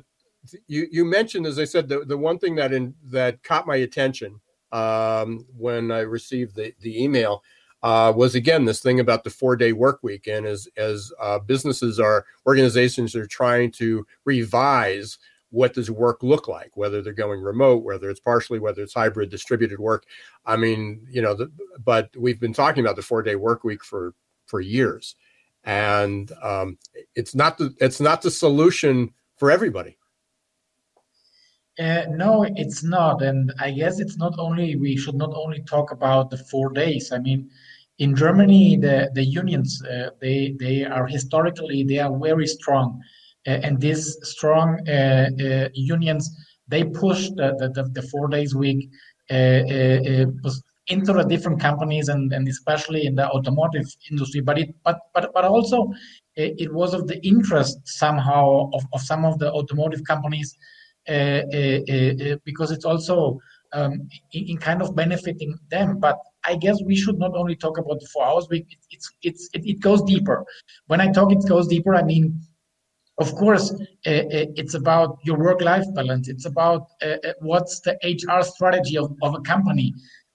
you 0.68 0.88
you 0.92 1.06
mentioned, 1.06 1.46
as 1.46 1.60
I 1.60 1.66
said, 1.66 1.88
the, 1.88 2.00
the 2.06 2.18
one 2.18 2.40
thing 2.40 2.56
that 2.56 2.74
in 2.74 2.94
that 3.06 3.44
caught 3.44 3.68
my 3.68 3.78
attention 3.78 4.40
um, 4.72 5.46
when 5.58 5.92
I 5.92 6.00
received 6.00 6.56
the 6.56 6.74
the 6.82 7.02
email 7.02 7.44
uh, 7.82 8.14
was 8.16 8.36
again 8.36 8.66
this 8.66 8.82
thing 8.82 9.00
about 9.00 9.24
the 9.24 9.30
four 9.30 9.56
day 9.56 9.74
work 9.74 10.00
week, 10.04 10.28
and 10.28 10.46
as 10.46 10.68
as 10.78 11.12
uh, 11.22 11.40
businesses 11.40 12.00
are 12.00 12.26
organizations 12.46 13.16
are 13.16 13.28
trying 13.28 13.72
to 13.74 14.06
revise 14.26 15.18
what 15.54 15.76
does 15.76 15.92
work 15.92 16.24
look 16.24 16.48
like, 16.48 16.76
whether 16.76 17.04
they're 17.04 17.14
going 17.14 17.40
remote, 17.40 17.84
whether 17.84 18.10
it's 18.10 18.20
partially, 18.20 18.58
whether 18.58 18.82
it's 18.82 18.96
hybrid, 18.96 19.30
distributed 19.30 19.80
work. 19.80 20.04
I 20.48 20.58
mean, 20.58 21.06
you 21.12 21.22
know, 21.22 21.36
the, 21.36 21.52
but 21.86 22.10
we've 22.18 22.40
been 22.40 22.54
talking 22.54 22.84
about 22.84 22.96
the 22.96 23.04
four 23.04 23.22
day 23.22 23.36
work 23.36 23.64
week 23.64 23.84
for 23.84 24.16
for 24.48 24.62
years, 24.62 25.16
and 25.64 26.32
um, 26.42 26.80
it's 27.16 27.36
not 27.36 27.60
the 27.60 27.76
it's 27.80 28.02
not 28.02 28.24
the 28.24 28.32
solution 28.32 29.14
for 29.38 29.52
everybody. 29.52 29.96
Uh, 31.78 32.06
no, 32.10 32.46
it's 32.56 32.84
not, 32.84 33.22
and 33.22 33.54
I 33.60 33.72
guess 33.72 34.00
it's 34.00 34.18
not 34.18 34.34
only 34.40 34.76
we 34.76 34.98
should 34.98 35.16
not 35.16 35.34
only 35.36 35.62
talk 35.64 35.92
about 35.92 36.32
the 36.32 36.38
four 36.38 36.72
days. 36.72 37.12
I 37.12 37.20
mean, 37.20 37.52
in 38.00 38.16
Germany, 38.16 38.78
the 38.78 39.12
the 39.14 39.24
unions 39.24 39.84
uh, 39.86 40.10
they 40.20 40.56
they 40.60 40.84
are 40.84 41.06
historically 41.06 41.84
they 41.84 42.00
are 42.00 42.18
very 42.18 42.48
strong, 42.48 43.04
and 43.46 43.80
these 43.80 44.18
strong 44.24 44.80
uh, 44.88 45.30
uh, 45.42 45.70
unions 45.74 46.30
they 46.68 46.84
pushed 46.84 47.36
the, 47.36 47.72
the, 47.76 47.84
the 47.92 48.02
four 48.08 48.28
days 48.28 48.56
week 48.56 48.90
uh, 49.32 49.34
uh, 49.34 50.26
uh, 50.46 50.52
into 50.88 51.14
the 51.14 51.24
different 51.24 51.60
companies 51.62 52.10
and, 52.10 52.34
and 52.34 52.48
especially 52.48 53.06
in 53.06 53.16
the 53.16 53.26
automotive 53.30 53.86
industry. 54.12 54.42
But 54.42 54.60
it 54.60 54.76
but 54.84 55.00
but 55.14 55.32
but 55.34 55.46
also 55.46 55.92
it 56.36 56.74
was 56.74 56.94
of 56.94 57.08
the 57.08 57.26
interest 57.26 57.78
somehow 57.86 58.70
of, 58.74 58.84
of 58.92 59.02
some 59.02 59.24
of 59.24 59.40
the 59.40 59.52
automotive 59.52 60.04
companies 60.04 60.58
because 61.06 62.72
it's 62.72 62.86
also 62.86 63.40
um, 63.72 64.10
in, 64.34 64.44
in, 64.50 64.58
kind 64.58 64.82
of 64.82 64.96
benefiting 64.96 65.58
them. 65.70 66.00
But 66.00 66.18
I 66.44 66.56
guess 66.56 66.78
we 66.84 66.96
should 66.96 67.18
not 67.18 67.36
only 67.36 67.56
talk 67.56 67.78
about 67.78 68.00
the 68.00 68.08
four 68.14 68.26
hours. 68.26 68.48
It's 68.52 69.10
it's 69.22 69.50
it, 69.54 69.66
it 69.66 69.80
goes 69.80 70.02
deeper. 70.04 70.44
When 70.88 71.00
I 71.00 71.12
talk, 71.12 71.32
it 71.32 71.48
goes 71.48 71.68
deeper. 71.68 71.96
I 71.96 72.04
mean, 72.04 72.42
of 73.20 73.34
course, 73.36 73.72
uh, 74.06 74.10
uh 74.10 74.46
it's 74.56 74.74
about 74.74 75.18
your 75.24 75.38
work-life 75.38 75.86
balance. 75.94 76.28
It's 76.28 76.46
about 76.46 76.88
uh, 77.02 77.18
uh 77.28 77.34
what's 77.40 77.80
the 77.82 77.98
HR 78.04 78.44
strategy 78.44 78.98
of, 78.98 79.16
of 79.22 79.36
a 79.36 79.42
company, 79.42 79.94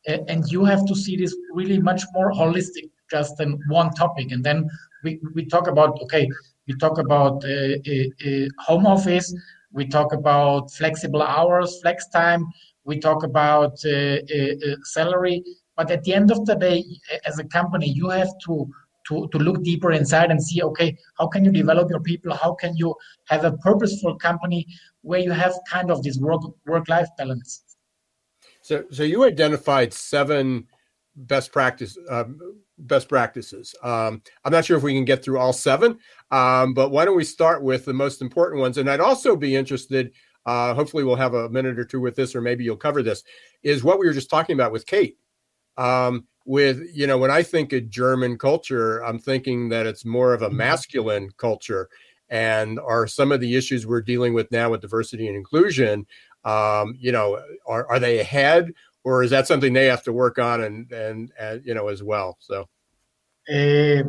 uh, 0.09 0.19
and 0.29 0.51
you 0.51 0.65
have 0.65 0.85
to 0.87 0.95
see 0.95 1.17
this 1.17 1.35
really 1.53 1.79
much 1.79 2.03
more 2.15 2.33
holistic, 2.33 2.91
just 3.11 3.37
than 3.37 3.59
one 3.69 3.91
topic. 3.91 4.33
And 4.33 4.45
then 4.45 4.69
we 5.05 5.21
we 5.35 5.45
talk 5.47 5.67
about 5.69 6.01
okay, 6.03 6.29
we 6.67 6.75
talk 6.77 6.99
about 6.99 7.45
uh, 7.45 7.77
home 8.59 8.87
office. 8.87 9.35
We 9.71 9.87
talk 9.87 10.15
about 10.15 10.71
flexible 10.71 11.23
hours, 11.23 11.79
flex 11.83 12.09
time. 12.09 12.43
We 12.85 12.99
talk 12.99 13.23
about 13.23 13.79
salary 14.85 15.45
but 15.79 15.93
at 15.93 16.03
the 16.03 16.13
end 16.13 16.33
of 16.33 16.45
the 16.45 16.57
day, 16.57 16.85
as 17.25 17.39
a 17.39 17.45
company, 17.45 17.89
you 17.89 18.09
have 18.09 18.33
to 18.47 18.69
to, 19.09 19.29
to 19.29 19.39
look 19.39 19.63
deeper 19.63 19.93
inside 19.93 20.31
and 20.31 20.43
see, 20.43 20.63
okay, 20.63 20.97
how 21.19 21.27
can 21.27 21.45
you 21.45 21.51
develop 21.51 21.91
your 21.91 22.01
people? 22.01 22.35
How 22.35 22.55
can 22.55 22.77
you 22.77 22.95
have 23.27 23.45
a 23.45 23.53
purposeful 23.59 24.17
company 24.17 24.67
where 25.03 25.21
you 25.21 25.33
have 25.33 25.55
kind 25.69 25.91
of 25.91 26.03
this 26.03 26.19
work 26.19 26.43
work 26.67 26.89
life 26.89 27.09
balance? 27.17 27.63
So, 28.63 28.85
so 28.91 29.03
you 29.03 29.25
identified 29.25 29.93
seven 29.93 30.67
best 31.17 31.53
practice 31.53 31.99
um, 32.11 32.39
best 32.79 33.09
practices. 33.09 33.75
Um, 33.83 34.23
I'm 34.45 34.53
not 34.53 34.65
sure 34.65 34.77
if 34.77 34.83
we 34.83 34.95
can 34.95 35.05
get 35.05 35.25
through 35.25 35.39
all 35.39 35.53
seven, 35.53 35.99
um, 36.31 36.75
but 36.75 36.91
why 36.91 37.05
don't 37.05 37.17
we 37.17 37.25
start 37.25 37.63
with 37.63 37.85
the 37.85 37.95
most 37.95 38.23
important 38.23 38.61
ones? 38.61 38.79
And 38.79 38.89
I'd 38.89 39.01
also 39.01 39.35
be 39.35 39.57
interested. 39.57 40.13
Uh, 40.47 40.75
hopefully, 40.75 41.05
we'll 41.05 41.17
have 41.17 41.35
a 41.35 41.49
minute 41.49 41.79
or 41.79 41.85
two 41.85 42.01
with 42.01 42.15
this, 42.15 42.35
or 42.35 42.41
maybe 42.41 42.63
you'll 42.65 42.77
cover 42.77 43.03
this. 43.03 43.25
Is 43.63 43.83
what 43.83 43.99
we 43.99 44.07
were 44.07 44.13
just 44.13 44.31
talking 44.31 44.55
about 44.55 44.71
with 44.73 44.87
Kate 44.87 45.19
um, 45.79 46.27
with 46.49 46.81
you 46.95 47.07
know 47.07 47.19
when 47.19 47.31
I 47.31 47.43
think 47.43 47.73
of 47.75 47.91
German 47.91 48.39
culture, 48.39 49.05
I'm 49.05 49.19
thinking 49.19 49.69
that 49.69 49.87
it's 49.87 50.05
more 50.05 50.33
of 50.33 50.41
a 50.41 50.49
mm-hmm. 50.49 50.57
masculine 50.57 51.31
culture, 51.37 51.89
and 52.31 52.81
are 52.81 53.07
some 53.07 53.31
of 53.31 53.41
the 53.41 53.55
issues 53.55 53.87
we're 53.87 54.01
dealing 54.01 54.33
with 54.33 54.51
now 54.51 54.71
with 54.71 54.81
diversity 54.81 55.29
and 55.29 55.37
inclusion, 55.37 56.07
um, 56.45 56.97
you 56.99 57.13
know, 57.13 57.39
are 57.67 57.87
are 57.89 58.01
they 58.01 58.19
ahead, 58.21 58.73
or 59.05 59.23
is 59.23 59.31
that 59.31 59.47
something 59.47 59.75
they 59.75 59.85
have 59.87 60.03
to 60.05 60.13
work 60.13 60.39
on 60.39 60.63
and 60.63 60.91
and, 60.91 61.33
and 61.39 61.65
you 61.65 61.75
know 61.75 61.89
as 61.89 62.03
well? 62.03 62.39
So. 62.41 62.67
Uh, 63.51 64.03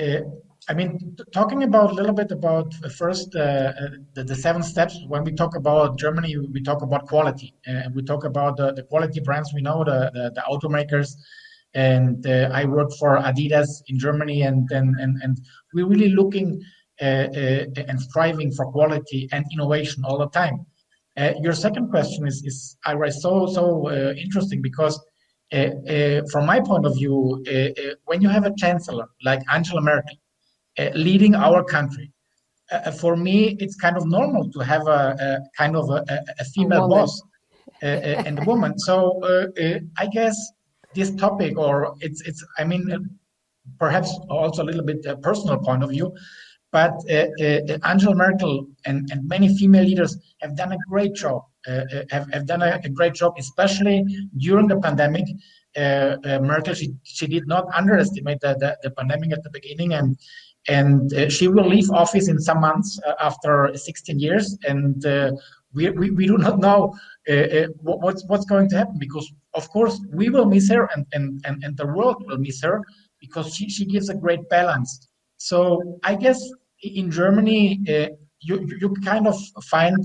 uh, 0.00 0.20
I 0.68 0.74
mean, 0.74 1.16
talking 1.32 1.62
about 1.64 1.90
a 1.90 1.94
little 1.94 2.12
bit 2.12 2.30
about 2.30 2.72
first 2.96 3.34
uh, 3.34 3.40
uh, 3.40 3.72
the, 4.14 4.24
the, 4.24 4.34
seven 4.34 4.62
steps. 4.62 4.96
When 5.08 5.24
we 5.24 5.32
talk 5.32 5.56
about 5.56 5.98
Germany, 5.98 6.36
we 6.36 6.60
talk 6.62 6.82
about 6.82 7.06
quality, 7.08 7.54
and 7.66 7.94
we 7.94 8.02
talk 8.02 8.24
about 8.24 8.56
the, 8.56 8.72
the 8.72 8.82
quality 8.84 9.20
brands. 9.20 9.52
We 9.52 9.62
know 9.62 9.82
the 9.84 10.10
the, 10.14 10.32
the 10.34 10.42
automakers, 10.42 11.16
and 11.74 12.26
uh, 12.26 12.50
I 12.52 12.64
work 12.64 12.90
for 12.98 13.18
Adidas 13.18 13.68
in 13.88 13.98
Germany, 13.98 14.42
and 14.42 14.68
and 14.70 14.98
and, 15.00 15.16
and 15.22 15.40
we're 15.74 15.86
really 15.86 16.10
looking 16.10 16.60
uh, 17.00 17.04
uh, 17.04 17.64
and 17.88 18.00
striving 18.00 18.52
for 18.52 18.66
quality 18.72 19.28
and 19.32 19.44
innovation 19.52 20.04
all 20.04 20.18
the 20.18 20.28
time. 20.28 20.66
your 21.46 21.54
second 21.54 21.86
question 21.90 22.26
is 22.26 22.42
is 22.44 22.76
I 22.84 22.92
so 23.10 23.46
so 23.46 23.64
interesting 24.24 24.62
because. 24.62 24.96
from 26.32 26.44
my 26.52 26.60
point 26.70 26.84
of 26.86 26.94
view, 27.00 27.16
when 28.08 28.18
you 28.24 28.30
have 28.36 28.44
a 28.50 28.54
chancellor 28.62 29.06
like 29.28 29.42
Angela 29.56 29.82
Merkel, 29.88 30.16
uh, 30.78 30.90
leading 30.94 31.34
our 31.34 31.64
country. 31.64 32.12
Uh, 32.70 32.76
uh, 32.76 32.90
for 32.92 33.16
me, 33.16 33.56
it's 33.58 33.74
kind 33.74 33.96
of 33.96 34.06
normal 34.06 34.48
to 34.52 34.60
have 34.60 34.86
a, 34.86 35.16
a 35.26 35.38
kind 35.58 35.74
of 35.74 35.90
a, 35.90 36.04
a 36.38 36.44
female 36.44 36.84
a 36.84 36.88
boss 36.88 37.20
and 37.82 38.38
a 38.38 38.44
woman. 38.44 38.78
So 38.78 39.20
I 39.98 40.06
guess 40.06 40.36
this 40.94 41.14
topic, 41.14 41.58
or 41.58 41.94
it's 42.00 42.20
it's 42.22 42.44
I 42.58 42.64
mean, 42.64 43.10
perhaps 43.78 44.18
also 44.28 44.62
a 44.62 44.66
little 44.70 44.84
bit 44.84 45.04
a 45.06 45.16
personal 45.16 45.58
point 45.58 45.82
of 45.82 45.90
view, 45.90 46.14
but 46.72 46.92
uh, 47.10 47.26
uh, 47.42 47.78
Angela 47.84 48.14
Merkel 48.14 48.66
and, 48.86 49.08
and 49.10 49.26
many 49.28 49.56
female 49.56 49.84
leaders 49.84 50.16
have 50.40 50.56
done 50.56 50.72
a 50.72 50.78
great 50.88 51.14
job. 51.14 51.42
Uh, 51.66 51.84
have, 52.10 52.26
have 52.32 52.46
done 52.46 52.62
a, 52.62 52.80
a, 52.84 52.88
great 52.88 53.12
job, 53.12 53.34
especially 53.38 54.02
during 54.38 54.66
the 54.66 54.80
pandemic. 54.80 55.26
Merkel, 55.76 56.72
she, 56.72 56.94
she 57.02 57.26
did 57.26 57.46
not 57.46 57.66
underestimate 57.74 58.40
the, 58.40 58.54
the, 58.58 58.78
the, 58.82 58.90
pandemic 58.92 59.30
at 59.32 59.42
the 59.42 59.50
beginning, 59.50 59.92
and 59.92 60.16
and 60.68 61.12
uh, 61.14 61.28
she 61.28 61.48
will 61.48 61.66
leave 61.66 61.90
office 61.90 62.28
in 62.28 62.38
some 62.38 62.60
months 62.60 63.00
uh, 63.06 63.14
after 63.20 63.70
16 63.74 64.18
years 64.18 64.58
and 64.64 65.04
uh, 65.06 65.32
we, 65.74 65.90
we, 65.90 66.10
we, 66.10 66.26
do 66.26 66.36
not 66.38 66.58
know 66.58 66.94
uh, 67.28 67.32
uh, 67.32 67.66
what's 67.82 68.24
what's 68.26 68.44
going 68.44 68.68
to 68.68 68.76
happen 68.76 68.98
because 68.98 69.30
of 69.54 69.68
course 69.70 70.00
we 70.12 70.28
will 70.28 70.46
miss 70.46 70.68
her 70.70 70.88
and, 70.94 71.06
and, 71.12 71.40
and, 71.44 71.62
and 71.64 71.76
the 71.76 71.86
world 71.86 72.24
will 72.26 72.38
miss 72.38 72.62
her 72.62 72.82
because 73.20 73.54
she, 73.54 73.68
she 73.68 73.84
gives 73.84 74.08
a 74.08 74.14
great 74.14 74.48
balance. 74.48 75.08
So 75.36 75.98
i 76.04 76.14
guess 76.14 76.40
in 76.82 77.10
germany 77.10 77.80
uh, 77.88 78.08
you, 78.40 78.68
you 78.80 78.94
kind 79.04 79.26
of 79.26 79.36
find 79.64 79.96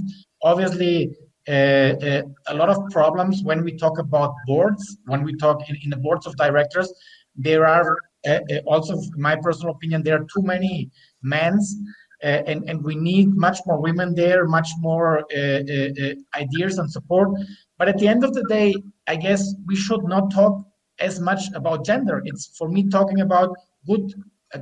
obviously 0.43 1.15
a 1.47 2.23
lot 2.53 2.69
of 2.69 2.77
problems 2.91 3.43
when 3.43 3.63
we 3.63 3.75
talk 3.75 3.99
about 3.99 4.33
boards 4.47 4.97
when 5.05 5.23
we 5.23 5.35
talk 5.35 5.69
in, 5.69 5.75
in 5.83 5.89
the 5.89 5.97
boards 5.97 6.25
of 6.25 6.35
directors. 6.37 6.91
There 7.35 7.67
are 7.67 7.97
uh, 8.25 8.39
uh, 8.51 8.59
also, 8.65 8.99
my 9.17 9.35
personal 9.35 9.73
opinion, 9.75 10.03
there 10.03 10.15
are 10.19 10.25
too 10.33 10.41
many 10.41 10.89
men's, 11.21 11.75
uh, 11.75 12.04
Uh, 12.25 12.41
and 12.47 12.69
and 12.69 12.83
we 12.83 12.95
need 12.95 13.27
much 13.35 13.59
more 13.67 13.79
women 13.79 14.15
there, 14.15 14.45
much 14.45 14.69
more 14.79 15.19
uh, 15.31 15.61
uh, 15.75 16.13
ideas 16.43 16.79
and 16.79 16.91
support. 16.91 17.29
But 17.77 17.87
at 17.87 17.97
the 17.99 18.07
end 18.07 18.23
of 18.23 18.33
the 18.33 18.43
day, 18.49 18.73
I 19.07 19.15
guess 19.15 19.41
we 19.67 19.75
should 19.75 20.03
not 20.03 20.31
talk 20.31 20.53
as 20.99 21.19
much 21.19 21.43
about 21.53 21.85
gender. 21.85 22.21
It's 22.25 22.45
for 22.57 22.67
me 22.67 22.89
talking 22.89 23.21
about 23.21 23.55
good 23.87 24.13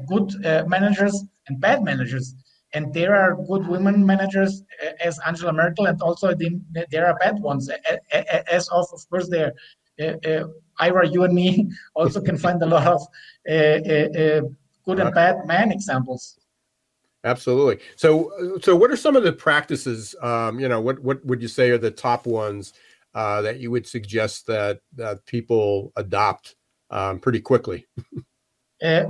good 0.07 0.29
managers 0.67 1.15
and 1.47 1.61
bad 1.61 1.83
managers 1.83 2.35
and 2.73 2.91
there 2.91 3.15
are 3.15 3.35
good 3.47 3.67
women 3.67 4.03
managers 4.03 4.63
as 4.99 5.19
Angela 5.27 5.53
Merkel, 5.53 5.85
and 5.85 6.01
also 6.01 6.33
there 6.89 7.05
are 7.05 7.15
bad 7.19 7.39
ones. 7.39 7.69
As 8.11 8.67
of, 8.69 8.87
of 8.91 9.07
course, 9.09 9.29
there 9.29 9.53
uh, 10.01 10.13
uh, 10.27 10.47
Ira, 10.79 11.07
you 11.07 11.23
and 11.23 11.33
me 11.33 11.69
also 11.95 12.19
can 12.21 12.37
find 12.37 12.61
a 12.61 12.65
lot 12.65 12.87
of 12.87 13.01
uh, 13.49 14.41
good 14.85 14.99
and 14.99 15.13
bad 15.13 15.45
man 15.45 15.71
examples. 15.71 16.39
Absolutely. 17.23 17.79
So, 17.95 18.59
so 18.61 18.75
what 18.75 18.91
are 18.91 18.97
some 18.97 19.15
of 19.15 19.23
the 19.23 19.31
practices? 19.31 20.13
Um, 20.21 20.59
you 20.59 20.67
know, 20.67 20.81
what 20.81 20.99
what 20.99 21.25
would 21.25 21.41
you 21.41 21.47
say 21.47 21.69
are 21.69 21.77
the 21.77 21.91
top 21.91 22.25
ones 22.25 22.73
uh, 23.15 23.41
that 23.43 23.59
you 23.59 23.71
would 23.71 23.87
suggest 23.87 24.47
that 24.47 24.81
that 24.95 25.25
people 25.25 25.93
adopt 25.95 26.55
um, 26.89 27.19
pretty 27.19 27.39
quickly? 27.39 27.85
uh, 28.83 29.05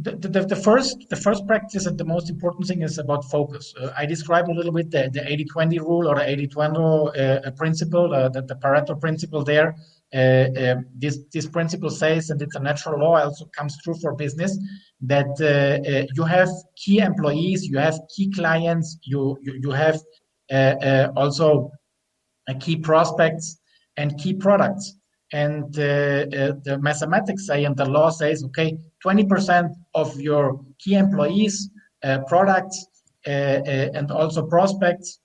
the, 0.00 0.12
the, 0.16 0.46
the, 0.46 0.56
first 0.56 1.06
the 1.10 1.16
first 1.16 1.46
practice 1.46 1.86
and 1.86 1.98
the 1.98 2.04
most 2.04 2.30
important 2.30 2.66
thing 2.66 2.82
is 2.82 2.98
about 2.98 3.24
focus. 3.24 3.74
Uh, 3.78 3.92
I 3.96 4.06
described 4.06 4.48
a 4.48 4.54
little 4.54 4.72
bit 4.72 4.90
the, 4.90 5.10
the 5.12 5.20
80-20 5.20 5.80
rule 5.80 6.08
or 6.08 6.14
the 6.14 6.22
80-20 6.22 7.46
uh, 7.46 7.50
principle, 7.50 8.14
uh, 8.14 8.28
the, 8.28 8.42
the 8.42 8.54
Pareto 8.54 8.98
principle 8.98 9.44
there. 9.44 9.76
Uh, 10.14 10.46
um, 10.56 10.86
this 10.94 11.18
this 11.32 11.46
principle 11.46 11.90
says, 11.90 12.30
and 12.30 12.40
it's 12.40 12.54
a 12.54 12.60
natural 12.60 12.98
law, 12.98 13.18
also 13.18 13.44
comes 13.46 13.76
true 13.82 13.94
for 14.00 14.14
business, 14.14 14.56
that 15.00 15.26
uh, 15.40 15.88
uh, 15.88 16.06
you 16.14 16.24
have 16.24 16.48
key 16.76 16.98
employees, 16.98 17.66
you 17.66 17.78
have 17.78 17.98
key 18.14 18.30
clients, 18.30 18.98
you 19.02 19.38
you, 19.42 19.58
you 19.62 19.70
have 19.70 20.00
uh, 20.50 20.54
uh, 20.54 21.12
also 21.16 21.70
uh, 22.48 22.54
key 22.58 22.76
prospects 22.76 23.58
and 23.96 24.18
key 24.18 24.34
products. 24.34 24.94
And 25.30 25.70
the 25.74 26.78
mathematics 26.80 27.46
say 27.46 27.64
and 27.64 27.76
the 27.76 27.84
law 27.84 28.08
says, 28.08 28.42
okay, 28.44 28.78
20% 29.04 29.68
of 29.94 30.18
your 30.18 30.58
key 30.78 30.94
employees, 30.94 31.68
products, 32.26 32.86
and 33.26 34.10
also 34.10 34.46
prospects 34.46 35.20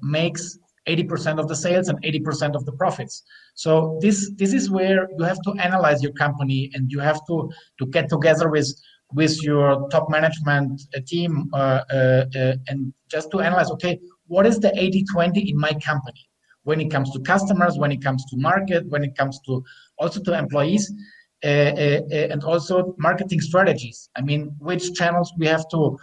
makes 0.00 0.58
80% 0.88 1.38
of 1.38 1.48
the 1.48 1.56
sales 1.56 1.88
and 1.88 2.02
80% 2.02 2.54
of 2.54 2.64
the 2.64 2.72
profits 2.72 3.22
so 3.54 3.98
this 4.00 4.30
this 4.36 4.52
is 4.52 4.70
where 4.70 5.08
you 5.16 5.24
have 5.24 5.40
to 5.42 5.52
analyze 5.52 6.02
your 6.02 6.12
company 6.12 6.70
and 6.74 6.90
you 6.90 6.98
have 6.98 7.20
to 7.26 7.50
to 7.78 7.86
get 7.86 8.08
together 8.08 8.50
with 8.50 8.68
with 9.12 9.40
your 9.42 9.88
top 9.90 10.10
management 10.10 10.82
uh, 10.96 11.00
team 11.06 11.48
uh, 11.54 11.82
uh, 11.90 12.24
uh, 12.34 12.54
and 12.68 12.92
just 13.08 13.30
to 13.30 13.40
analyze 13.40 13.70
okay 13.70 13.98
what 14.26 14.46
is 14.46 14.58
the 14.58 14.72
80 14.76 15.04
20 15.12 15.50
in 15.50 15.58
my 15.58 15.72
company? 15.74 16.28
When 16.62 16.80
it 16.80 16.90
comes 16.90 17.10
to 17.12 17.20
customers 17.20 17.78
when 17.78 17.92
it 17.92 18.02
comes 18.02 18.24
to 18.30 18.36
market 18.38 18.88
when 18.88 19.04
it 19.04 19.14
comes 19.16 19.38
to 19.46 19.62
also 19.98 20.20
to 20.22 20.38
employees 20.38 20.92
uh, 21.44 21.46
uh, 21.46 22.00
and 22.10 22.42
also 22.42 22.94
marketing 22.98 23.40
strategies. 23.40 24.08
I 24.16 24.22
mean 24.22 24.56
which 24.58 24.94
channels 24.94 25.32
we 25.38 25.46
have 25.46 25.64
to 25.68 25.98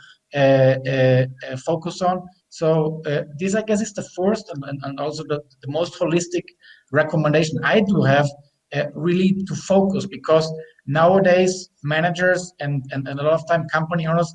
focus 1.65 2.01
on. 2.01 2.21
So 2.49 3.01
this, 3.39 3.55
I 3.55 3.63
guess, 3.63 3.81
is 3.81 3.93
the 3.93 4.07
first 4.15 4.51
and, 4.53 4.79
and 4.83 4.99
also 4.99 5.23
the, 5.23 5.41
the 5.61 5.71
most 5.71 5.97
holistic 5.99 6.43
recommendation 6.91 7.57
I 7.63 7.81
do 7.81 8.01
have 8.03 8.27
uh, 8.73 8.85
really 8.93 9.43
to 9.47 9.55
focus 9.55 10.05
because 10.05 10.51
nowadays 10.85 11.69
managers 11.83 12.53
and, 12.59 12.83
and, 12.91 13.07
and, 13.07 13.19
a 13.19 13.23
lot 13.23 13.33
of 13.33 13.47
time 13.47 13.67
company 13.67 14.07
owners, 14.07 14.31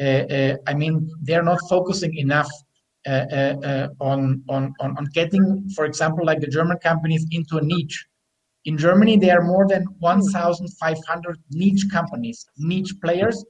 uh, 0.00 0.04
uh 0.04 0.56
I 0.66 0.74
mean, 0.74 1.10
they're 1.22 1.42
not 1.42 1.58
focusing 1.68 2.16
enough 2.16 2.50
uh, 3.06 3.10
uh, 3.10 3.88
on, 4.00 4.42
on, 4.48 4.74
on, 4.80 4.96
on 4.98 5.04
getting, 5.14 5.68
for 5.74 5.84
example, 5.86 6.24
like 6.24 6.40
the 6.40 6.46
German 6.46 6.78
companies 6.78 7.26
into 7.30 7.56
a 7.56 7.62
niche. 7.62 8.06
In 8.66 8.76
Germany, 8.76 9.16
there 9.16 9.40
are 9.40 9.44
more 9.44 9.66
than 9.66 9.84
1,500 10.00 11.38
niche 11.50 11.86
companies, 11.90 12.46
niche 12.58 12.92
players 13.02 13.44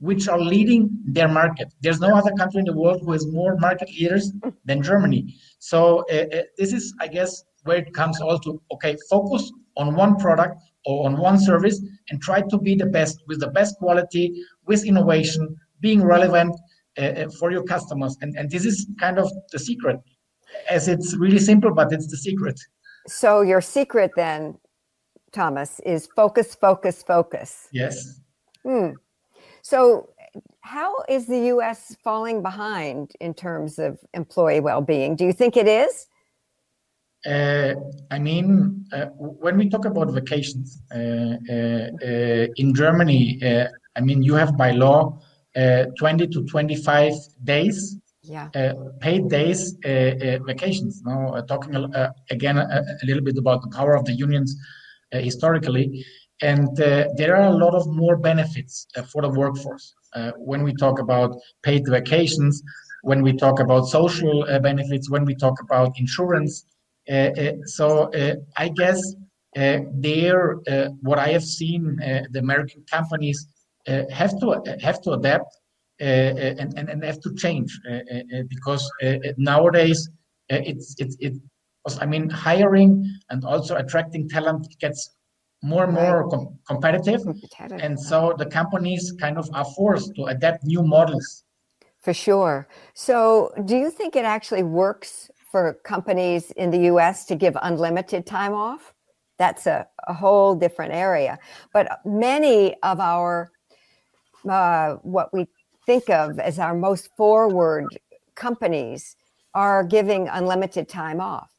which 0.00 0.28
are 0.28 0.40
leading 0.40 0.88
their 1.06 1.28
market. 1.28 1.72
There's 1.80 2.00
no 2.00 2.16
other 2.16 2.32
country 2.38 2.60
in 2.60 2.64
the 2.64 2.72
world 2.72 3.02
who 3.02 3.12
has 3.12 3.26
more 3.26 3.56
market 3.56 3.88
leaders 3.88 4.32
than 4.64 4.82
Germany. 4.82 5.34
So 5.58 6.04
uh, 6.10 6.26
uh, 6.32 6.42
this 6.56 6.72
is, 6.72 6.94
I 7.00 7.08
guess, 7.08 7.42
where 7.68 7.76
it 7.76 7.92
comes 7.92 8.20
all 8.20 8.38
to 8.40 8.60
okay, 8.72 8.96
focus 9.10 9.52
on 9.76 9.94
one 9.94 10.16
product 10.16 10.56
or 10.86 11.06
on 11.06 11.18
one 11.18 11.38
service 11.38 11.78
and 12.08 12.20
try 12.22 12.40
to 12.40 12.56
be 12.58 12.74
the 12.74 12.86
best 12.86 13.16
with 13.28 13.40
the 13.40 13.50
best 13.58 13.76
quality, 13.76 14.24
with 14.66 14.86
innovation, 14.86 15.54
being 15.80 16.02
relevant 16.02 16.52
uh, 16.98 17.02
uh 17.02 17.28
for 17.38 17.52
your 17.52 17.64
customers. 17.74 18.16
And, 18.22 18.30
and 18.38 18.50
this 18.50 18.64
is 18.64 18.76
kind 18.98 19.18
of 19.18 19.26
the 19.52 19.58
secret, 19.58 19.98
as 20.76 20.88
it's 20.88 21.14
really 21.24 21.42
simple, 21.50 21.72
but 21.80 21.92
it's 21.92 22.08
the 22.14 22.16
secret. 22.16 22.58
So 23.06 23.42
your 23.42 23.60
secret 23.60 24.10
then, 24.16 24.40
Thomas, 25.32 25.80
is 25.94 26.08
focus, 26.16 26.54
focus, 26.54 27.02
focus. 27.02 27.68
Yes. 27.72 28.20
Hmm. 28.64 28.92
So, 29.62 30.08
how 30.60 30.92
is 31.08 31.26
the 31.26 31.40
US 31.54 31.96
falling 32.04 32.42
behind 32.42 33.12
in 33.20 33.32
terms 33.34 33.78
of 33.78 33.98
employee 34.14 34.60
well 34.60 34.82
being? 34.82 35.16
Do 35.16 35.24
you 35.24 35.34
think 35.34 35.56
it 35.56 35.68
is? 35.68 36.06
Uh, 37.26 37.74
I 38.10 38.18
mean, 38.18 38.86
uh, 38.92 39.06
when 39.16 39.56
we 39.58 39.68
talk 39.68 39.84
about 39.84 40.12
vacations 40.12 40.80
uh, 40.94 40.98
uh, 40.98 41.88
uh 42.02 42.46
in 42.56 42.74
Germany, 42.74 43.40
uh, 43.42 43.66
I 43.96 44.00
mean, 44.00 44.22
you 44.22 44.34
have 44.34 44.56
by 44.56 44.70
law 44.70 45.20
20 45.54 46.28
to 46.28 46.44
25 46.44 47.12
days, 47.42 47.96
yeah. 48.22 48.48
paid 49.00 49.28
days 49.28 49.76
vacations. 49.82 51.02
Now, 51.04 51.40
talking 51.48 51.74
again 52.30 52.58
a, 52.58 52.84
a, 53.02 53.04
little 53.04 53.24
bit 53.24 53.36
about 53.36 53.62
the 53.62 53.70
power 53.76 53.96
of 53.96 54.04
the 54.04 54.12
unions 54.12 54.54
historically. 55.10 56.04
And 56.40 56.80
uh, 56.80 57.08
there 57.16 57.36
are 57.36 57.48
a 57.48 57.56
lot 57.56 57.74
of 57.74 57.86
more 57.88 58.16
benefits 58.16 58.86
uh, 58.96 59.02
for 59.02 59.22
the 59.22 59.30
workforce 59.30 59.94
uh, 60.14 60.32
when 60.36 60.62
we 60.62 60.72
talk 60.74 61.00
about 61.00 61.36
paid 61.62 61.86
vacations, 61.88 62.62
when 63.02 63.22
we 63.22 63.32
talk 63.32 63.58
about 63.58 63.86
social 63.86 64.44
uh, 64.44 64.58
benefits, 64.60 65.10
when 65.10 65.24
we 65.24 65.34
talk 65.34 65.60
about 65.60 65.98
insurance. 65.98 66.64
Uh, 67.08 67.12
uh, 67.12 67.52
so 67.64 68.12
uh, 68.12 68.34
I 68.56 68.68
guess 68.68 69.00
uh, 69.56 69.78
there, 69.94 70.56
uh, 70.68 70.88
what 71.00 71.18
I 71.18 71.28
have 71.28 71.44
seen, 71.44 71.96
the 72.30 72.38
American 72.38 72.84
companies 72.90 73.48
have 73.86 74.38
to 74.40 74.62
have 74.82 75.00
to 75.02 75.12
adapt 75.12 75.56
and, 76.00 76.74
and, 76.76 76.88
and 76.90 77.02
have 77.04 77.20
to 77.20 77.34
change 77.34 77.70
because 78.48 78.90
nowadays 79.36 80.08
it's 80.48 80.94
it's 80.98 81.16
it. 81.20 81.34
I 82.00 82.04
mean, 82.04 82.28
hiring 82.28 83.02
and 83.30 83.42
also 83.46 83.76
attracting 83.76 84.28
talent 84.28 84.66
gets 84.78 85.16
more 85.62 85.84
and 85.84 85.94
more 85.94 86.28
com- 86.28 86.58
competitive. 86.66 87.22
competitive. 87.22 87.80
And 87.80 87.98
so 87.98 88.34
the 88.36 88.44
companies 88.44 89.14
kind 89.18 89.38
of 89.38 89.48
are 89.54 89.64
forced 89.74 90.14
to 90.16 90.24
adapt 90.24 90.64
new 90.64 90.82
models. 90.82 91.44
For 92.00 92.12
sure. 92.12 92.68
So, 92.92 93.52
do 93.64 93.76
you 93.76 93.90
think 93.90 94.16
it 94.16 94.26
actually 94.26 94.64
works 94.64 95.30
for 95.50 95.74
companies 95.84 96.50
in 96.52 96.70
the 96.70 96.82
US 96.92 97.24
to 97.26 97.34
give 97.34 97.56
unlimited 97.62 98.26
time 98.26 98.52
off? 98.52 98.94
That's 99.38 99.66
a, 99.66 99.86
a 100.06 100.14
whole 100.14 100.54
different 100.54 100.92
area. 100.92 101.38
But 101.72 102.00
many 102.04 102.74
of 102.82 103.00
our, 103.00 103.50
uh, 104.48 104.94
what 105.02 105.32
we 105.32 105.46
think 105.86 106.10
of 106.10 106.38
as 106.38 106.58
our 106.58 106.74
most 106.74 107.10
forward 107.16 107.86
companies 108.34 109.16
are 109.54 109.84
giving 109.84 110.28
unlimited 110.28 110.88
time 110.88 111.20
off. 111.20 111.50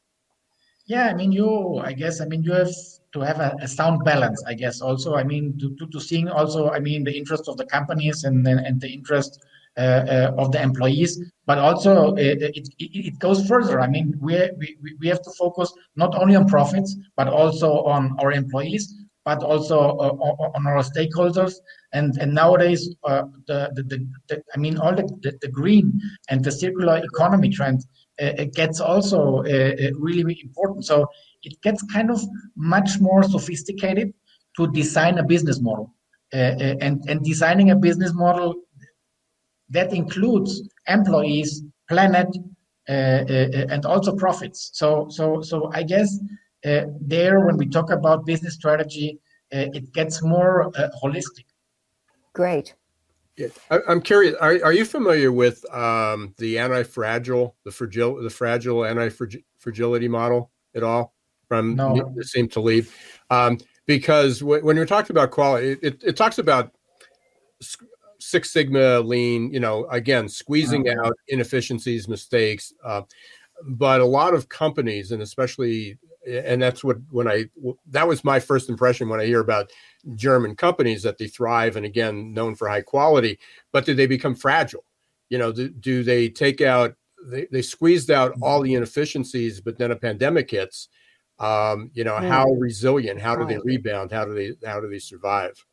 Yeah, 0.86 1.06
I 1.06 1.14
mean, 1.14 1.32
you, 1.32 1.78
I 1.78 1.92
guess, 1.92 2.20
I 2.20 2.26
mean, 2.26 2.42
you 2.42 2.52
have 2.52 2.72
to 3.12 3.20
have 3.20 3.38
a, 3.38 3.56
a, 3.60 3.68
sound 3.68 4.04
balance, 4.04 4.42
I 4.46 4.54
guess. 4.54 4.80
Also, 4.80 5.14
I 5.14 5.24
mean, 5.24 5.58
to, 5.58 5.74
to, 5.76 5.86
to, 5.86 6.00
seeing 6.00 6.28
also, 6.28 6.70
I 6.70 6.80
mean, 6.80 7.04
the 7.04 7.16
interest 7.16 7.48
of 7.48 7.56
the 7.56 7.66
companies 7.66 8.24
and 8.24 8.46
and 8.46 8.80
the 8.80 8.88
interest 8.88 9.44
of 9.76 10.52
the 10.52 10.60
employees, 10.60 11.20
but 11.46 11.58
also 11.58 12.12
uh, 12.12 12.14
it, 12.16 12.56
it, 12.56 12.68
it, 12.78 13.18
goes 13.18 13.46
further. 13.46 13.80
I 13.80 13.88
mean, 13.88 14.14
we, 14.20 14.34
we 14.58 14.76
we 15.00 15.08
have 15.08 15.22
to 15.22 15.30
focus 15.38 15.72
not 15.96 16.14
only 16.14 16.36
on 16.36 16.46
profits, 16.46 16.96
but 17.16 17.28
also 17.28 17.82
on 17.84 18.16
our 18.20 18.32
employees, 18.32 18.94
but 19.24 19.42
also 19.42 19.78
uh, 19.78 20.12
on 20.56 20.66
our 20.66 20.82
stakeholders. 20.82 21.54
And 21.92 22.16
and 22.20 22.34
nowadays, 22.34 22.94
uh, 23.04 23.22
the, 23.46 23.70
the, 23.74 24.06
the, 24.28 24.42
I 24.54 24.58
mean, 24.58 24.78
all 24.78 24.94
the, 24.94 25.06
the, 25.42 25.48
green 25.48 26.00
and 26.28 26.44
the 26.44 26.52
circular 26.52 27.00
economy 27.10 27.48
trend 27.48 27.80
uh, 28.20 28.44
gets 28.54 28.80
also 28.80 29.42
really 29.98 30.40
important. 30.42 30.84
So 30.84 31.06
it 31.42 31.60
gets 31.62 31.82
kind 31.92 32.10
of 32.10 32.20
much 32.56 33.00
more 33.00 33.22
sophisticated 33.22 34.12
to 34.56 34.66
design 34.68 35.18
a 35.18 35.24
business 35.24 35.60
model. 35.60 35.94
Uh, 36.32 36.54
uh, 36.60 36.74
and, 36.80 37.02
and 37.08 37.24
designing 37.24 37.70
a 37.70 37.76
business 37.76 38.14
model 38.14 38.54
that 39.70 39.92
includes 39.92 40.68
employees, 40.86 41.62
planet, 41.88 42.28
uh, 42.88 42.92
uh, 42.92 43.66
and 43.70 43.86
also 43.86 44.14
profits. 44.16 44.70
So, 44.74 45.06
so, 45.10 45.42
so 45.42 45.70
I 45.72 45.82
guess 45.82 46.18
uh, 46.64 46.86
there, 47.00 47.40
when 47.40 47.56
we 47.56 47.68
talk 47.68 47.90
about 47.90 48.26
business 48.26 48.54
strategy, 48.54 49.18
uh, 49.52 49.66
it 49.72 49.92
gets 49.92 50.22
more 50.22 50.70
holistic. 51.02 51.44
Great. 52.32 52.74
Yeah, 53.36 53.48
I, 53.70 53.78
am 53.88 54.02
curious. 54.02 54.34
Are, 54.36 54.58
are 54.64 54.72
you 54.72 54.84
familiar 54.84 55.32
with 55.32 55.64
um, 55.74 56.34
the 56.38 56.58
anti-fragile, 56.58 57.56
the 57.64 57.70
fragile, 57.70 58.22
the 58.22 58.30
fragile 58.30 58.84
anti-fragility 58.84 60.08
model 60.08 60.50
at 60.74 60.82
all? 60.82 61.14
from 61.50 61.74
no. 61.74 61.94
Nassim 62.16 62.50
Taleb, 62.50 62.86
um, 63.28 63.58
because 63.84 64.38
w- 64.38 64.64
when 64.64 64.76
you're 64.76 64.86
talking 64.86 65.12
about 65.12 65.32
quality, 65.32 65.76
it, 65.82 66.00
it 66.02 66.16
talks 66.16 66.38
about 66.38 66.72
Six 68.20 68.50
Sigma, 68.50 69.00
lean. 69.00 69.52
You 69.52 69.60
know, 69.60 69.86
again, 69.86 70.28
squeezing 70.28 70.88
uh-huh. 70.88 71.08
out 71.08 71.16
inefficiencies, 71.28 72.08
mistakes. 72.08 72.72
Uh, 72.84 73.02
but 73.64 74.00
a 74.00 74.06
lot 74.06 74.34
of 74.34 74.48
companies, 74.48 75.12
and 75.12 75.22
especially, 75.22 75.98
and 76.26 76.62
that's 76.62 76.82
what 76.82 76.98
when 77.10 77.28
I 77.28 77.46
that 77.88 78.06
was 78.06 78.24
my 78.24 78.40
first 78.40 78.68
impression 78.68 79.08
when 79.08 79.20
I 79.20 79.26
hear 79.26 79.40
about 79.40 79.70
German 80.14 80.56
companies 80.56 81.02
that 81.02 81.18
they 81.18 81.26
thrive 81.26 81.76
and 81.76 81.86
again 81.86 82.32
known 82.32 82.54
for 82.54 82.68
high 82.68 82.82
quality, 82.82 83.38
but 83.72 83.84
do 83.84 83.94
they 83.94 84.06
become 84.06 84.34
fragile? 84.34 84.84
You 85.28 85.38
know, 85.38 85.52
do, 85.52 85.68
do 85.68 86.02
they 86.02 86.28
take 86.28 86.60
out 86.60 86.94
they, 87.24 87.46
they 87.52 87.62
squeezed 87.62 88.10
out 88.10 88.34
all 88.40 88.62
the 88.62 88.74
inefficiencies, 88.74 89.60
but 89.60 89.76
then 89.76 89.90
a 89.90 89.96
pandemic 89.96 90.50
hits 90.50 90.88
um, 91.40 91.90
you 91.94 92.04
know, 92.04 92.16
how 92.16 92.50
resilient, 92.52 93.20
how 93.20 93.34
do 93.34 93.46
they 93.46 93.58
rebound, 93.64 94.12
how 94.12 94.26
do 94.26 94.34
they 94.34 94.66
how 94.66 94.78
do 94.78 94.88
they 94.88 94.98
survive? 94.98 95.64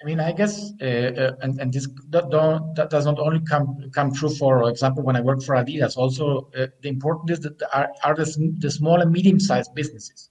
I 0.00 0.04
mean, 0.04 0.20
I 0.20 0.30
guess, 0.30 0.72
uh, 0.80 0.84
uh, 0.84 1.32
and, 1.42 1.60
and 1.60 1.72
this 1.72 1.88
that, 2.10 2.30
that 2.76 2.88
does 2.88 3.04
not 3.04 3.18
only 3.18 3.40
come 3.40 3.90
come 3.92 4.14
true 4.14 4.32
for 4.32 4.70
example 4.70 5.02
when 5.02 5.16
I 5.16 5.20
work 5.20 5.42
for 5.42 5.56
Adidas. 5.56 5.96
Also, 5.96 6.50
uh, 6.56 6.68
the 6.82 6.88
important 6.88 7.30
is 7.30 7.40
that 7.40 7.60
are, 7.74 7.90
are 8.04 8.14
the, 8.14 8.54
the 8.58 8.70
small 8.70 9.00
and 9.00 9.10
medium 9.10 9.40
sized 9.40 9.74
businesses. 9.74 10.30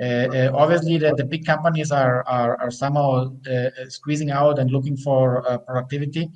Uh, 0.00 0.04
uh, 0.04 0.52
obviously, 0.54 0.98
the, 0.98 1.14
the 1.16 1.24
big 1.24 1.44
companies 1.44 1.90
are 1.90 2.22
are, 2.28 2.56
are 2.60 2.70
somehow 2.70 3.36
uh, 3.50 3.70
squeezing 3.88 4.30
out 4.30 4.60
and 4.60 4.70
looking 4.70 4.96
for 4.96 5.42
productivity, 5.66 6.30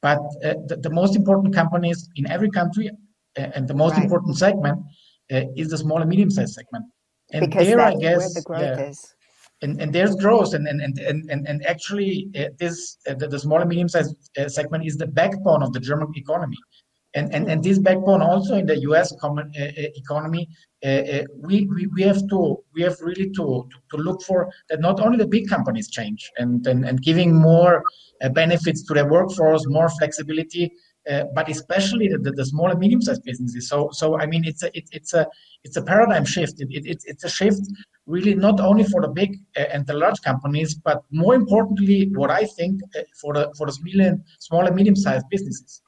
but 0.00 0.18
the, 0.40 0.78
the, 0.82 0.90
most 0.90 1.16
important 1.16 1.54
companies 1.54 2.08
in 2.16 2.26
every 2.30 2.50
country 2.50 2.90
and 3.36 3.68
the 3.68 3.74
most 3.74 3.92
right. 3.92 4.04
important 4.04 4.36
segment 4.38 4.78
is 5.28 5.68
the 5.68 5.76
small 5.78 6.00
and 6.00 6.08
medium 6.08 6.30
sized 6.30 6.54
segment. 6.54 6.86
And 7.32 7.46
because 7.46 7.66
there, 7.66 7.80
I 7.80 7.94
guess, 7.94 8.18
where 8.18 8.28
the 8.34 8.42
growth 8.42 8.62
yeah, 8.62 8.88
is 8.88 9.15
and, 9.62 9.80
and 9.80 9.92
there's 9.92 10.14
growth. 10.16 10.54
And 10.54 10.66
and 10.68 10.80
and 10.80 11.30
and, 11.30 11.46
and 11.48 11.66
actually 11.66 12.28
uh, 12.38 12.48
this 12.58 12.98
uh, 13.08 13.14
the, 13.14 13.28
the, 13.28 13.38
small 13.38 13.60
and 13.60 13.68
medium 13.68 13.88
sized 13.88 14.14
uh, 14.38 14.48
segment 14.48 14.86
is 14.86 14.96
the 14.96 15.06
backbone 15.06 15.62
of 15.62 15.72
the 15.72 15.80
German 15.80 16.12
economy. 16.14 16.58
And 17.14 17.34
and, 17.34 17.48
and 17.50 17.64
this 17.64 17.78
backbone 17.78 18.20
also 18.20 18.56
in 18.56 18.66
the 18.66 18.78
US 18.80 19.14
common 19.20 19.50
uh, 19.58 19.64
economy 19.74 20.48
uh, 20.84 21.22
we, 21.36 21.66
we 21.74 21.86
we 21.94 22.02
have 22.02 22.28
to 22.28 22.62
we 22.74 22.82
have 22.82 22.96
really 23.00 23.30
to, 23.30 23.66
to, 23.70 23.96
to 23.96 23.96
look 23.96 24.22
for 24.22 24.50
that 24.68 24.80
not 24.80 25.00
only 25.00 25.16
the 25.16 25.26
big 25.26 25.48
companies 25.48 25.88
change 25.90 26.30
and 26.36 26.66
and, 26.66 26.84
and 26.84 27.02
giving 27.02 27.34
more 27.34 27.82
benefits 28.32 28.82
to 28.84 28.94
their 28.94 29.08
workforce 29.08 29.66
more 29.66 29.88
flexibility 29.88 30.70
uh, 31.10 31.24
but 31.34 31.48
especially 31.48 32.08
the, 32.08 32.18
the, 32.18 32.44
small 32.44 32.70
and 32.70 32.80
medium-sized 32.80 33.22
businesses. 33.22 33.68
So, 33.68 33.90
so 33.92 34.18
I 34.18 34.26
mean, 34.26 34.44
it's 34.44 34.62
a 34.62 34.76
it, 34.76 34.88
it's 34.92 35.14
a 35.14 35.26
it's 35.64 35.76
a 35.76 35.82
paradigm 35.82 36.24
shift. 36.24 36.60
It, 36.60 36.68
it, 36.70 37.02
it's 37.04 37.24
a 37.24 37.28
shift 37.28 37.60
really 38.06 38.34
not 38.34 38.60
only 38.60 38.84
for 38.84 39.00
the 39.00 39.08
big 39.08 39.38
uh, 39.56 39.64
and 39.72 39.86
the 39.86 39.94
large 39.94 40.20
companies, 40.22 40.74
but 40.74 41.02
more 41.10 41.34
importantly, 41.34 42.10
what 42.14 42.30
I 42.30 42.44
think 42.44 42.80
uh, 42.96 43.02
for 43.20 43.34
the 43.34 43.54
for 43.56 43.66
the 43.66 43.72
small 43.72 44.00
and 44.00 44.24
small 44.40 44.66
and 44.66 44.74
medium-sized 44.74 45.26
businesses. 45.30 45.82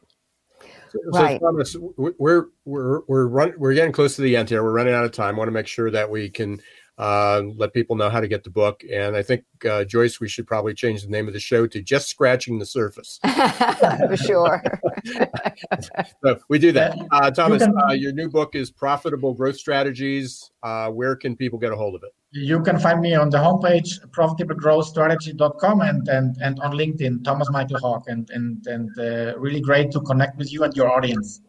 So, 0.90 0.98
right. 1.20 1.40
Thomas, 1.40 1.76
we're 1.96 2.46
we're 2.64 3.00
we're 3.06 3.26
run, 3.26 3.54
we're 3.58 3.74
getting 3.74 3.92
close 3.92 4.16
to 4.16 4.22
the 4.22 4.36
end 4.36 4.48
here. 4.48 4.62
We're 4.62 4.72
running 4.72 4.94
out 4.94 5.04
of 5.04 5.12
time. 5.12 5.34
I 5.34 5.38
want 5.38 5.48
to 5.48 5.52
make 5.52 5.66
sure 5.66 5.90
that 5.90 6.10
we 6.10 6.30
can 6.30 6.60
uh, 6.98 7.42
let 7.56 7.72
people 7.72 7.94
know 7.94 8.10
how 8.10 8.20
to 8.20 8.26
get 8.26 8.42
the 8.42 8.50
book. 8.50 8.82
And 8.92 9.16
I 9.16 9.22
think, 9.22 9.44
uh, 9.68 9.84
Joyce, 9.84 10.18
we 10.18 10.28
should 10.28 10.48
probably 10.48 10.74
change 10.74 11.02
the 11.02 11.08
name 11.08 11.28
of 11.28 11.32
the 11.32 11.40
show 11.40 11.66
to 11.68 11.80
Just 11.80 12.08
Scratching 12.08 12.58
the 12.58 12.66
Surface. 12.66 13.20
For 14.08 14.16
sure. 14.16 14.62
so 16.24 16.38
we 16.48 16.58
do 16.58 16.72
that. 16.72 16.98
Uh, 17.12 17.30
Thomas, 17.30 17.62
uh, 17.62 17.92
your 17.92 18.12
new 18.12 18.28
book 18.28 18.56
is 18.56 18.72
Profitable 18.72 19.32
Growth 19.32 19.56
Strategies. 19.56 20.50
Uh, 20.64 20.90
where 20.90 21.14
can 21.14 21.36
people 21.36 21.58
get 21.58 21.72
a 21.72 21.76
hold 21.76 21.94
of 21.94 22.02
it? 22.02 22.10
You 22.32 22.60
can 22.62 22.78
find 22.80 23.00
me 23.00 23.14
on 23.14 23.30
the 23.30 23.38
homepage, 23.38 24.04
profitablegrowthstrategy.com, 24.10 25.80
and, 25.80 26.08
and, 26.08 26.36
and 26.42 26.60
on 26.60 26.72
LinkedIn, 26.72 27.22
Thomas 27.22 27.48
Michael 27.50 27.78
Hogg. 27.78 28.02
And, 28.08 28.28
and, 28.30 28.66
and 28.66 28.90
uh, 28.98 29.38
really 29.38 29.60
great 29.60 29.92
to 29.92 30.00
connect 30.00 30.36
with 30.36 30.52
you 30.52 30.64
and 30.64 30.76
your 30.76 30.90
audience. 30.90 31.40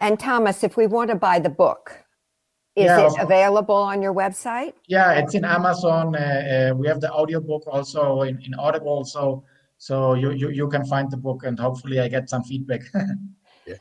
And 0.00 0.18
Thomas, 0.18 0.64
if 0.64 0.76
we 0.76 0.86
want 0.86 1.10
to 1.10 1.16
buy 1.16 1.38
the 1.38 1.48
book, 1.48 2.05
is 2.76 2.84
yeah, 2.84 3.06
it 3.06 3.12
available 3.18 3.74
on 3.74 4.02
your 4.02 4.12
website? 4.12 4.74
Yeah, 4.86 5.12
it's 5.12 5.34
in 5.34 5.46
Amazon. 5.46 6.14
Uh, 6.14 6.18
uh, 6.72 6.74
we 6.74 6.86
have 6.86 7.00
the 7.00 7.10
audiobook 7.10 7.66
also 7.66 8.22
in, 8.22 8.38
in 8.42 8.54
Audible. 8.54 9.04
So 9.04 9.44
so 9.78 10.12
you, 10.14 10.32
you 10.32 10.50
you 10.50 10.68
can 10.68 10.84
find 10.84 11.10
the 11.10 11.16
book 11.16 11.44
and 11.44 11.58
hopefully 11.58 12.00
I 12.00 12.08
get 12.08 12.28
some 12.28 12.44
feedback. 12.44 12.82
yeah. 13.66 13.76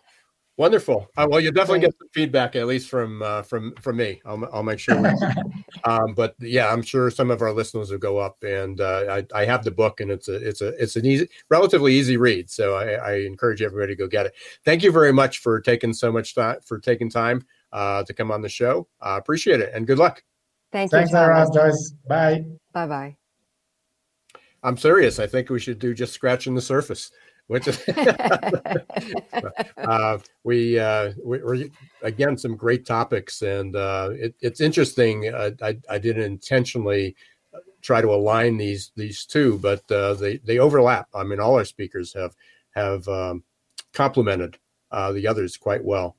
Wonderful. 0.55 1.09
Uh, 1.17 1.27
well, 1.29 1.41
you 1.41 1.51
definitely 1.51 1.81
get 1.81 1.93
some 1.99 2.07
feedback, 2.13 2.55
at 2.55 2.67
least 2.67 2.87
from 2.89 3.21
uh, 3.21 3.41
from 3.41 3.73
from 3.81 3.97
me. 3.97 4.21
I'll, 4.25 4.47
I'll 4.53 4.63
make 4.63 4.79
sure. 4.79 4.95
um, 5.83 6.13
but 6.15 6.35
yeah, 6.39 6.71
I'm 6.71 6.81
sure 6.81 7.11
some 7.11 7.29
of 7.29 7.41
our 7.41 7.51
listeners 7.51 7.91
will 7.91 7.97
go 7.97 8.17
up, 8.17 8.41
and 8.43 8.79
uh, 8.79 9.21
I, 9.35 9.41
I 9.41 9.43
have 9.43 9.65
the 9.65 9.71
book, 9.71 9.99
and 9.99 10.09
it's 10.09 10.29
a 10.29 10.35
it's 10.35 10.61
a 10.61 10.69
it's 10.81 10.95
an 10.95 11.05
easy, 11.05 11.27
relatively 11.49 11.93
easy 11.93 12.15
read. 12.15 12.49
So 12.49 12.75
I, 12.75 12.93
I 12.93 13.13
encourage 13.25 13.61
everybody 13.61 13.93
to 13.93 13.97
go 13.97 14.07
get 14.07 14.27
it. 14.27 14.33
Thank 14.63 14.83
you 14.83 14.93
very 14.93 15.11
much 15.11 15.39
for 15.39 15.59
taking 15.59 15.91
so 15.91 16.09
much 16.09 16.33
time 16.33 16.59
for 16.63 16.79
taking 16.79 17.09
time 17.09 17.45
uh, 17.75 18.03
to 18.03 18.13
come 18.13 18.31
on 18.31 18.41
the 18.41 18.49
show. 18.49 18.87
Uh, 19.01 19.17
appreciate 19.19 19.59
it 19.59 19.71
and 19.73 19.85
good 19.85 19.99
luck. 19.99 20.23
Thank 20.71 20.91
Thanks, 20.91 21.11
you. 21.11 21.17
Thanks, 21.17 21.55
guys. 21.55 21.91
Bye. 22.07 22.45
Bye 22.73 22.87
bye. 22.87 23.15
I'm 24.63 24.77
serious. 24.77 25.19
I 25.19 25.27
think 25.27 25.49
we 25.49 25.59
should 25.59 25.77
do 25.77 25.93
just 25.93 26.13
scratching 26.13 26.55
the 26.55 26.61
surface. 26.61 27.11
Which 27.47 27.67
is 27.67 27.79
uh, 29.77 30.17
we, 30.43 30.79
uh, 30.79 31.11
we 31.23 31.37
are 31.37 31.57
again 32.01 32.39
some 32.39 32.55
great 32.55 32.87
topics, 32.87 33.43
and 33.43 33.75
uh, 33.75 34.09
it, 34.13 34.33
it's 34.41 34.61
interesting. 34.61 35.31
Uh, 35.31 35.51
I, 35.61 35.77
I 35.87 35.99
didn't 35.99 36.23
intentionally 36.23 37.15
try 37.83 38.01
to 38.01 38.11
align 38.11 38.57
these 38.57 38.91
these 38.95 39.27
two, 39.27 39.59
but 39.59 39.89
uh, 39.91 40.15
they 40.15 40.37
they 40.37 40.57
overlap. 40.57 41.07
I 41.13 41.23
mean, 41.23 41.39
all 41.39 41.53
our 41.55 41.65
speakers 41.65 42.13
have 42.13 42.35
have 42.71 43.07
um, 43.07 43.43
complemented 43.93 44.57
uh, 44.89 45.11
the 45.11 45.27
others 45.27 45.55
quite 45.55 45.85
well. 45.85 46.15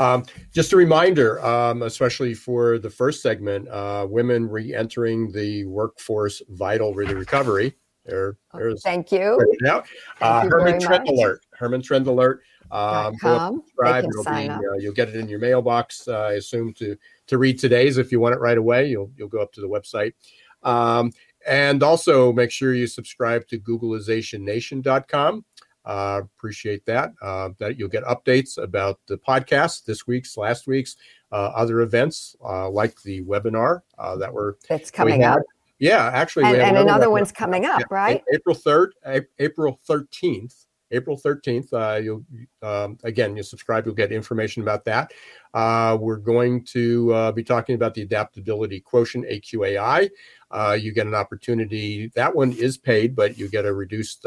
Um, 0.00 0.24
just 0.52 0.72
a 0.72 0.76
reminder, 0.76 1.44
um, 1.44 1.82
especially 1.82 2.32
for 2.32 2.78
the 2.78 2.88
first 2.88 3.22
segment, 3.22 3.68
uh, 3.68 4.06
women 4.08 4.48
re-entering 4.48 5.30
the 5.30 5.66
workforce 5.66 6.40
vital 6.48 6.94
to 6.94 7.14
recovery. 7.14 7.76
There, 8.06 8.38
oh, 8.54 8.58
there's 8.58 8.82
thank 8.82 9.12
you. 9.12 9.38
Now, 9.60 9.84
uh, 10.22 10.48
Herman 10.48 10.80
Trend 10.80 11.04
much. 11.04 11.14
Alert. 11.14 11.46
Herman 11.52 11.82
Trend 11.82 12.06
Alert. 12.06 12.40
Um, 12.70 13.14
subscribe. 13.18 14.04
You'll, 14.10 14.24
be, 14.24 14.48
uh, 14.48 14.58
you'll 14.78 14.94
get 14.94 15.08
it 15.10 15.16
in 15.16 15.28
your 15.28 15.38
mailbox. 15.38 16.08
Uh, 16.08 16.18
I 16.18 16.32
assume 16.32 16.72
to 16.74 16.96
to 17.26 17.38
read 17.38 17.58
today's. 17.58 17.98
If 17.98 18.10
you 18.10 18.20
want 18.20 18.34
it 18.34 18.38
right 18.38 18.56
away, 18.56 18.88
you'll 18.88 19.10
you'll 19.16 19.28
go 19.28 19.42
up 19.42 19.52
to 19.52 19.60
the 19.60 19.68
website. 19.68 20.14
Um, 20.62 21.12
and 21.46 21.82
also 21.82 22.32
make 22.32 22.50
sure 22.50 22.74
you 22.74 22.86
subscribe 22.86 23.46
to 23.48 23.58
Googlizationnation.com. 23.58 25.44
Uh, 25.84 26.22
appreciate 26.36 26.84
that. 26.86 27.12
Uh, 27.22 27.50
that 27.58 27.78
you'll 27.78 27.88
get 27.88 28.04
updates 28.04 28.58
about 28.58 29.00
the 29.06 29.16
podcast 29.16 29.84
this 29.84 30.06
week's, 30.06 30.36
last 30.36 30.66
week's, 30.66 30.96
uh, 31.32 31.52
other 31.54 31.80
events 31.80 32.36
uh, 32.44 32.68
like 32.68 33.00
the 33.02 33.22
webinar 33.22 33.80
uh, 33.98 34.16
that 34.16 34.32
we're 34.32 34.54
it's 34.68 34.90
coming 34.90 35.24
up. 35.24 35.40
Yeah, 35.78 36.10
actually, 36.12 36.44
and, 36.44 36.58
and 36.58 36.76
another, 36.76 37.08
one's 37.08 37.32
coming 37.32 37.64
up, 37.64 37.80
yeah, 37.80 37.86
right? 37.90 38.22
April 38.34 38.54
third, 38.54 38.94
April 39.38 39.80
thirteenth. 39.86 40.66
April 40.92 41.16
13th, 41.16 41.72
uh, 41.72 42.00
you'll 42.00 42.24
um, 42.62 42.98
again, 43.04 43.36
you 43.36 43.44
subscribe, 43.44 43.86
you'll 43.86 43.94
get 43.94 44.10
information 44.10 44.60
about 44.60 44.84
that. 44.86 45.12
Uh, 45.54 45.96
we're 46.00 46.16
going 46.16 46.64
to 46.64 47.14
uh, 47.14 47.30
be 47.30 47.44
talking 47.44 47.76
about 47.76 47.94
the 47.94 48.02
adaptability 48.02 48.80
quotient 48.80 49.24
AQAI. 49.26 50.10
Uh, 50.50 50.76
you 50.78 50.92
get 50.92 51.06
an 51.06 51.14
opportunity. 51.14 52.10
That 52.16 52.34
one 52.34 52.50
is 52.50 52.76
paid, 52.76 53.14
but 53.14 53.38
you 53.38 53.48
get 53.48 53.66
a 53.66 53.72
reduced 53.72 54.26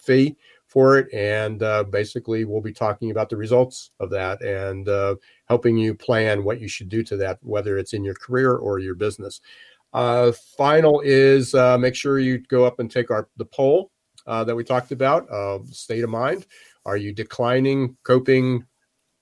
fee 0.00 0.36
for 0.72 0.96
it. 0.98 1.12
And 1.12 1.62
uh, 1.62 1.84
basically, 1.84 2.44
we'll 2.44 2.62
be 2.62 2.72
talking 2.72 3.10
about 3.10 3.28
the 3.28 3.36
results 3.36 3.90
of 4.00 4.08
that 4.10 4.40
and 4.40 4.88
uh, 4.88 5.16
helping 5.46 5.76
you 5.76 5.94
plan 5.94 6.44
what 6.44 6.60
you 6.60 6.68
should 6.68 6.88
do 6.88 7.02
to 7.04 7.16
that, 7.18 7.38
whether 7.42 7.76
it's 7.76 7.92
in 7.92 8.02
your 8.02 8.14
career 8.14 8.54
or 8.54 8.78
your 8.78 8.94
business. 8.94 9.40
Uh, 9.92 10.32
final 10.56 11.02
is 11.04 11.54
uh, 11.54 11.76
make 11.76 11.94
sure 11.94 12.18
you 12.18 12.38
go 12.48 12.64
up 12.64 12.80
and 12.80 12.90
take 12.90 13.10
our 13.10 13.28
the 13.36 13.44
poll 13.44 13.90
uh, 14.26 14.42
that 14.44 14.56
we 14.56 14.64
talked 14.64 14.92
about. 14.92 15.28
state 15.66 16.02
of 16.02 16.08
mind: 16.08 16.46
Are 16.86 16.96
you 16.96 17.12
declining, 17.12 17.96
coping, 18.02 18.64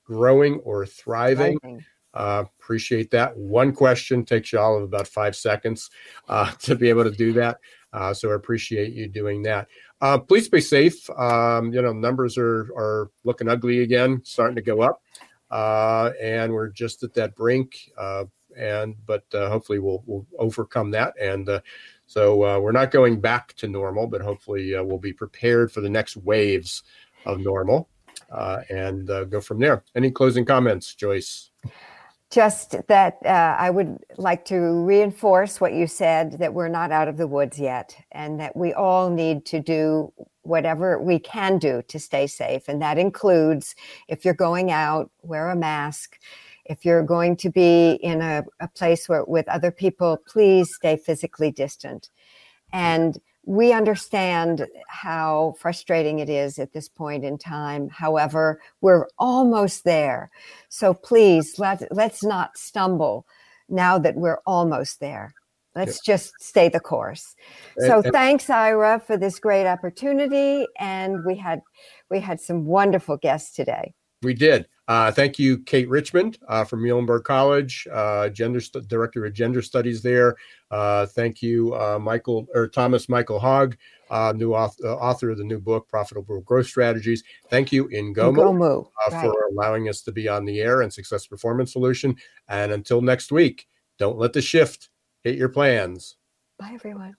growing, 0.04 0.60
or 0.60 0.86
thriving? 0.86 1.58
thriving. 1.58 1.84
Uh, 2.12 2.44
appreciate 2.58 3.10
that. 3.12 3.36
One 3.36 3.72
question 3.72 4.24
takes 4.24 4.52
you 4.52 4.58
all 4.58 4.76
of 4.76 4.82
about 4.82 5.06
five 5.06 5.36
seconds 5.36 5.90
uh, 6.28 6.50
to 6.60 6.74
be 6.74 6.88
able 6.88 7.04
to 7.04 7.10
do 7.10 7.32
that. 7.34 7.58
Uh, 7.92 8.14
so 8.14 8.30
I 8.30 8.34
appreciate 8.34 8.92
you 8.92 9.08
doing 9.08 9.42
that. 9.42 9.68
Uh, 10.00 10.18
please 10.18 10.48
be 10.48 10.60
safe. 10.60 11.08
Um, 11.10 11.72
you 11.72 11.82
know, 11.82 11.92
numbers 11.92 12.38
are 12.38 12.70
are 12.76 13.10
looking 13.24 13.48
ugly 13.48 13.80
again, 13.80 14.22
starting 14.24 14.56
to 14.56 14.62
go 14.62 14.80
up, 14.80 15.02
uh, 15.50 16.10
and 16.20 16.52
we're 16.52 16.68
just 16.68 17.02
at 17.02 17.14
that 17.14 17.34
brink. 17.34 17.90
Uh, 17.98 18.24
and 18.56 18.94
but 19.06 19.24
uh, 19.34 19.48
hopefully 19.48 19.78
we'll 19.78 20.02
we'll 20.06 20.26
overcome 20.38 20.90
that. 20.92 21.14
And 21.20 21.48
uh, 21.48 21.60
so 22.06 22.44
uh, 22.44 22.58
we're 22.58 22.72
not 22.72 22.90
going 22.90 23.20
back 23.20 23.54
to 23.54 23.68
normal, 23.68 24.06
but 24.06 24.22
hopefully 24.22 24.72
we'll 24.74 24.98
be 24.98 25.12
prepared 25.12 25.70
for 25.70 25.80
the 25.80 25.90
next 25.90 26.16
waves 26.16 26.82
of 27.26 27.38
normal 27.40 27.88
and 28.70 29.06
go 29.06 29.40
from 29.40 29.60
there. 29.60 29.84
Any 29.94 30.10
closing 30.10 30.44
comments, 30.44 30.94
Joyce? 30.94 31.50
Just 32.30 32.76
that 32.86 33.18
uh, 33.24 33.56
I 33.58 33.70
would 33.70 33.98
like 34.16 34.44
to 34.46 34.56
reinforce 34.84 35.60
what 35.60 35.72
you 35.72 35.86
said 35.86 36.38
that 36.38 36.54
we're 36.54 36.68
not 36.68 36.92
out 36.92 37.08
of 37.08 37.16
the 37.16 37.26
woods 37.26 37.58
yet, 37.58 37.96
and 38.12 38.38
that 38.38 38.56
we 38.56 38.72
all 38.72 39.10
need 39.10 39.44
to 39.46 39.60
do 39.60 40.12
whatever 40.42 40.98
we 40.98 41.18
can 41.18 41.58
do 41.58 41.82
to 41.88 41.98
stay 41.98 42.26
safe. 42.26 42.68
And 42.68 42.80
that 42.80 42.98
includes 42.98 43.74
if 44.08 44.24
you're 44.24 44.34
going 44.34 44.70
out, 44.70 45.10
wear 45.22 45.50
a 45.50 45.56
mask. 45.56 46.18
If 46.64 46.84
you're 46.84 47.02
going 47.02 47.36
to 47.38 47.50
be 47.50 47.94
in 47.94 48.22
a, 48.22 48.44
a 48.60 48.68
place 48.68 49.08
where 49.08 49.24
with 49.24 49.48
other 49.48 49.72
people, 49.72 50.18
please 50.26 50.74
stay 50.74 50.96
physically 50.96 51.50
distant. 51.50 52.10
And 52.72 53.18
we 53.50 53.72
understand 53.72 54.68
how 54.86 55.56
frustrating 55.58 56.20
it 56.20 56.28
is 56.28 56.60
at 56.60 56.72
this 56.72 56.88
point 56.88 57.24
in 57.24 57.36
time. 57.36 57.88
However, 57.88 58.60
we're 58.80 59.08
almost 59.18 59.82
there. 59.82 60.30
So 60.68 60.94
please 60.94 61.58
let, 61.58 61.82
let's 61.90 62.22
not 62.22 62.56
stumble 62.56 63.26
now 63.68 63.98
that 63.98 64.14
we're 64.14 64.38
almost 64.46 65.00
there. 65.00 65.34
Let's 65.74 65.98
yeah. 66.06 66.14
just 66.14 66.32
stay 66.40 66.68
the 66.68 66.78
course. 66.78 67.34
So 67.78 67.96
and, 67.96 68.04
and, 68.04 68.12
thanks, 68.12 68.48
Ira, 68.48 69.02
for 69.04 69.16
this 69.16 69.40
great 69.40 69.66
opportunity. 69.66 70.64
And 70.78 71.24
we 71.24 71.34
had 71.34 71.60
we 72.08 72.20
had 72.20 72.40
some 72.40 72.66
wonderful 72.66 73.16
guests 73.16 73.52
today. 73.56 73.94
We 74.22 74.34
did. 74.34 74.68
Uh, 74.90 75.12
thank 75.12 75.38
you, 75.38 75.56
Kate 75.58 75.88
Richmond 75.88 76.36
uh, 76.48 76.64
from 76.64 76.82
Muhlenberg 76.82 77.22
College, 77.22 77.86
uh, 77.92 78.28
gender 78.28 78.58
st- 78.58 78.88
director 78.88 79.24
of 79.24 79.32
gender 79.32 79.62
studies 79.62 80.02
there. 80.02 80.34
Uh, 80.72 81.06
thank 81.06 81.40
you, 81.40 81.72
uh, 81.76 81.96
Michael 82.00 82.48
or 82.56 82.66
Thomas 82.66 83.08
Michael 83.08 83.38
Hogg, 83.38 83.76
uh, 84.10 84.32
new 84.34 84.52
author, 84.52 84.88
author, 84.88 85.30
of 85.30 85.38
the 85.38 85.44
new 85.44 85.60
book, 85.60 85.88
Profitable 85.88 86.40
Growth 86.40 86.66
Strategies. 86.66 87.22
Thank 87.50 87.70
you, 87.70 87.84
Ngomu. 87.84 88.90
Right. 89.12 89.22
for 89.22 89.32
allowing 89.52 89.88
us 89.88 90.02
to 90.02 90.10
be 90.10 90.26
on 90.26 90.44
the 90.44 90.60
air 90.60 90.82
and 90.82 90.92
Success 90.92 91.24
Performance 91.24 91.72
Solution. 91.72 92.16
And 92.48 92.72
until 92.72 93.00
next 93.00 93.30
week, 93.30 93.68
don't 93.96 94.18
let 94.18 94.32
the 94.32 94.42
shift 94.42 94.88
hit 95.22 95.36
your 95.36 95.50
plans. 95.50 96.16
Bye, 96.58 96.72
everyone. 96.74 97.14